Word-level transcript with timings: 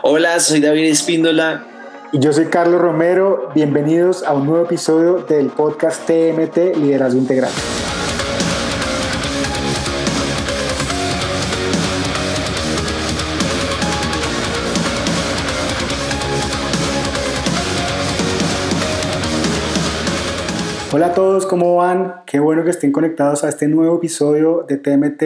Hola, 0.00 0.38
soy 0.38 0.60
David 0.60 0.90
Espíndola. 0.90 1.66
Y 2.12 2.20
yo 2.20 2.32
soy 2.32 2.46
Carlos 2.46 2.80
Romero. 2.80 3.50
Bienvenidos 3.52 4.22
a 4.22 4.32
un 4.32 4.46
nuevo 4.46 4.64
episodio 4.64 5.24
del 5.28 5.48
podcast 5.48 6.06
TMT 6.06 6.76
Liderazgo 6.76 7.18
Integral. 7.18 7.50
Hola 20.92 21.06
a 21.06 21.14
todos, 21.14 21.44
¿cómo 21.44 21.74
van? 21.74 22.22
Qué 22.24 22.38
bueno 22.38 22.62
que 22.62 22.70
estén 22.70 22.92
conectados 22.92 23.42
a 23.42 23.48
este 23.48 23.66
nuevo 23.66 23.96
episodio 23.96 24.64
de 24.68 24.76
TMT 24.76 25.22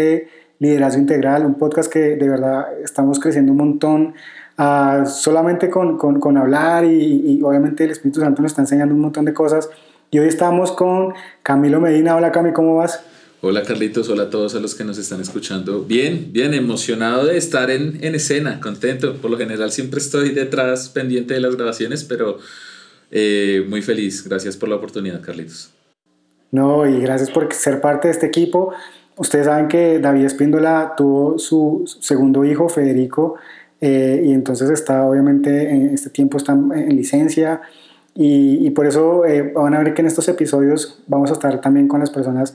Liderazgo 0.61 0.99
Integral, 1.01 1.45
un 1.45 1.57
podcast 1.57 1.93
que 1.93 2.17
de 2.17 2.29
verdad 2.29 2.69
estamos 2.83 3.21
creciendo 3.21 3.53
un 3.53 3.59
montón. 3.59 4.15
Uh, 4.63 5.07
solamente 5.07 5.69
con, 5.69 5.99
con, 5.99 6.21
con 6.21 6.37
hablar 6.37 6.85
y, 6.85 7.39
y, 7.39 7.43
obviamente 7.43 7.83
el 7.83 7.91
Espíritu 7.91 8.21
Santo 8.21 8.43
nos 8.43 8.53
está 8.53 8.63
enseñando 8.63 8.95
un 8.95 9.01
montón 9.01 9.25
de 9.25 9.35
cosas. 9.35 9.69
Y 10.13 10.21
hoy 10.21 10.29
estamos 10.29 10.71
con 10.71 11.15
Camilo 11.43 11.81
Medina. 11.81 12.15
Hola 12.15 12.31
Cami, 12.31 12.53
¿cómo 12.53 12.77
vas? 12.77 13.03
Hola 13.41 13.65
Carlitos, 13.65 14.09
hola 14.09 14.25
a 14.25 14.31
todos 14.31 14.55
a 14.55 14.61
los 14.61 14.77
que 14.77 14.85
nos 14.85 14.99
están 14.99 15.21
escuchando. 15.21 15.83
Bien, 15.83 16.29
bien, 16.31 16.55
emocionado 16.55 17.27
de 17.27 17.39
estar 17.39 17.73
en, 17.73 18.05
en 18.05 18.15
escena, 18.15 18.61
contento. 18.61 19.17
Por 19.17 19.33
lo 19.33 19.37
general 19.37 19.73
siempre 19.73 19.99
estoy 19.99 20.31
detrás, 20.31 20.91
pendiente 20.91 21.35
de 21.35 21.41
las 21.41 21.57
grabaciones, 21.57 22.05
pero 22.05 22.39
eh, 23.11 23.67
muy 23.69 23.83
feliz. 23.83 24.23
Gracias 24.23 24.57
por 24.57 24.69
la 24.69 24.77
oportunidad, 24.77 25.21
Carlitos. 25.23 25.73
No, 26.53 26.87
y 26.87 27.01
gracias 27.01 27.31
por 27.31 27.53
ser 27.53 27.81
parte 27.81 28.07
de 28.07 28.13
este 28.13 28.27
equipo. 28.27 28.75
Ustedes 29.17 29.47
saben 29.47 29.67
que 29.67 29.99
David 29.99 30.25
Espíndola 30.25 30.95
tuvo 30.97 31.39
su 31.39 31.85
segundo 32.01 32.45
hijo, 32.45 32.69
Federico, 32.69 33.37
eh, 33.85 34.23
y 34.25 34.33
entonces 34.33 34.71
está, 34.71 35.05
obviamente, 35.05 35.69
en 35.69 35.93
este 35.93 36.09
tiempo 36.09 36.37
está 36.37 36.53
en 36.53 36.97
licencia. 36.97 37.61
Y, 38.15 38.65
y 38.65 38.71
por 38.71 38.87
eso 38.87 39.25
eh, 39.25 39.53
van 39.55 39.75
a 39.75 39.81
ver 39.81 39.93
que 39.93 40.03
en 40.03 40.07
estos 40.07 40.29
episodios 40.29 41.03
vamos 41.09 41.31
a 41.31 41.33
estar 41.33 41.61
también 41.61 41.89
con 41.89 41.99
las 41.99 42.11
personas 42.11 42.55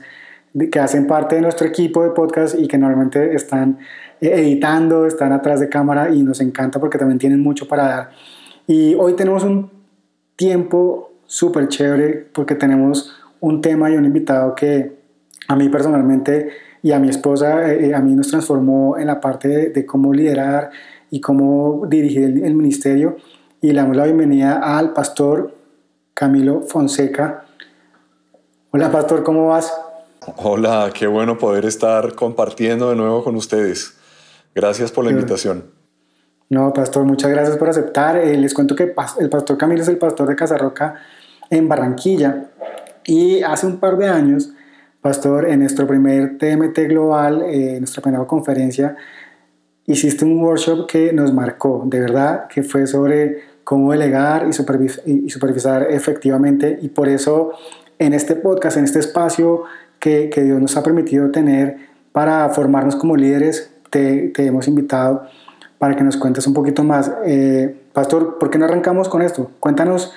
que 0.72 0.80
hacen 0.80 1.06
parte 1.06 1.34
de 1.34 1.42
nuestro 1.42 1.66
equipo 1.66 2.02
de 2.02 2.10
podcast 2.10 2.58
y 2.58 2.66
que 2.66 2.78
normalmente 2.78 3.34
están 3.34 3.78
editando, 4.20 5.06
están 5.06 5.32
atrás 5.32 5.60
de 5.60 5.68
cámara 5.68 6.08
y 6.10 6.22
nos 6.22 6.40
encanta 6.40 6.80
porque 6.80 6.96
también 6.96 7.18
tienen 7.18 7.40
mucho 7.40 7.68
para 7.68 7.86
dar. 7.86 8.10
Y 8.66 8.94
hoy 8.94 9.12
tenemos 9.12 9.44
un 9.44 9.70
tiempo 10.34 11.12
súper 11.26 11.68
chévere 11.68 12.26
porque 12.32 12.54
tenemos 12.54 13.14
un 13.40 13.60
tema 13.60 13.90
y 13.90 13.96
un 13.96 14.06
invitado 14.06 14.54
que 14.54 14.96
a 15.46 15.56
mí 15.56 15.68
personalmente 15.68 16.48
y 16.82 16.92
a 16.92 16.98
mi 16.98 17.10
esposa, 17.10 17.70
eh, 17.70 17.94
a 17.94 18.00
mí 18.00 18.14
nos 18.14 18.28
transformó 18.28 18.96
en 18.96 19.08
la 19.08 19.20
parte 19.20 19.48
de, 19.48 19.68
de 19.70 19.84
cómo 19.84 20.14
liderar 20.14 20.70
y 21.10 21.20
cómo 21.20 21.86
dirigir 21.88 22.24
el, 22.24 22.44
el, 22.44 22.54
ministerio. 22.54 23.16
Y 23.60 23.72
le 23.72 23.80
damos 23.80 23.96
la 23.96 24.04
bienvenida 24.04 24.78
al 24.78 24.92
pastor 24.92 25.54
Camilo 26.14 26.62
Fonseca. 26.62 27.44
Hola 28.70 28.90
pastor, 28.90 29.22
¿cómo 29.22 29.48
vas? 29.48 29.72
Hola, 30.36 30.90
qué 30.94 31.06
bueno 31.06 31.38
poder 31.38 31.64
estar 31.64 32.14
compartiendo 32.14 32.90
de 32.90 32.96
nuevo 32.96 33.24
con 33.24 33.36
ustedes. 33.36 33.96
Gracias 34.54 34.92
por 34.92 35.04
la 35.04 35.10
invitación. 35.10 35.64
No, 36.50 36.72
pastor, 36.72 37.04
muchas 37.04 37.30
gracias 37.30 37.56
por 37.56 37.68
aceptar. 37.68 38.16
Eh, 38.16 38.36
les 38.36 38.54
cuento 38.54 38.74
que 38.74 38.94
el 39.20 39.28
pastor 39.28 39.58
Camilo 39.58 39.82
es 39.82 39.88
el 39.88 39.98
pastor 39.98 40.28
de 40.28 40.36
Casarroca 40.36 40.94
en 41.50 41.68
Barranquilla 41.68 42.50
y 43.04 43.42
hace 43.42 43.66
un 43.66 43.78
par 43.78 43.96
de 43.98 44.08
años, 44.08 44.52
pastor, 45.00 45.48
en 45.48 45.60
nuestro 45.60 45.86
primer 45.86 46.38
TMT 46.38 46.88
Global, 46.88 47.42
eh, 47.46 47.76
nuestra 47.78 48.02
primera 48.02 48.26
conferencia, 48.26 48.96
hiciste 49.88 50.24
un 50.24 50.38
workshop 50.40 50.86
que 50.86 51.12
nos 51.12 51.32
marcó, 51.32 51.82
de 51.86 52.00
verdad, 52.00 52.46
que 52.46 52.62
fue 52.62 52.86
sobre 52.86 53.42
cómo 53.64 53.92
delegar 53.92 54.46
y, 54.48 54.52
supervis 54.52 55.00
y 55.04 55.28
supervisar 55.30 55.88
efectivamente 55.90 56.78
y 56.80 56.88
por 56.88 57.08
eso 57.08 57.52
en 57.98 58.14
este 58.14 58.36
podcast, 58.36 58.76
en 58.76 58.84
este 58.84 59.00
espacio 59.00 59.64
que, 59.98 60.30
que 60.30 60.42
Dios 60.42 60.60
nos 60.60 60.76
ha 60.76 60.82
permitido 60.82 61.30
tener 61.30 61.76
para 62.12 62.48
formarnos 62.50 62.96
como 62.96 63.16
líderes, 63.16 63.70
te, 63.90 64.28
te 64.28 64.46
hemos 64.46 64.68
invitado 64.68 65.26
para 65.78 65.96
que 65.96 66.04
nos 66.04 66.16
cuentes 66.16 66.46
un 66.46 66.54
poquito 66.54 66.84
más. 66.84 67.10
Eh, 67.24 67.74
Pastor, 67.92 68.38
¿por 68.38 68.50
qué 68.50 68.58
no 68.58 68.66
arrancamos 68.66 69.08
con 69.08 69.22
esto? 69.22 69.50
Cuéntanos 69.60 70.12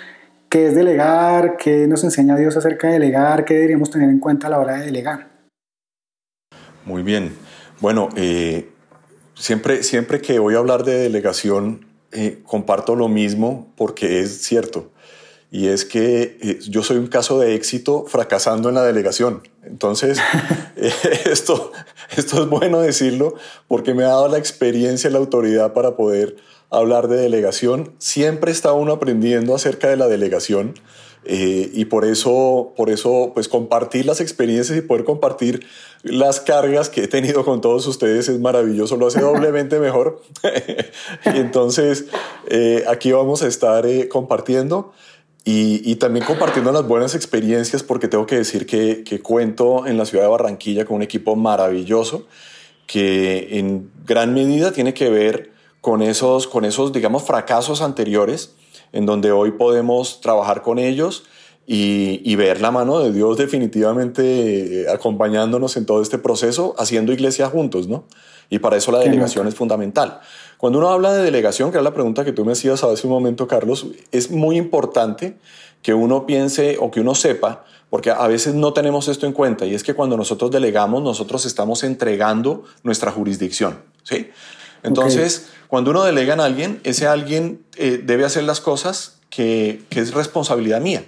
qué 0.50 0.68
es 0.68 0.76
delegar, 0.76 1.58
qué 1.58 1.88
nos 1.88 2.03
enseña 2.03 2.36
Dios 2.36 2.58
acerca 2.58 2.88
de 2.88 2.94
delegar, 2.94 3.46
qué 3.46 3.53
deberíamos 3.56 3.90
tener 3.90 4.09
en 4.09 4.20
cuenta 4.20 4.48
a 4.48 4.50
la 4.50 4.59
hora 4.59 4.78
de 4.78 4.86
delegar. 4.86 5.28
Muy 6.86 7.03
bien. 7.03 7.32
Bueno, 7.80 8.09
eh, 8.16 8.70
siempre, 9.41 9.84
siempre 9.84 10.22
que 10.22 10.40
voy 10.40 10.56
a 10.56 10.59
hablar 10.59 10.84
de 10.84 10.97
delegación, 10.97 11.85
eh, 12.12 12.40
comparto 12.46 12.96
lo 12.96 13.07
mismo 13.07 13.72
porque 13.75 14.22
es 14.22 14.41
cierto 14.41 14.91
y 15.50 15.68
es 15.68 15.84
que 15.84 16.38
eh, 16.41 16.59
yo 16.69 16.81
soy 16.81 16.97
un 16.97 17.07
caso 17.07 17.38
de 17.38 17.56
éxito 17.56 18.06
fracasando 18.07 18.69
en 18.69 18.75
la 18.75 18.84
delegación. 18.84 19.41
Entonces, 19.63 20.18
eh, 20.78 20.94
esto, 21.25 21.74
esto 22.16 22.44
es 22.44 22.50
bueno 22.50 22.79
decirlo 22.79 23.35
porque 23.68 23.94
me 23.94 24.03
ha 24.03 24.07
dado 24.07 24.29
la 24.29 24.38
experiencia 24.38 25.09
y 25.09 25.13
la 25.13 25.19
autoridad 25.19 25.73
para 25.73 25.97
poder 25.97 26.38
hablar 26.69 27.09
de 27.09 27.18
delegación. 27.18 27.94
Siempre 27.97 28.52
está 28.52 28.72
uno 28.72 28.94
aprendiendo 28.94 29.53
acerca 29.53 29.90
de 29.90 29.97
la 29.97 30.08
delegación 30.08 30.75
eh, 31.24 31.70
y 31.74 31.86
por 31.86 32.06
eso, 32.06 32.74
por 32.76 32.90
eso, 32.90 33.32
pues 33.34 33.48
compartir 33.48 34.06
las 34.06 34.22
experiencias 34.22 34.78
y 34.78 34.82
poder 34.82 35.04
compartir 35.04 35.66
las 36.04 36.40
cargas 36.40 36.90
que 36.90 37.04
he 37.04 37.08
tenido 37.08 37.46
con 37.46 37.62
todos 37.62 37.86
ustedes 37.86 38.28
es 38.28 38.40
maravilloso, 38.40 38.98
lo 38.98 39.08
hace 39.08 39.22
doblemente 39.22 39.80
mejor. 39.80 40.22
y 41.26 41.38
entonces, 41.38 42.06
eh, 42.48 42.84
aquí 42.88 43.12
vamos 43.12 43.44
a 43.44 43.48
estar 43.48 43.86
eh, 43.86 44.08
compartiendo. 44.08 44.94
Y, 45.44 45.82
y, 45.92 45.96
también 45.96 46.24
compartiendo 46.24 46.72
las 46.72 46.88
buenas 46.88 47.16
experiencias, 47.16 47.82
porque 47.82 48.08
tengo 48.08 48.28
que 48.28 48.36
decir 48.36 48.68
que, 48.68 49.03
que, 49.03 49.22
cuento 49.22 49.88
en 49.88 49.98
la 49.98 50.06
ciudad 50.06 50.26
de 50.26 50.30
Barranquilla 50.30 50.86
con 50.86 50.98
un 50.98 51.02
equipo 51.02 51.36
maravilloso 51.36 52.28
que 52.86 53.58
en 53.58 53.90
gran 54.06 54.36
medida 54.36 54.72
tiene 54.72 54.94
que 54.94 55.09
ver 55.09 55.52
con 55.82 56.03
esos, 56.03 56.48
con 56.48 56.64
esos 56.64 56.94
digamos, 56.94 57.24
fracasos 57.24 57.82
anteriores, 57.82 58.53
en 58.94 59.06
donde 59.06 59.31
hoy 59.31 59.52
podemos 59.52 60.22
trabajar 60.22 60.62
con 60.62 60.79
ellos 60.79 61.24
y, 61.66 62.22
y 62.24 62.35
ver 62.35 62.62
la 62.62 62.72
mano 62.72 63.00
de 63.00 63.13
Dios 63.13 63.38
definitivamente 63.38 64.81
eh, 64.81 64.90
acompañándonos 64.90 65.78
en 65.78 65.85
todo 65.85 66.02
este 66.02 66.18
proceso, 66.18 66.75
haciendo 66.78 67.13
iglesia 67.13 67.47
juntos, 67.47 67.88
¿no? 67.88 68.06
Y 68.50 68.59
para 68.59 68.75
eso 68.75 68.91
la 68.91 69.00
delegación 69.00 69.47
es 69.47 69.56
fundamental. 69.56 70.19
Cuando 70.57 70.79
uno 70.79 70.90
habla 70.90 71.13
de 71.13 71.24
delegación, 71.24 71.72
que 71.72 71.78
era 71.78 71.84
la 71.84 71.94
pregunta 71.94 72.25
que 72.25 72.34
tú 72.34 72.44
me 72.44 72.52
hacías 72.52 72.84
hace 72.84 73.07
un 73.07 73.13
momento, 73.13 73.47
Carlos, 73.47 73.88
es 74.12 74.29
muy 74.29 74.57
importante 74.57 75.38
que 75.81 75.94
uno 75.94 76.25
piense 76.25 76.78
o 76.79 76.91
que 76.91 77.00
uno 77.00 77.16
sepa, 77.16 77.63
porque 77.90 78.12
a 78.12 78.28
veces 78.28 78.53
no 78.53 78.73
tenemos 78.73 79.08
esto 79.08 79.25
en 79.25 79.31
cuenta, 79.31 79.66
y 79.66 79.73
es 79.73 79.84
que 79.84 79.94
cuando 79.94 80.18
nosotros 80.18 80.52
delegamos, 80.52 81.02
nosotros 81.02 81.46
estamos 81.46 81.84
entregando 81.84 82.63
nuestra 82.84 83.12
jurisdicción, 83.12 83.79
¿sí? 84.03 84.29
Entonces, 84.84 85.46
okay. 85.46 85.66
cuando 85.68 85.92
uno 85.92 86.03
delega 86.03 86.36
a 86.36 86.46
alguien, 86.46 86.80
ese 86.84 87.08
alguien 87.08 87.64
eh, 87.78 88.02
debe 88.03 88.25
hacer 88.25 88.44
las 88.44 88.62
cosas 88.62 89.19
que, 89.30 89.84
que 89.90 90.00
es 90.00 90.14
responsabilidad 90.14 90.81
mía. 90.81 91.06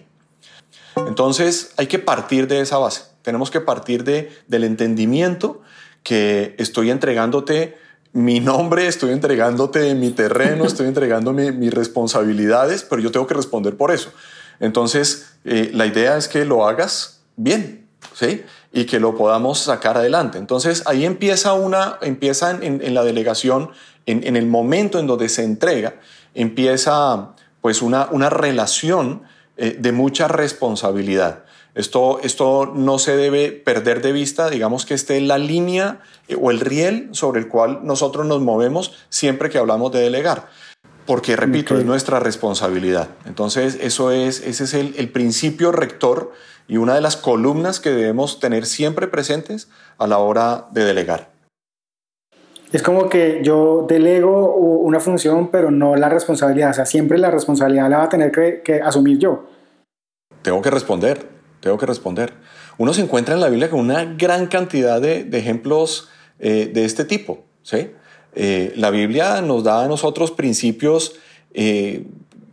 Entonces, 0.96 1.72
hay 1.78 1.88
que 1.88 2.00
partir 2.00 2.48
de 2.48 2.62
esa 2.62 2.78
base. 2.78 3.04
Tenemos 3.22 3.52
que 3.52 3.62
partir 3.62 4.04
de, 4.04 4.32
del 4.48 4.64
entendimiento 4.64 5.62
que 6.04 6.56
estoy 6.58 6.92
entregándote 6.92 7.78
mi 8.12 8.40
nombre, 8.40 8.88
estoy 8.88 9.12
entregándote 9.12 9.96
mi 9.96 10.12
terreno, 10.12 10.66
estoy 10.68 10.88
entregando 10.88 11.34
mis 11.34 11.74
responsabilidades, 11.74 12.84
pero 12.84 13.02
yo 13.02 13.12
tengo 13.12 13.28
que 13.28 13.34
responder 13.34 13.76
por 13.76 13.92
eso. 13.92 14.12
Entonces, 14.60 15.34
eh, 15.46 15.72
la 15.74 15.86
idea 15.88 16.16
es 16.18 16.28
que 16.28 16.46
lo 16.46 16.68
hagas 16.68 17.22
bien, 17.36 17.88
¿sí? 18.14 18.44
Y 18.74 18.86
que 18.86 19.00
lo 19.00 19.16
podamos 19.16 19.60
sacar 19.60 19.98
adelante. 19.98 20.40
Entonces, 20.40 20.84
ahí 20.88 21.06
empieza 21.06 21.54
una, 21.54 22.00
empieza 22.02 22.52
en, 22.52 22.94
la 22.94 23.04
delegación, 23.04 23.70
en, 24.08 24.26
en, 24.26 24.36
el 24.36 24.48
momento 24.48 25.00
en 25.00 25.08
donde 25.08 25.30
se 25.30 25.44
entrega, 25.44 25.96
empieza 26.34 27.36
pues 27.62 27.82
una, 27.82 28.10
una 28.12 28.30
relación 28.30 29.24
eh, 29.56 29.78
de 29.80 29.92
mucha 29.92 30.28
responsabilidad. 30.28 31.44
Esto, 31.76 32.20
esto 32.22 32.72
no 32.76 33.00
se 33.00 33.16
debe 33.16 33.52
perder 33.52 34.02
de 34.02 34.12
vista, 34.12 34.50
digamos 34.50 34.86
que 34.86 34.94
esté 34.94 35.22
la 35.22 35.38
línea 35.38 36.02
eh, 36.28 36.36
o 36.40 36.52
el 36.52 36.60
riel 36.60 37.10
sobre 37.14 37.40
el 37.40 37.48
cual 37.48 37.80
nosotros 37.84 38.26
nos 38.26 38.42
movemos 38.42 38.94
siempre 39.10 39.50
que 39.50 39.60
hablamos 39.60 39.92
de 39.92 40.02
delegar. 40.02 40.50
Porque, 41.06 41.36
repito, 41.36 41.74
okay. 41.74 41.82
es 41.82 41.86
nuestra 41.86 42.20
responsabilidad. 42.20 43.10
Entonces, 43.26 43.78
eso 43.82 44.12
es, 44.12 44.42
ese 44.42 44.64
es 44.64 44.74
el, 44.74 44.94
el 44.98 45.10
principio 45.10 45.72
rector 45.72 46.32
y 46.68 46.78
una 46.78 46.96
de 46.96 47.02
las 47.02 47.18
columnas 47.18 47.80
que 47.80 47.92
debemos 47.92 48.40
tener 48.40 48.66
siempre 48.66 49.08
presentes 49.08 49.70
a 49.98 50.08
la 50.08 50.18
hora 50.20 50.68
de 50.72 50.86
delegar. 50.86 51.32
Es 52.72 52.82
como 52.82 53.08
que 53.08 53.42
yo 53.44 53.86
delego 53.88 54.56
una 54.56 55.00
función, 55.00 55.52
pero 55.52 55.70
no 55.70 55.96
la 55.96 56.10
responsabilidad. 56.10 56.72
O 56.72 56.74
sea, 56.74 56.86
siempre 56.86 57.20
la 57.20 57.30
responsabilidad 57.30 57.90
la 57.90 58.00
va 58.00 58.04
a 58.06 58.10
tener 58.10 58.32
que, 58.32 58.62
que 58.64 58.82
asumir 58.82 59.20
yo. 59.20 59.46
Tengo 60.42 60.62
que 60.62 60.72
responder, 60.72 61.30
tengo 61.60 61.78
que 61.78 61.86
responder. 61.86 62.34
Uno 62.78 62.94
se 62.94 63.02
encuentra 63.02 63.36
en 63.36 63.42
la 63.42 63.50
Biblia 63.50 63.70
con 63.70 63.80
una 63.80 64.06
gran 64.06 64.48
cantidad 64.48 65.00
de, 65.00 65.24
de 65.24 65.38
ejemplos 65.38 66.10
eh, 66.40 66.72
de 66.74 66.86
este 66.86 67.06
tipo, 67.06 67.46
¿sí? 67.62 67.92
Eh, 68.36 68.74
la 68.76 68.90
Biblia 68.90 69.42
nos 69.42 69.64
da 69.64 69.84
a 69.84 69.88
nosotros 69.88 70.32
principios 70.32 71.16
eh, 71.54 72.06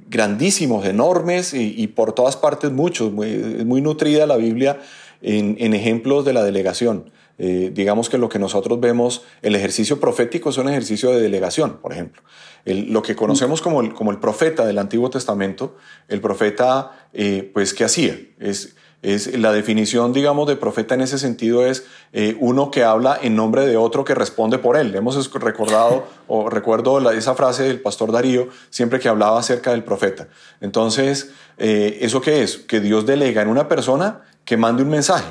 grandísimos, 0.09 0.85
enormes 0.87 1.55
y, 1.55 1.87
por 1.89 2.13
todas 2.13 2.37
partes 2.37 2.71
muchos. 2.73 3.13
Muy, 3.13 3.29
es 3.59 3.65
muy 3.65 3.81
nutrida 3.81 4.27
la 4.27 4.37
Biblia 4.37 4.81
en, 5.23 5.75
ejemplos 5.75 6.25
de 6.25 6.33
la 6.33 6.43
delegación. 6.43 7.11
Eh, 7.39 7.71
digamos 7.73 8.11
que 8.11 8.19
lo 8.19 8.29
que 8.29 8.39
nosotros 8.39 8.81
vemos, 8.81 9.23
el 9.41 9.55
ejercicio 9.55 9.99
profético 9.99 10.51
es 10.51 10.59
un 10.59 10.69
ejercicio 10.69 11.11
de 11.11 11.23
delegación, 11.23 11.79
por 11.81 11.93
ejemplo. 11.93 12.23
lo 12.67 13.03
que 13.03 13.17
conocemos 13.17 13.63
como 13.63 13.81
el, 13.81 13.95
como 13.95 14.11
el 14.11 14.19
profeta 14.19 14.67
del 14.67 14.79
Antiguo 14.79 15.09
Testamento, 15.09 15.77
el 16.09 16.21
profeta, 16.21 17.09
pues, 17.55 17.73
¿qué 17.73 17.85
hacía? 17.85 18.19
Es, 18.39 18.75
es 19.03 19.39
la 19.39 19.53
definición, 19.53 20.13
digamos, 20.13 20.47
de 20.47 20.57
profeta 20.57 20.95
en 20.95 21.01
ese 21.01 21.19
sentido 21.19 21.65
es 21.65 21.85
eh, 22.13 22.37
uno 22.39 22.71
que 22.71 22.85
habla 22.85 23.19
en 23.21 23.35
nombre 23.35 23.67
de 23.67 23.79
otro 23.79 24.05
que 24.05 24.15
responde 24.15 24.59
por 24.59 24.77
él. 24.77 24.95
Hemos 24.95 25.33
recordado 25.33 26.07
o 26.27 26.51
recuerdo 26.51 27.11
esa 27.11 27.35
frase 27.35 27.63
del 27.63 27.81
pastor 27.81 28.13
Darío 28.13 28.49
siempre 28.69 29.01
que 29.01 29.09
hablaba 29.09 29.39
acerca 29.39 29.71
del 29.71 29.85
profeta. 29.85 30.29
Entonces, 30.61 31.31
eh, 31.57 31.99
¿eso 32.03 32.21
qué 32.21 32.43
es? 32.43 32.59
Que 32.59 32.81
Dios 32.81 33.07
delega 33.07 33.41
en 33.41 33.49
una 33.49 33.69
persona 33.69 34.21
que 34.45 34.59
mande 34.59 34.83
un 34.83 34.91
mensaje. 34.91 35.29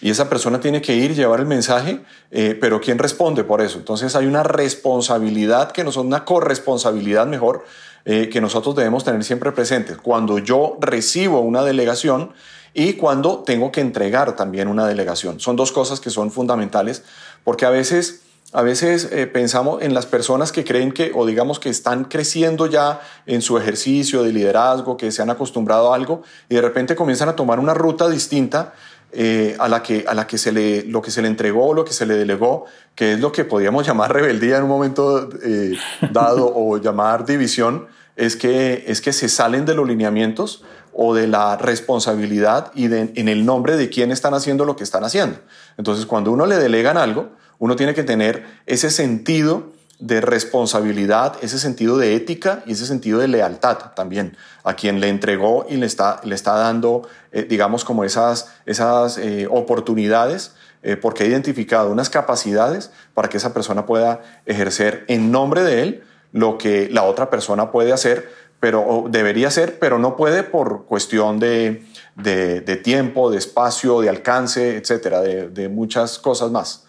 Y 0.00 0.10
esa 0.10 0.28
persona 0.28 0.60
tiene 0.60 0.80
que 0.80 0.94
ir, 0.94 1.14
llevar 1.14 1.40
el 1.40 1.46
mensaje, 1.46 2.00
eh, 2.30 2.56
pero 2.58 2.80
¿quién 2.80 2.98
responde 2.98 3.44
por 3.44 3.60
eso? 3.60 3.78
Entonces 3.78 4.16
hay 4.16 4.26
una 4.26 4.42
responsabilidad 4.42 5.72
que 5.72 5.84
no 5.84 5.92
son 5.92 6.06
una 6.06 6.24
corresponsabilidad 6.24 7.26
mejor 7.26 7.64
que 8.06 8.38
nosotros 8.42 8.76
debemos 8.76 9.02
tener 9.02 9.24
siempre 9.24 9.50
presentes. 9.52 9.96
Cuando 9.96 10.38
yo 10.38 10.76
recibo 10.78 11.40
una 11.40 11.62
delegación, 11.62 12.34
y 12.74 12.94
cuando 12.94 13.38
tengo 13.38 13.70
que 13.70 13.80
entregar 13.80 14.34
también 14.34 14.68
una 14.68 14.86
delegación. 14.86 15.38
Son 15.38 15.54
dos 15.54 15.70
cosas 15.70 16.00
que 16.00 16.10
son 16.10 16.30
fundamentales 16.30 17.04
porque 17.44 17.64
a 17.64 17.70
veces... 17.70 18.20
A 18.52 18.62
veces 18.62 19.08
eh, 19.10 19.26
pensamos 19.26 19.82
en 19.82 19.94
las 19.94 20.06
personas 20.06 20.52
que 20.52 20.62
creen 20.62 20.92
que, 20.92 21.10
o 21.12 21.26
digamos 21.26 21.58
que 21.58 21.68
están 21.68 22.04
creciendo 22.04 22.68
ya 22.68 23.00
en 23.26 23.42
su 23.42 23.58
ejercicio 23.58 24.22
de 24.22 24.32
liderazgo, 24.32 24.96
que 24.96 25.10
se 25.10 25.22
han 25.22 25.30
acostumbrado 25.30 25.92
a 25.92 25.96
algo, 25.96 26.22
y 26.48 26.54
de 26.54 26.60
repente 26.60 26.94
comienzan 26.94 27.28
a 27.28 27.34
tomar 27.34 27.58
una 27.58 27.74
ruta 27.74 28.08
distinta 28.08 28.74
eh, 29.16 29.56
a 29.58 29.68
la 29.68 29.82
que, 29.82 30.04
a 30.06 30.14
la 30.14 30.28
que 30.28 30.38
se 30.38 30.52
le, 30.52 30.84
lo 30.84 31.02
que 31.02 31.10
se 31.10 31.22
le 31.22 31.26
entregó, 31.26 31.74
lo 31.74 31.84
que 31.84 31.92
se 31.92 32.04
le 32.06 32.14
delegó, 32.14 32.66
que 32.94 33.14
es 33.14 33.20
lo 33.20 33.32
que 33.32 33.44
podríamos 33.44 33.86
llamar 33.88 34.12
rebeldía 34.12 34.58
en 34.58 34.64
un 34.64 34.68
momento 34.68 35.28
eh, 35.42 35.72
dado 36.12 36.52
o 36.54 36.78
llamar 36.78 37.24
división, 37.24 37.88
es 38.16 38.36
que, 38.36 38.84
es 38.86 39.00
que 39.00 39.12
se 39.12 39.28
salen 39.28 39.64
de 39.66 39.74
los 39.74 39.88
lineamientos 39.88 40.64
o 40.94 41.14
de 41.14 41.26
la 41.26 41.56
responsabilidad 41.56 42.70
y 42.74 42.86
en 42.86 43.28
el 43.28 43.44
nombre 43.44 43.76
de 43.76 43.90
quién 43.90 44.12
están 44.12 44.34
haciendo 44.34 44.64
lo 44.64 44.76
que 44.76 44.84
están 44.84 45.04
haciendo. 45.04 45.38
Entonces, 45.76 46.06
cuando 46.06 46.32
uno 46.32 46.46
le 46.46 46.56
delegan 46.56 46.96
algo, 46.96 47.30
uno 47.58 47.76
tiene 47.76 47.94
que 47.94 48.04
tener 48.04 48.44
ese 48.66 48.90
sentido 48.90 49.74
de 49.98 50.20
responsabilidad, 50.20 51.36
ese 51.40 51.58
sentido 51.58 51.96
de 51.98 52.14
ética 52.14 52.62
y 52.66 52.72
ese 52.72 52.86
sentido 52.86 53.20
de 53.20 53.28
lealtad 53.28 53.78
también 53.94 54.36
a 54.62 54.74
quien 54.74 55.00
le 55.00 55.08
entregó 55.08 55.66
y 55.68 55.76
le 55.76 55.86
está, 55.86 56.20
le 56.24 56.34
está 56.34 56.54
dando, 56.54 57.08
eh, 57.32 57.46
digamos, 57.48 57.84
como 57.84 58.04
esas, 58.04 58.48
esas 58.66 59.18
eh, 59.18 59.46
oportunidades, 59.50 60.52
eh, 60.82 60.96
porque 60.96 61.22
ha 61.22 61.26
identificado 61.26 61.90
unas 61.90 62.10
capacidades 62.10 62.90
para 63.14 63.28
que 63.28 63.38
esa 63.38 63.54
persona 63.54 63.86
pueda 63.86 64.20
ejercer 64.46 65.04
en 65.08 65.30
nombre 65.32 65.62
de 65.62 65.82
él 65.82 66.04
lo 66.32 66.58
que 66.58 66.88
la 66.90 67.04
otra 67.04 67.30
persona 67.30 67.70
puede 67.70 67.92
hacer 67.92 68.28
pero 68.64 69.04
debería 69.10 69.50
ser, 69.50 69.78
pero 69.78 69.98
no 69.98 70.16
puede 70.16 70.42
por 70.42 70.86
cuestión 70.86 71.38
de, 71.38 71.82
tiempo, 72.82 73.30
de 73.30 73.36
espacio, 73.36 74.00
de 74.00 74.08
alcance, 74.08 74.78
etcétera, 74.78 75.20
de, 75.20 75.68
muchas 75.68 76.18
cosas 76.18 76.50
más. 76.50 76.86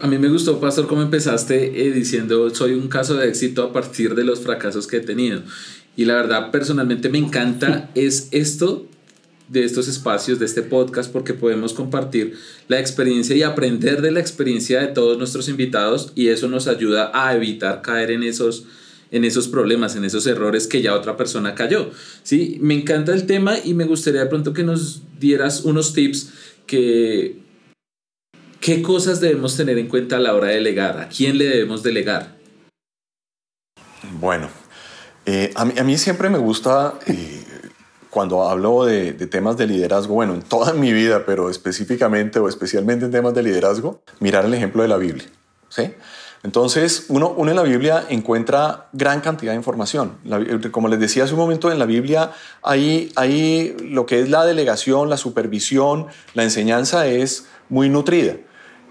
A 0.00 0.08
mí 0.08 0.18
me 0.18 0.28
gustó, 0.28 0.58
Pastor, 0.58 0.88
cómo 0.88 1.00
empezaste 1.00 1.86
eh, 1.86 1.92
diciendo 1.92 2.50
soy 2.50 2.72
un 2.72 2.88
caso 2.88 3.14
de 3.14 3.28
éxito 3.28 3.62
a 3.62 3.72
partir 3.72 4.16
de 4.16 4.24
los 4.24 4.40
fracasos 4.40 4.88
que 4.88 4.96
he 4.96 5.00
tenido. 5.00 5.42
Y 5.94 6.06
la 6.06 6.14
verdad, 6.14 6.50
personalmente 6.50 7.08
me 7.08 7.18
encanta 7.18 7.88
es 7.94 8.26
esto 8.32 8.86
de 9.46 9.62
estos 9.62 9.86
espacios, 9.86 10.40
de 10.40 10.46
este 10.46 10.62
podcast, 10.62 11.12
porque 11.12 11.34
podemos 11.34 11.72
compartir 11.72 12.36
la 12.66 12.80
experiencia 12.80 13.36
y 13.36 13.44
aprender 13.44 14.02
de 14.02 14.10
la 14.10 14.18
experiencia 14.18 14.80
de 14.80 14.88
todos 14.88 15.18
nuestros 15.18 15.48
invitados 15.48 16.10
y 16.16 16.30
eso 16.30 16.48
nos 16.48 16.66
ayuda 16.66 17.12
a 17.14 17.36
evitar 17.36 17.80
caer 17.80 18.10
en 18.10 18.24
esos 18.24 18.66
en 19.14 19.24
esos 19.24 19.46
problemas, 19.46 19.94
en 19.94 20.04
esos 20.04 20.26
errores 20.26 20.66
que 20.66 20.82
ya 20.82 20.92
otra 20.92 21.16
persona 21.16 21.54
cayó. 21.54 21.90
¿sí? 22.24 22.58
Me 22.60 22.74
encanta 22.74 23.12
el 23.14 23.26
tema 23.26 23.54
y 23.62 23.72
me 23.72 23.84
gustaría 23.84 24.22
de 24.22 24.26
pronto 24.26 24.52
que 24.52 24.64
nos 24.64 25.02
dieras 25.20 25.62
unos 25.62 25.94
tips 25.94 26.32
que... 26.66 27.38
¿Qué 28.58 28.82
cosas 28.82 29.20
debemos 29.20 29.56
tener 29.56 29.78
en 29.78 29.88
cuenta 29.88 30.16
a 30.16 30.18
la 30.18 30.34
hora 30.34 30.48
de 30.48 30.54
delegar? 30.54 30.98
¿A 30.98 31.08
quién 31.08 31.38
le 31.38 31.44
debemos 31.44 31.84
delegar? 31.84 32.34
Bueno, 34.18 34.48
eh, 35.26 35.52
a, 35.54 35.64
mí, 35.64 35.96
siempre 35.96 36.28
me 36.28 36.38
gusta, 36.38 36.98
eh, 37.06 37.44
cuando 38.10 38.42
hablo 38.48 38.84
de, 38.84 39.12
de, 39.12 39.26
temas 39.28 39.56
de 39.58 39.66
liderazgo, 39.66 40.14
bueno, 40.14 40.34
en 40.34 40.42
toda 40.42 40.72
mi 40.72 40.92
vida, 40.92 41.24
pero 41.24 41.50
específicamente 41.50 42.40
o 42.40 42.48
especialmente 42.48 43.04
en 43.04 43.12
temas 43.12 43.34
de 43.34 43.42
liderazgo, 43.42 44.02
mirar 44.18 44.46
el 44.46 44.54
ejemplo 44.54 44.82
de 44.82 44.88
la 44.88 44.96
Biblia. 44.96 45.26
¿sí? 45.68 45.92
Entonces, 46.44 47.06
uno, 47.08 47.34
en 47.38 47.56
la 47.56 47.62
Biblia 47.62 48.04
encuentra 48.10 48.88
gran 48.92 49.22
cantidad 49.22 49.52
de 49.52 49.56
información. 49.56 50.18
como 50.70 50.88
les 50.88 51.00
decía 51.00 51.24
hace 51.24 51.32
un 51.32 51.40
momento, 51.40 51.72
en 51.72 51.78
la 51.78 51.86
Biblia 51.86 52.32
hay 52.62 53.74
lo 53.80 54.04
que 54.04 54.20
es 54.20 54.28
la 54.28 54.44
delegación, 54.44 55.08
la 55.08 55.16
supervisión, 55.16 56.06
la 56.34 56.42
enseñanza 56.42 57.06
es 57.06 57.46
muy 57.70 57.88
nutrida. 57.88 58.36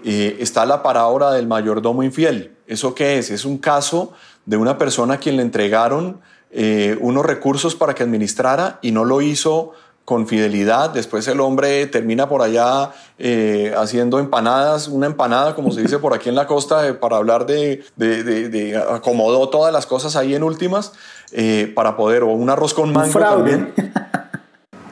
Eh, 0.04 0.36
está 0.40 0.66
la 0.66 0.82
parábola 0.82 1.30
del 1.30 1.46
mayordomo 1.46 2.02
infiel. 2.02 2.56
¿Eso 2.66 2.92
qué 2.92 3.18
es? 3.18 3.30
Es 3.30 3.44
un 3.44 3.58
caso 3.58 4.12
de 4.44 4.56
una 4.56 4.76
persona 4.76 5.14
a 5.14 5.18
quien 5.18 5.36
le 5.36 5.42
entregaron 5.42 6.20
eh, 6.50 6.98
unos 7.00 7.24
recursos 7.24 7.76
para 7.76 7.94
que 7.94 8.02
administrara 8.02 8.80
y 8.82 8.90
no 8.90 9.04
lo 9.04 9.22
hizo 9.22 9.74
con 10.04 10.26
fidelidad. 10.26 10.90
Después 10.90 11.26
el 11.28 11.40
hombre 11.40 11.86
termina 11.86 12.28
por 12.28 12.42
allá 12.42 12.92
eh, 13.18 13.74
haciendo 13.76 14.18
empanadas, 14.18 14.88
una 14.88 15.06
empanada, 15.06 15.54
como 15.54 15.70
se 15.72 15.80
dice 15.80 15.98
por 15.98 16.14
aquí 16.14 16.28
en 16.28 16.34
la 16.34 16.46
costa, 16.46 16.86
eh, 16.86 16.94
para 16.94 17.16
hablar 17.16 17.46
de, 17.46 17.84
de, 17.96 18.82
acomodó 18.90 19.48
todas 19.48 19.72
las 19.72 19.86
cosas 19.86 20.16
ahí 20.16 20.34
en 20.34 20.42
últimas 20.42 20.92
eh, 21.32 21.72
para 21.74 21.96
poder, 21.96 22.22
o 22.22 22.28
un 22.28 22.50
arroz 22.50 22.74
con 22.74 22.92
mango 22.92 23.18
también. 23.18 23.72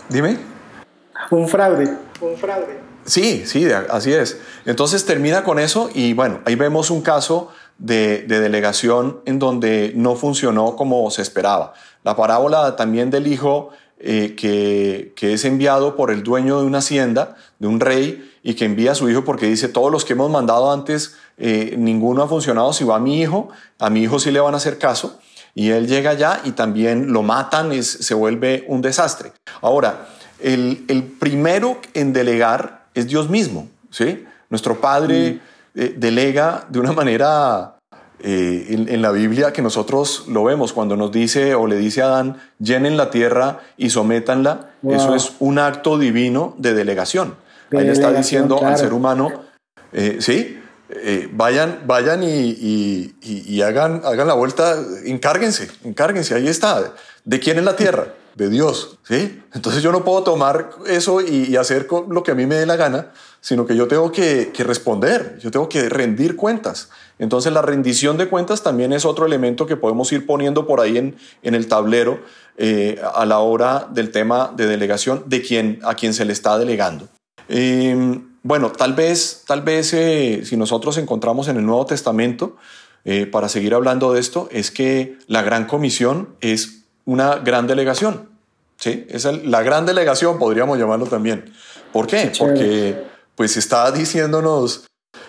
Dime. 0.09 0.39
Un 1.31 1.49
fraude. 1.49 1.97
Un 2.21 2.37
fraude. 2.37 2.81
Sí, 3.05 3.45
sí, 3.47 3.69
así 3.91 4.13
es. 4.13 4.39
Entonces 4.65 5.05
termina 5.05 5.43
con 5.43 5.59
eso 5.59 5.91
y 5.93 6.15
bueno, 6.15 6.39
ahí 6.45 6.55
vemos 6.55 6.91
un 6.91 7.03
caso 7.03 7.49
de, 7.79 8.23
de 8.23 8.41
delegación 8.41 9.21
en 9.25 9.41
donde 9.41 9.93
no 9.97 10.15
funcionó 10.15 10.77
como 10.77 11.11
se 11.11 11.21
esperaba. 11.21 11.75
La 12.05 12.15
parábola 12.15 12.77
también 12.77 13.11
del 13.11 13.27
hijo 13.27 13.71
eh, 14.05 14.35
que, 14.37 15.33
es 15.33 15.45
enviado 15.45 15.95
por 15.95 16.11
el 16.11 16.25
dueño 16.25 16.61
de 16.61 16.67
una 16.67 16.79
hacienda, 16.79 17.37
de 17.61 17.69
un 17.69 17.79
rey, 17.79 18.29
y 18.43 18.55
que 18.55 18.65
envía 18.65 18.93
a 18.93 18.95
su 18.97 19.09
hijo 19.09 19.25
porque 19.25 19.47
dice, 19.47 19.69
todos 19.69 19.93
los 19.93 20.05
que 20.05 20.15
hemos 20.15 20.29
mandado 20.29 20.73
antes, 20.73 21.15
eh, 21.39 21.77
ninguno 21.79 22.23
ha 22.23 22.29
funcionado, 22.29 22.73
si 22.73 22.83
va 22.85 22.97
a 22.97 22.99
mi 22.99 23.21
hijo, 23.21 23.51
a 23.79 23.91
mi 23.91 24.03
hijo 24.03 24.19
sí 24.19 24.33
le 24.33 24.41
van 24.41 24.55
a 24.55 24.57
hacer 24.57 24.79
caso. 24.79 25.21
Y 25.55 25.71
él 25.71 25.87
llega 25.87 26.11
allá 26.11 26.41
y 26.45 26.51
también 26.53 27.13
lo 27.13 27.23
matan, 27.23 27.71
es, 27.71 27.87
se 27.87 28.15
vuelve 28.15 28.65
un 28.67 28.83
desastre. 28.83 29.33
Ahora, 29.61 30.09
el, 30.41 31.15
primero 31.21 31.79
en 31.95 32.13
delegar 32.13 32.87
es 32.95 33.07
Dios 33.07 33.31
mismo, 33.31 33.69
¿sí? 33.91 34.25
Nuestro 34.51 34.81
Padre 34.81 35.41
mm. 35.75 35.81
eh, 35.81 35.95
delega 35.97 36.67
de 36.69 36.81
una 36.81 36.93
manera 36.93 37.77
eh, 38.25 38.87
en, 38.89 39.03
la 39.03 39.11
Biblia 39.11 39.53
que 39.53 39.63
nosotros 39.63 40.27
lo 40.29 40.45
vemos 40.45 40.73
cuando 40.73 40.97
nos 40.97 41.11
dice 41.11 41.55
o 41.55 41.67
le 41.67 41.77
dice 41.77 42.03
a 42.03 42.07
Adán, 42.07 42.37
llenen 42.61 42.97
la 42.97 43.11
tierra 43.11 43.61
y 43.77 43.91
sométanla, 43.91 44.71
eso 44.89 45.15
es 45.15 45.33
un 45.41 45.59
acto 45.59 45.99
divino 45.99 46.55
de 46.59 46.73
delegación. 46.75 47.35
Ahí 47.77 47.89
está 47.89 48.13
diciendo 48.13 48.65
al 48.65 48.79
ser 48.79 48.93
humano, 48.93 49.33
eh, 49.93 50.19
sí, 50.21 50.62
eh, 50.95 51.29
vayan, 51.33 51.83
vayan 51.87 52.23
y, 52.23 53.15
y, 53.23 53.63
hagan, 53.63 54.03
hagan 54.05 54.27
la 54.27 54.35
vuelta, 54.35 54.77
encárguense, 55.05 55.71
encárguense, 55.85 56.35
ahí 56.35 56.49
está. 56.49 56.95
¿De 57.25 57.41
quién 57.41 57.59
es 57.59 57.65
la 57.65 57.77
tierra? 57.77 58.15
De 58.35 58.49
Dios, 58.49 58.99
¿sí? 59.03 59.43
Entonces 59.53 59.83
yo 59.83 59.93
no 59.93 60.05
puedo 60.05 60.23
tomar 60.23 60.71
eso 60.87 61.21
y, 61.21 61.57
hacer 61.57 61.87
lo 62.09 62.23
que 62.23 62.31
a 62.31 62.35
mí 62.35 62.47
me 62.47 62.57
dé 62.57 62.67
la 62.67 62.77
gana, 62.77 63.13
sino 63.41 63.67
que 63.67 63.77
yo 63.77 63.89
tengo 63.89 64.11
que, 64.11 64.51
que 64.53 64.65
responder, 64.65 65.39
yo 65.39 65.51
tengo 65.51 65.69
que 65.69 65.89
rendir 65.89 66.37
cuentas. 66.37 66.89
Entonces 67.19 67.53
la 67.53 67.63
rendición 67.63 68.17
de 68.17 68.29
cuentas 68.29 68.63
también 68.63 68.93
es 68.93 69.05
otro 69.05 69.27
elemento 69.27 69.67
que 69.67 69.77
podemos 69.77 70.11
ir 70.13 70.27
poniendo 70.27 70.67
por 70.67 70.81
ahí 70.81 70.99
en, 70.99 71.17
en 71.43 71.55
el 71.55 71.69
tablero 71.69 72.21
eh, 72.59 73.01
a 73.15 73.25
la 73.25 73.39
hora 73.39 73.89
del 73.91 74.11
tema 74.11 74.53
de 74.55 74.67
delegación 74.67 75.25
de 75.27 75.41
quien, 75.41 75.79
a 75.85 75.95
quien 75.95 76.13
se 76.13 76.27
le 76.27 76.35
está 76.35 76.59
delegando. 76.59 77.09
Em, 77.49 78.32
bueno, 78.43 78.73
tal 78.73 78.95
vez, 78.95 79.45
tal 79.47 79.63
vez 79.63 79.93
eh, 79.95 80.43
si 80.45 80.57
nosotros 80.57 80.99
encontramos 80.99 81.49
en 81.49 81.57
el 81.57 81.67
Nuevo 81.67 81.87
Testamento, 81.87 82.57
eh, 83.05 83.27
para 83.27 83.49
seguir 83.49 83.75
hablando 83.75 84.13
de 84.13 84.21
esto, 84.21 84.49
es 84.51 84.71
que 84.71 85.17
la 85.27 85.43
gran 85.43 85.67
comisión 85.67 86.35
es 86.41 86.85
una 87.05 87.37
gran 87.37 87.67
delegación. 87.67 88.29
¿sí? 88.79 89.07
Es 89.09 89.25
la 89.25 89.63
gran 89.63 89.87
delegación, 89.87 90.39
podríamos 90.39 90.79
llamarlo 90.79 91.07
también. 91.07 91.53
¿Por 91.93 92.07
qué? 92.07 92.33
Porque 92.37 93.05
pues 93.37 93.57
está 93.57 93.91
diciéndonos 93.93 94.87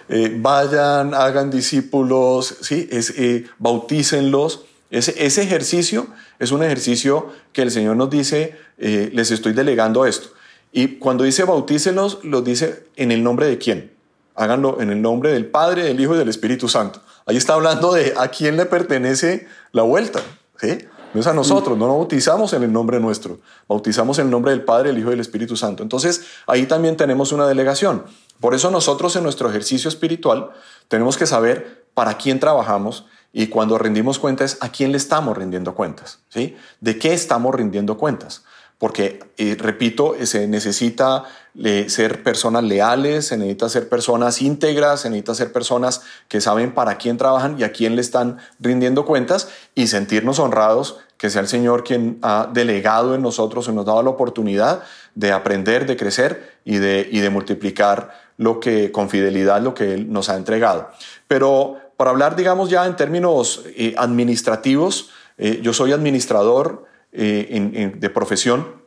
eh, 0.09 0.35
vayan, 0.39 1.13
hagan 1.13 1.49
discípulos, 1.49 2.55
¿sí? 2.61 2.87
Es, 2.91 3.13
bautícenlos. 3.59 4.65
Ese, 4.89 5.25
ese 5.25 5.41
ejercicio 5.43 6.07
es 6.39 6.51
un 6.51 6.63
ejercicio 6.63 7.31
que 7.51 7.63
el 7.63 7.71
Señor 7.71 7.95
nos 7.95 8.09
dice, 8.09 8.55
les 8.77 9.31
estoy 9.31 9.53
delegando 9.53 10.05
esto. 10.05 10.29
Y 10.75 10.97
cuando 10.97 11.23
dice 11.23 11.43
bautícenlos, 11.43 12.23
lo 12.23 12.41
dice 12.41 12.87
en 12.95 13.11
el 13.11 13.23
nombre 13.23 13.45
de 13.45 13.59
quién. 13.59 13.93
Háganlo 14.35 14.81
en 14.81 14.89
el 14.89 15.03
nombre 15.03 15.31
del 15.31 15.45
Padre, 15.45 15.83
del 15.83 15.99
Hijo 15.99 16.15
y 16.15 16.17
del 16.17 16.29
Espíritu 16.29 16.67
Santo. 16.67 16.99
Ahí 17.27 17.37
está 17.37 17.53
hablando 17.53 17.93
de 17.93 18.15
a 18.17 18.29
quién 18.29 18.57
le 18.57 18.65
pertenece 18.65 19.47
la 19.71 19.83
vuelta. 19.83 20.19
¿sí? 20.59 20.79
No 21.13 21.21
es 21.21 21.27
a 21.27 21.33
nosotros, 21.33 21.77
no 21.77 21.85
nos 21.85 21.97
bautizamos 21.97 22.53
en 22.53 22.63
el 22.63 22.73
nombre 22.73 22.99
nuestro, 22.99 23.39
bautizamos 23.67 24.17
en 24.17 24.25
el 24.25 24.31
nombre 24.31 24.51
del 24.51 24.63
Padre, 24.63 24.89
el 24.89 24.97
Hijo 24.97 25.09
y 25.09 25.11
del 25.11 25.19
Espíritu 25.19 25.55
Santo. 25.55 25.83
Entonces, 25.83 26.25
ahí 26.47 26.65
también 26.65 26.97
tenemos 26.97 27.31
una 27.31 27.47
delegación. 27.47 28.05
Por 28.39 28.55
eso 28.55 28.71
nosotros 28.71 29.15
en 29.15 29.21
nuestro 29.21 29.47
ejercicio 29.47 29.89
espiritual 29.89 30.49
tenemos 30.87 31.17
que 31.17 31.27
saber 31.27 31.85
para 31.93 32.17
quién 32.17 32.39
trabajamos 32.39 33.05
y 33.31 33.47
cuando 33.47 33.77
rendimos 33.77 34.17
cuentas, 34.17 34.57
a 34.59 34.69
quién 34.69 34.91
le 34.91 34.97
estamos 34.97 35.37
rindiendo 35.37 35.75
cuentas, 35.75 36.19
¿sí? 36.29 36.55
¿De 36.81 36.97
qué 36.97 37.13
estamos 37.13 37.53
rindiendo 37.53 37.97
cuentas? 37.97 38.43
Porque, 38.77 39.19
eh, 39.37 39.55
repito, 39.57 40.15
se 40.23 40.47
necesita 40.47 41.23
eh, 41.63 41.85
ser 41.87 42.23
personas 42.23 42.63
leales, 42.63 43.27
se 43.27 43.37
necesita 43.37 43.69
ser 43.69 43.87
personas 43.87 44.41
íntegras, 44.41 45.01
se 45.01 45.09
necesita 45.09 45.35
ser 45.35 45.51
personas 45.53 46.01
que 46.27 46.41
saben 46.41 46.73
para 46.73 46.97
quién 46.97 47.17
trabajan 47.17 47.57
y 47.59 47.63
a 47.63 47.71
quién 47.71 47.95
le 47.95 48.01
están 48.01 48.39
rindiendo 48.59 49.05
cuentas 49.05 49.47
y 49.75 49.87
sentirnos 49.87 50.39
honrados 50.39 50.97
que 51.17 51.29
sea 51.29 51.41
el 51.41 51.47
Señor 51.47 51.85
quien 51.85 52.19
ha 52.21 52.49
delegado 52.51 53.15
en 53.15 53.21
nosotros 53.21 53.69
y 53.69 53.71
nos 53.71 53.85
dado 53.85 54.03
la 54.03 54.09
oportunidad 54.09 54.83
de 55.15 55.31
aprender, 55.31 55.85
de 55.85 55.95
crecer 55.95 56.57
y 56.65 56.79
de, 56.79 57.07
y 57.09 57.19
de 57.19 57.29
multiplicar 57.29 58.11
lo 58.37 58.59
que, 58.59 58.91
con 58.91 59.09
fidelidad 59.09 59.61
lo 59.61 59.73
que 59.73 59.93
Él 59.93 60.11
nos 60.11 60.29
ha 60.29 60.35
entregado. 60.35 60.89
Pero 61.29 61.77
para 61.95 62.11
hablar, 62.11 62.35
digamos, 62.35 62.69
ya 62.69 62.85
en 62.85 62.97
términos 62.97 63.63
eh, 63.77 63.95
administrativos, 63.97 65.11
eh, 65.37 65.59
yo 65.61 65.71
soy 65.71 65.93
administrador 65.93 66.85
eh, 67.13 67.93
de 67.95 68.09
profesión 68.09 68.81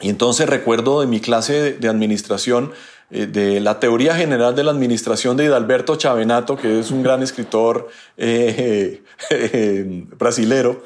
y 0.00 0.10
entonces 0.10 0.48
recuerdo 0.48 1.00
de 1.00 1.06
mi 1.06 1.20
clase 1.20 1.72
de, 1.72 1.88
administración 1.88 2.72
de 3.10 3.60
la 3.60 3.80
teoría 3.80 4.16
general 4.16 4.56
de 4.56 4.64
la 4.64 4.72
administración 4.72 5.36
de 5.36 5.44
Hidalberto 5.44 5.96
Chavenato, 5.96 6.56
que 6.56 6.80
es 6.80 6.90
un 6.90 7.02
gran 7.02 7.22
escritor 7.22 7.88
brasilero, 10.18 10.82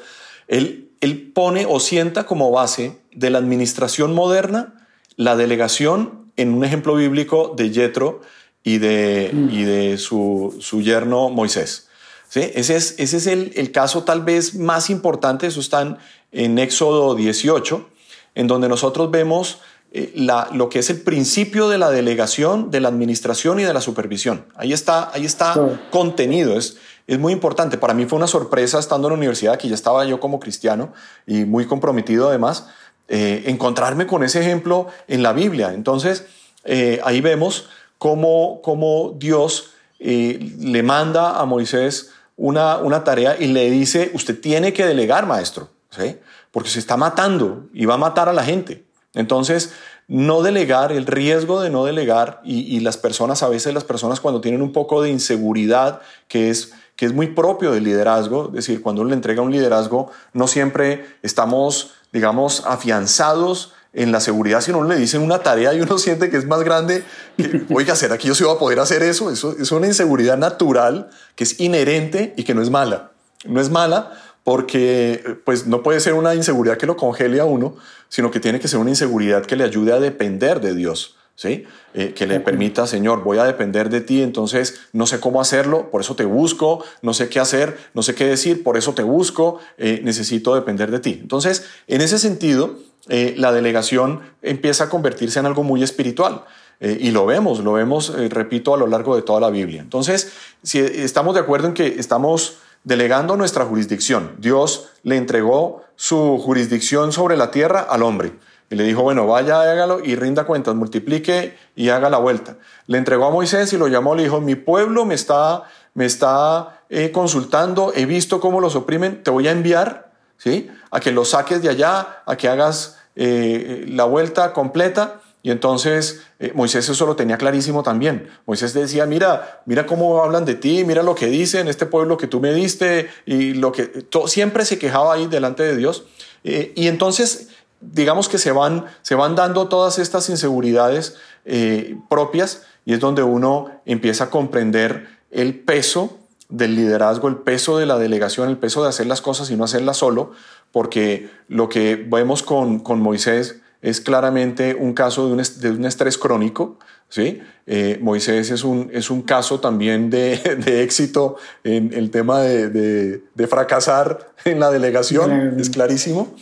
él, 0.47 0.91
él 1.01 1.31
pone 1.33 1.65
o 1.67 1.79
sienta 1.79 2.25
como 2.25 2.51
base 2.51 2.99
de 3.13 3.31
la 3.31 3.39
administración 3.39 4.13
moderna 4.13 4.79
la 5.19 5.35
delegación 5.35 6.31
en 6.37 6.53
un 6.53 6.63
ejemplo 6.63 6.95
bíblico 6.95 7.53
de 7.57 7.71
Yetro 7.71 8.21
y 8.63 8.77
de, 8.77 9.31
mm. 9.33 9.49
y 9.51 9.63
de 9.63 9.97
su, 9.97 10.57
su, 10.61 10.81
yerno 10.81 11.29
Moisés. 11.29 11.89
¿Sí? 12.29 12.39
Ese 12.53 12.77
es, 12.77 12.95
ese 12.99 13.17
es 13.17 13.27
el, 13.27 13.51
el, 13.55 13.73
caso 13.73 14.03
tal 14.03 14.23
vez 14.23 14.55
más 14.55 14.89
importante, 14.89 15.47
eso 15.47 15.59
está 15.59 15.81
en, 15.81 15.97
Éxodo 16.31 17.15
18, 17.15 17.89
en 18.35 18.47
donde 18.47 18.69
nosotros 18.69 19.11
vemos 19.11 19.59
eh, 19.91 20.13
la, 20.15 20.49
lo 20.53 20.69
que 20.69 20.79
es 20.79 20.91
el 20.91 21.01
principio 21.01 21.67
de 21.67 21.79
la 21.79 21.89
delegación, 21.89 22.69
de 22.69 22.79
la 22.79 22.89
administración 22.89 23.59
y 23.59 23.63
de 23.63 23.73
la 23.73 23.81
supervisión. 23.81 24.45
Ahí 24.55 24.71
está, 24.71 25.09
ahí 25.13 25.25
está 25.25 25.55
contenido, 25.89 26.55
es, 26.57 26.77
es 27.07 27.17
muy 27.17 27.33
importante. 27.33 27.77
Para 27.79 27.95
mí 27.95 28.05
fue 28.05 28.17
una 28.17 28.27
sorpresa 28.27 28.77
estando 28.77 29.07
en 29.07 29.13
la 29.13 29.17
universidad, 29.17 29.57
que 29.57 29.67
ya 29.67 29.73
estaba 29.73 30.05
yo 30.05 30.19
como 30.19 30.39
cristiano 30.39 30.93
y 31.25 31.45
muy 31.45 31.65
comprometido 31.65 32.29
además, 32.29 32.67
eh, 33.07 33.45
encontrarme 33.47 34.05
con 34.05 34.23
ese 34.23 34.41
ejemplo 34.41 34.87
en 35.07 35.23
la 35.23 35.33
Biblia. 35.33 35.73
Entonces, 35.73 36.27
eh, 36.65 37.01
ahí 37.03 37.21
vemos 37.21 37.67
cómo, 37.97 38.61
cómo 38.61 39.15
Dios 39.17 39.71
le 40.01 40.81
manda 40.81 41.41
a 41.41 41.45
Moisés 41.45 42.11
una, 42.37 42.77
una, 42.77 43.03
tarea 43.03 43.35
y 43.37 43.47
le 43.47 43.69
dice, 43.69 44.11
usted 44.13 44.39
tiene 44.39 44.71
que 44.71 44.85
delegar, 44.85 45.25
maestro, 45.25 45.67
¿sí? 45.99 46.17
porque 46.51 46.69
se 46.69 46.79
está 46.79 46.97
matando 46.97 47.67
y 47.73 47.85
va 47.85 47.95
a 47.95 47.97
matar 47.97 48.29
a 48.29 48.33
la 48.33 48.43
gente. 48.43 48.85
Entonces, 49.13 49.73
no 50.07 50.41
delegar, 50.41 50.91
el 50.91 51.05
riesgo 51.05 51.61
de 51.61 51.69
no 51.69 51.85
delegar 51.85 52.41
y, 52.43 52.79
las 52.79 52.97
personas, 52.97 53.43
a 53.43 53.49
veces 53.49 53.73
las 53.73 53.83
personas 53.83 54.19
cuando 54.19 54.41
tienen 54.41 54.61
un 54.61 54.71
poco 54.71 55.01
de 55.01 55.09
inseguridad, 55.09 56.01
que 56.27 56.49
es 56.49 56.73
que 56.95 57.05
es 57.05 57.13
muy 57.13 57.27
propio 57.27 57.71
del 57.71 57.85
liderazgo, 57.85 58.47
es 58.47 58.55
decir, 58.55 58.81
cuando 58.81 59.03
uno 59.03 59.11
le 59.11 59.15
entrega 59.15 59.41
un 59.41 59.53
liderazgo, 59.53 60.11
no 60.33 60.49
siempre 60.49 61.05
estamos, 61.21 61.93
digamos, 62.11 62.63
afianzados 62.65 63.71
en 63.93 64.11
la 64.11 64.19
seguridad, 64.19 64.59
si 64.59 64.71
uno 64.71 64.83
le 64.83 64.97
dicen 64.97 65.21
una 65.21 65.39
tarea 65.39 65.73
y 65.73 65.79
uno 65.79 65.97
siente 65.99 66.29
que 66.29 66.35
es 66.35 66.45
más 66.45 66.61
grande, 66.61 67.05
que, 67.37 67.65
oiga, 67.73 67.95
¿será 67.95 68.17
que 68.17 68.27
yo 68.27 68.35
sí 68.35 68.43
voy 68.43 68.53
a 68.53 68.59
poder 68.59 68.81
hacer 68.81 69.01
eso? 69.01 69.31
Eso 69.31 69.55
es 69.57 69.71
una 69.71 69.87
inseguridad 69.87 70.37
natural 70.37 71.09
que 71.35 71.45
es 71.45 71.57
inherente 71.61 72.33
y 72.35 72.43
que 72.43 72.53
no 72.53 72.61
es 72.61 72.69
mala. 72.69 73.11
No 73.45 73.61
es 73.61 73.69
mala 73.69 74.11
porque 74.49 75.37
pues 75.43 75.67
no 75.67 75.83
puede 75.83 75.99
ser 75.99 76.15
una 76.15 76.33
inseguridad 76.33 76.75
que 76.75 76.87
lo 76.87 76.97
congele 76.97 77.39
a 77.39 77.45
uno, 77.45 77.75
sino 78.07 78.31
que 78.31 78.39
tiene 78.39 78.59
que 78.59 78.67
ser 78.67 78.79
una 78.79 78.89
inseguridad 78.89 79.45
que 79.45 79.55
le 79.55 79.63
ayude 79.63 79.93
a 79.93 79.99
depender 79.99 80.59
de 80.59 80.73
Dios. 80.73 81.17
¿sí? 81.35 81.65
Eh, 81.93 82.15
que 82.15 82.25
le 82.25 82.39
permita, 82.39 82.87
Señor, 82.87 83.23
voy 83.23 83.37
a 83.37 83.43
depender 83.43 83.91
de 83.91 84.01
ti, 84.01 84.23
entonces 84.23 84.79
no 84.91 85.05
sé 85.05 85.19
cómo 85.19 85.39
hacerlo, 85.39 85.91
por 85.91 86.01
eso 86.01 86.15
te 86.15 86.25
busco, 86.25 86.83
no 87.03 87.13
sé 87.13 87.29
qué 87.29 87.39
hacer, 87.39 87.77
no 87.93 88.01
sé 88.01 88.15
qué 88.15 88.25
decir, 88.25 88.63
por 88.63 88.75
eso 88.75 88.95
te 88.95 89.03
busco, 89.03 89.59
eh, 89.77 90.01
necesito 90.03 90.55
depender 90.55 90.89
de 90.89 90.97
ti. 90.97 91.19
Entonces, 91.21 91.67
en 91.85 92.01
ese 92.01 92.17
sentido, 92.17 92.79
eh, 93.07 93.35
la 93.37 93.51
delegación 93.51 94.21
empieza 94.41 94.85
a 94.85 94.89
convertirse 94.89 95.37
en 95.37 95.45
algo 95.45 95.61
muy 95.61 95.83
espiritual. 95.83 96.45
y 96.81 97.11
lo 97.11 97.25
vemos, 97.25 97.59
lo 97.59 97.73
vemos, 97.73 98.13
repito, 98.29 98.73
a 98.73 98.77
lo 98.77 98.87
largo 98.87 99.13
de 99.17 99.21
toda 99.21 99.41
la 99.41 99.49
Biblia. 99.49 99.81
Entonces, 99.81 100.31
si 100.63 100.79
estamos 100.79 101.33
de 101.35 101.41
acuerdo 101.41 101.67
en 101.67 101.73
que 101.73 101.99
estamos 101.99 102.59
delegando 102.83 103.35
nuestra 103.35 103.65
jurisdicción, 103.65 104.35
Dios 104.39 104.89
le 105.03 105.17
entregó 105.17 105.83
su 105.95 106.37
jurisdicción 106.37 107.11
sobre 107.11 107.37
la 107.37 107.51
tierra 107.51 107.81
al 107.81 108.03
hombre. 108.03 108.33
Y 108.69 108.75
le 108.75 108.83
dijo, 108.83 109.01
bueno, 109.01 109.25
vaya, 109.25 109.61
hágalo 109.61 109.99
y 110.03 110.15
rinda 110.15 110.45
cuentas, 110.45 110.75
multiplique 110.75 111.57
y 111.75 111.89
haga 111.89 112.09
la 112.09 112.19
vuelta. 112.19 112.57
Le 112.85 112.97
entregó 112.99 113.25
a 113.25 113.31
Moisés 113.31 113.73
y 113.73 113.77
lo 113.77 113.87
llamó, 113.87 114.15
le 114.15 114.23
dijo, 114.23 114.41
mi 114.41 114.55
pueblo 114.55 115.05
me 115.05 115.15
está, 115.15 115.63
me 115.95 116.05
está 116.05 116.81
eh, 116.89 117.11
consultando, 117.11 117.91
he 117.95 118.05
visto 118.05 118.39
cómo 118.39 118.61
los 118.61 118.75
oprimen, 118.75 119.23
te 119.23 119.31
voy 119.31 119.47
a 119.47 119.51
enviar, 119.51 120.11
¿sí? 120.37 120.69
A 120.91 120.99
que 120.99 121.11
los 121.11 121.29
saques 121.29 121.63
de 121.63 121.69
allá, 121.69 122.21
a 122.25 122.35
que 122.37 122.47
hagas 122.47 122.99
eh, 123.15 123.85
la 123.89 124.05
vuelta 124.05 124.53
completa. 124.53 125.19
Y 125.41 125.51
entonces 125.51 126.21
eh, 126.39 126.51
Moisés 126.53 126.89
eso 126.89 127.05
lo 127.05 127.15
tenía 127.15 127.37
clarísimo 127.37 127.83
también. 127.83 128.29
Moisés 128.45 128.73
decía, 128.73 129.05
mira, 129.05 129.61
mira 129.65 129.85
cómo 129.85 130.23
hablan 130.23 130.45
de 130.45 130.55
ti, 130.55 130.83
mira 130.83 131.03
lo 131.03 131.15
que 131.15 131.27
dicen, 131.27 131.67
este 131.67 131.85
pueblo 131.85 132.17
que 132.17 132.27
tú 132.27 132.39
me 132.39 132.53
diste, 132.53 133.09
y 133.25 133.53
lo 133.53 133.71
que 133.71 134.05
siempre 134.25 134.65
se 134.65 134.77
quejaba 134.77 135.13
ahí 135.13 135.27
delante 135.27 135.63
de 135.63 135.75
Dios. 135.75 136.05
y 136.43 136.87
entonces 136.87 137.49
digamos 137.81 138.27
que 138.27 138.37
se 138.37 138.51
van, 138.51 138.85
se 139.01 139.15
van 139.15 139.35
dando 139.35 139.67
todas 139.67 139.99
estas 139.99 140.29
inseguridades 140.29 141.15
eh, 141.45 141.97
propias 142.09 142.63
y 142.85 142.93
es 142.93 142.99
donde 142.99 143.23
uno 143.23 143.81
empieza 143.85 144.25
a 144.25 144.29
comprender 144.29 145.07
el 145.31 145.59
peso 145.59 146.17
del 146.49 146.75
liderazgo, 146.75 147.27
el 147.27 147.37
peso 147.37 147.77
de 147.77 147.85
la 147.85 147.97
delegación, 147.97 148.49
el 148.49 148.57
peso 148.57 148.83
de 148.83 148.89
hacer 148.89 149.05
las 149.05 149.21
cosas 149.21 149.51
y 149.51 149.55
no 149.55 149.63
hacerlas 149.63 149.97
solo, 149.97 150.31
porque 150.71 151.29
lo 151.47 151.69
que 151.69 151.95
vemos 151.95 152.43
con, 152.43 152.79
con 152.79 152.99
Moisés 152.99 153.61
es 153.81 154.01
claramente 154.01 154.75
un 154.75 154.93
caso 154.93 155.27
de 155.27 155.33
un, 155.33 155.43
de 155.61 155.71
un 155.71 155.85
estrés 155.85 156.17
crónico. 156.17 156.77
¿sí? 157.07 157.41
Eh, 157.65 157.97
Moisés 158.01 158.51
es 158.51 158.63
un, 158.63 158.89
es 158.93 159.09
un 159.09 159.21
caso 159.21 159.59
también 159.59 160.09
de, 160.09 160.37
de 160.65 160.83
éxito 160.83 161.37
en 161.63 161.93
el 161.93 162.11
tema 162.11 162.41
de, 162.41 162.69
de, 162.69 163.47
fracasar 163.47 164.31
en 164.45 164.59
la 164.59 164.69
delegación, 164.69 165.59
es 165.59 165.69
clarísimo. 165.69 166.35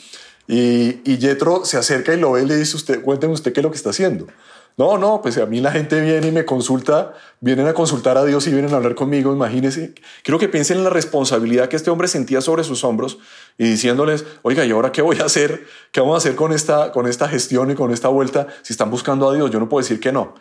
Y, 0.48 1.02
y 1.04 1.18
Yetro 1.18 1.66
se 1.66 1.78
acerca 1.78 2.14
y 2.14 2.20
lo 2.20 2.32
ve 2.32 2.44
y 2.44 2.46
le 2.46 2.56
dice, 2.56 2.76
usted, 2.78 3.02
cuénteme 3.02 3.34
usted 3.34 3.52
qué 3.52 3.60
es 3.60 3.64
lo 3.64 3.72
que 3.72 3.78
está 3.78 3.90
haciendo. 3.90 4.28
No, 4.78 5.00
no, 5.00 5.24
pues 5.24 5.40
a 5.40 5.48
mí 5.48 5.60
la 5.60 5.72
gente 5.72 6.00
viene 6.00 6.28
y 6.28 6.32
me 6.32 6.46
consulta, 6.46 7.16
vienen 7.40 7.66
a 7.68 7.74
consultar 7.74 8.16
a 8.16 8.24
Dios 8.24 8.46
y 8.46 8.52
vienen 8.52 8.72
a 8.76 8.78
hablar 8.78 8.94
conmigo, 8.94 9.34
imagínense. 9.34 9.96
Quiero 10.22 10.38
que 10.38 10.50
piensen 10.50 10.78
en 10.78 10.84
la 10.84 10.92
responsabilidad 10.92 11.68
que 11.68 11.76
este 11.76 11.90
hombre 11.90 12.08
sentía 12.08 12.42
sobre 12.42 12.64
sus 12.64 12.84
hombros 12.84 13.18
y 13.58 13.64
diciéndoles, 13.64 14.26
oiga, 14.44 14.66
¿y 14.66 14.72
ahora 14.72 14.92
qué 14.92 15.02
voy 15.02 15.18
a 15.20 15.26
hacer? 15.26 15.66
¿Qué 15.92 16.00
vamos 16.00 16.14
a 16.14 16.18
hacer 16.20 16.36
con 16.36 16.54
esta, 16.54 16.92
con 16.92 17.08
esta 17.08 17.28
gestión 17.28 17.72
y 17.72 17.74
con 17.74 17.92
esta 17.92 18.10
vuelta? 18.10 18.46
Si 18.62 18.72
están 18.72 18.92
buscando 18.92 19.28
a 19.28 19.34
Dios, 19.34 19.50
yo 19.50 19.60
no 19.60 19.68
puedo 19.68 19.82
decir 19.82 20.00
que 20.00 20.12
no. 20.12 20.36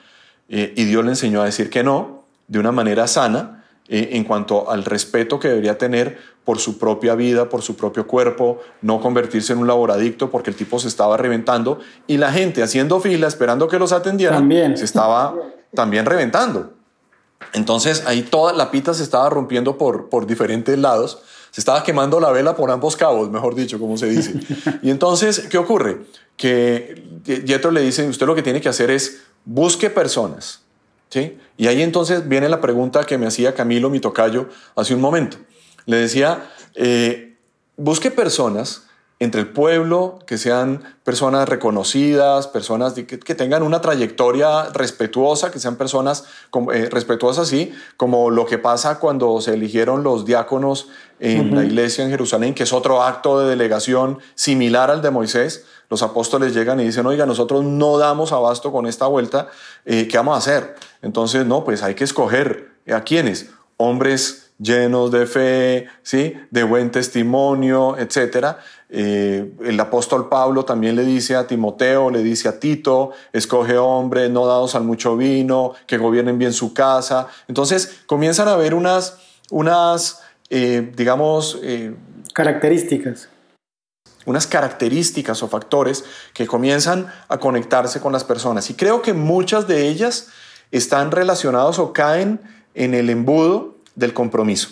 Eh, 0.51 0.75
y 0.77 0.85
Dios 0.85 1.03
le 1.03 1.13
enseñó 1.13 1.41
a 1.41 1.47
decir 1.47 1.71
que 1.71 1.83
no 1.83 2.27
de 2.47 2.59
una 2.59 2.73
manera 2.73 3.07
sana 3.07 3.65
eh, 3.89 4.11
en 4.13 4.25
cuanto 4.25 4.69
al 4.69 4.85
respeto 4.85 5.39
que 5.39 5.49
debería 5.49 5.79
tener 5.79 6.19
por 6.45 6.59
su 6.59 6.77
propia 6.77 7.15
vida, 7.15 7.49
por 7.49 7.63
su 7.63 7.77
propio 7.77 8.07
cuerpo, 8.07 8.61
no 8.83 9.01
convertirse 9.01 9.53
en 9.53 9.61
un 9.61 9.69
laboradicto 9.69 10.31
porque 10.31 10.51
el 10.51 10.57
tipo 10.57 10.79
se 10.81 10.89
estaba 10.89 11.17
reventando 11.17 11.79
y 12.09 12.17
la 12.17 12.33
gente 12.33 12.65
haciendo 12.65 13.01
fila 13.01 13.29
esperando 13.29 13.69
que 13.69 13.79
los 13.79 13.93
atendieran 13.93 14.49
se 14.77 14.85
estaba 14.85 15.35
también 15.73 16.05
reventando. 16.05 16.73
Entonces 17.53 18.05
ahí 18.07 18.23
toda 18.23 18.53
la 18.53 18.73
pita 18.73 18.93
se 18.93 19.05
estaba 19.05 19.31
rompiendo 19.31 19.79
por, 19.79 20.09
por 20.09 20.27
diferentes 20.27 20.77
lados, 20.77 21.23
se 21.53 21.61
estaba 21.61 21.85
quemando 21.85 22.19
la 22.19 22.33
vela 22.33 22.57
por 22.57 22.73
ambos 22.73 22.97
cabos, 22.97 23.31
mejor 23.31 23.55
dicho, 23.55 23.79
como 23.79 23.97
se 23.97 24.07
dice. 24.07 24.35
Y 24.83 24.91
entonces, 24.91 25.47
¿qué 25.49 25.59
ocurre? 25.59 26.07
Que 26.37 27.05
Yetro 27.25 27.71
le 27.71 27.83
dice, 27.83 28.09
usted 28.09 28.27
lo 28.27 28.35
que 28.35 28.43
tiene 28.43 28.61
que 28.61 28.69
hacer 28.69 28.91
es 28.91 29.23
busque 29.45 29.91
personas 29.91 30.66
Y 31.57 31.67
ahí 31.67 31.83
entonces 31.83 32.29
viene 32.29 32.49
la 32.49 32.61
pregunta 32.61 33.05
que 33.05 33.19
me 33.19 33.27
hacía 33.27 33.55
Camilo, 33.55 33.91
mi 33.91 34.01
tocayo, 34.01 34.49
hace 34.75 34.95
un 34.95 35.01
momento. 35.01 35.39
Le 35.87 35.99
decía, 35.99 36.51
eh, 36.75 37.37
busque 37.77 38.11
personas 38.11 38.87
entre 39.19 39.41
el 39.41 39.49
pueblo, 39.49 40.19
que 40.27 40.37
sean 40.37 40.83
personas 41.03 41.49
reconocidas, 41.49 42.49
personas 42.49 42.93
que, 42.93 43.35
tengan 43.35 43.63
una 43.63 43.81
trayectoria 43.81 44.65
respetuosa, 44.75 45.51
que 45.51 45.59
sean 45.59 45.77
personas 45.77 46.25
eh, 46.75 46.89
respetuosas, 46.91 47.49
sí, 47.49 47.73
como 47.97 48.29
lo 48.29 48.45
que 48.45 48.59
pasa 48.59 48.99
cuando 48.99 49.41
se 49.41 49.55
eligieron 49.55 50.03
los 50.03 50.27
diáconos 50.27 50.89
en 51.19 51.55
la 51.55 51.65
iglesia 51.65 52.05
en 52.05 52.11
Jerusalén, 52.11 52.53
que 52.53 52.65
es 52.65 52.75
otro 52.75 53.03
acto 53.03 53.41
de 53.41 53.49
delegación 53.49 54.19
similar 54.35 54.91
al 54.91 55.01
de 55.01 55.11
Moisés. 55.11 55.65
Los 55.89 56.03
apóstoles 56.03 56.53
llegan 56.53 56.79
y 56.81 56.85
dicen, 56.85 57.07
oiga, 57.07 57.25
nosotros 57.25 57.65
no 57.65 57.97
damos 57.97 58.33
abasto 58.33 58.71
con 58.71 58.87
esta 58.87 59.07
vuelta, 59.07 59.49
eh, 59.87 60.09
¿qué 60.09 60.19
vamos 60.19 60.35
a 60.35 60.39
hacer? 60.39 60.75
Entonces, 61.01 61.47
no, 61.47 61.65
pues 61.65 61.83
hay 61.83 61.95
que 61.95 62.05
escoger 62.05 62.73
a 62.93 63.01
quiénes, 63.01 63.49
hombres 63.79 64.46
llenos 64.59 65.11
de 65.11 65.27
fe, 65.27 65.87
¿sí? 66.03 66.35
de 66.51 66.63
buen 66.63 66.91
testimonio, 66.91 67.97
etc. 67.99 68.57
Eh, 68.89 69.53
el 69.65 69.79
apóstol 69.81 70.29
Pablo 70.29 70.65
también 70.65 70.97
le 70.97 71.05
dice 71.05 71.37
a 71.37 71.47
Timoteo, 71.47 72.11
le 72.11 72.23
dice 72.23 72.49
a 72.49 72.59
Tito, 72.59 73.13
escoge 73.33 73.77
hombres 73.77 74.31
no 74.31 74.47
dados 74.47 74.75
al 74.75 74.85
mucho 74.85 75.17
vino, 75.17 75.75
que 75.87 75.99
gobiernen 75.99 76.39
bien 76.39 76.53
su 76.53 76.73
casa. 76.73 77.29
Entonces 77.49 78.01
comienzan 78.07 78.49
a 78.49 78.53
haber 78.53 78.75
unas, 78.75 79.19
unas 79.51 80.23
eh, 80.51 80.93
digamos... 80.97 81.59
Eh, 81.63 81.95
características. 82.33 83.29
Unas 84.25 84.47
características 84.47 85.43
o 85.43 85.49
factores 85.49 86.05
que 86.35 86.47
comienzan 86.47 87.07
a 87.29 87.39
conectarse 87.39 88.01
con 88.01 88.13
las 88.13 88.25
personas. 88.25 88.71
Y 88.71 88.75
creo 88.75 89.01
que 89.03 89.13
muchas 89.13 89.69
de 89.69 89.87
ellas 89.87 90.29
están 90.73 91.13
relacionados 91.13 91.79
o 91.79 91.93
caen 91.93 92.41
en 92.75 92.95
el 92.95 93.09
embudo 93.09 93.76
del 93.97 94.15
compromiso. 94.15 94.69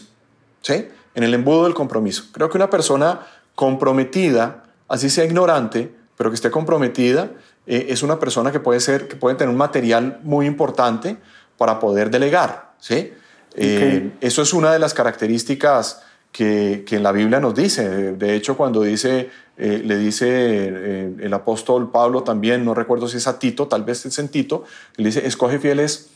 ¿sí? 0.60 0.86
En 1.14 1.24
el 1.24 1.34
embudo 1.34 1.64
del 1.64 1.74
compromiso. 1.74 2.26
Creo 2.32 2.48
que 2.48 2.56
una 2.56 2.70
persona 2.70 3.26
comprometida, 3.56 4.64
así 4.88 5.10
sea 5.10 5.24
ignorante, 5.24 5.92
pero 6.16 6.30
que 6.30 6.36
esté 6.36 6.50
comprometida, 6.50 7.30
eh, 7.66 7.86
es 7.88 8.02
una 8.02 8.18
persona 8.18 8.52
que 8.52 8.60
puede, 8.60 8.80
ser, 8.80 9.08
que 9.08 9.16
puede 9.16 9.36
tener 9.36 9.50
un 9.50 9.56
material 9.56 10.20
muy 10.22 10.46
importante 10.46 11.16
para 11.56 11.78
poder 11.78 12.10
delegar. 12.10 12.72
¿sí? 12.78 13.12
Eh, 13.54 14.12
eso 14.20 14.42
es 14.42 14.52
una 14.52 14.72
de 14.72 14.78
las 14.78 14.94
características 14.94 16.02
que, 16.30 16.84
que, 16.86 16.96
en 16.96 17.02
la 17.02 17.12
Biblia 17.12 17.40
nos 17.40 17.54
dice. 17.54 18.12
De 18.12 18.34
hecho, 18.34 18.56
cuando 18.56 18.82
dice, 18.82 19.30
eh, 19.56 19.82
le 19.84 19.96
dice 19.98 21.14
el 21.18 21.32
apóstol 21.32 21.90
Pablo 21.90 22.22
también, 22.22 22.64
no 22.64 22.74
recuerdo 22.74 23.08
si 23.08 23.18
es 23.18 23.26
a 23.28 23.38
Tito, 23.38 23.68
tal 23.68 23.84
vez 23.84 24.04
es 24.04 24.18
en 24.18 24.28
Tito, 24.28 24.64
le 24.96 25.06
dice, 25.06 25.26
escoge 25.26 25.58
fieles, 25.58 26.10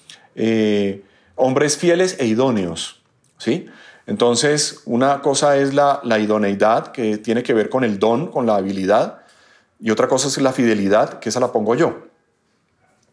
hombres 1.37 1.77
fieles 1.77 2.17
e 2.19 2.27
idóneos. 2.27 2.98
¿Sí? 3.39 3.67
Entonces, 4.07 4.83
una 4.87 5.21
cosa 5.21 5.57
es 5.57 5.75
la, 5.75 6.01
idoneidad, 6.19 6.93
que 6.93 7.19
tiene 7.19 7.43
que 7.43 7.55
ver 7.55 7.69
con 7.69 7.85
el 7.85 7.99
don, 7.99 8.29
con 8.29 8.47
la 8.47 8.57
habilidad, 8.57 9.21
y 9.81 9.91
otra 9.91 10.09
cosa 10.09 10.29
es 10.29 10.39
la 10.39 10.53
fidelidad, 10.53 11.19
que 11.19 11.29
esa 11.29 11.41
la 11.41 11.53
pongo 11.53 11.75
yo. 11.75 12.07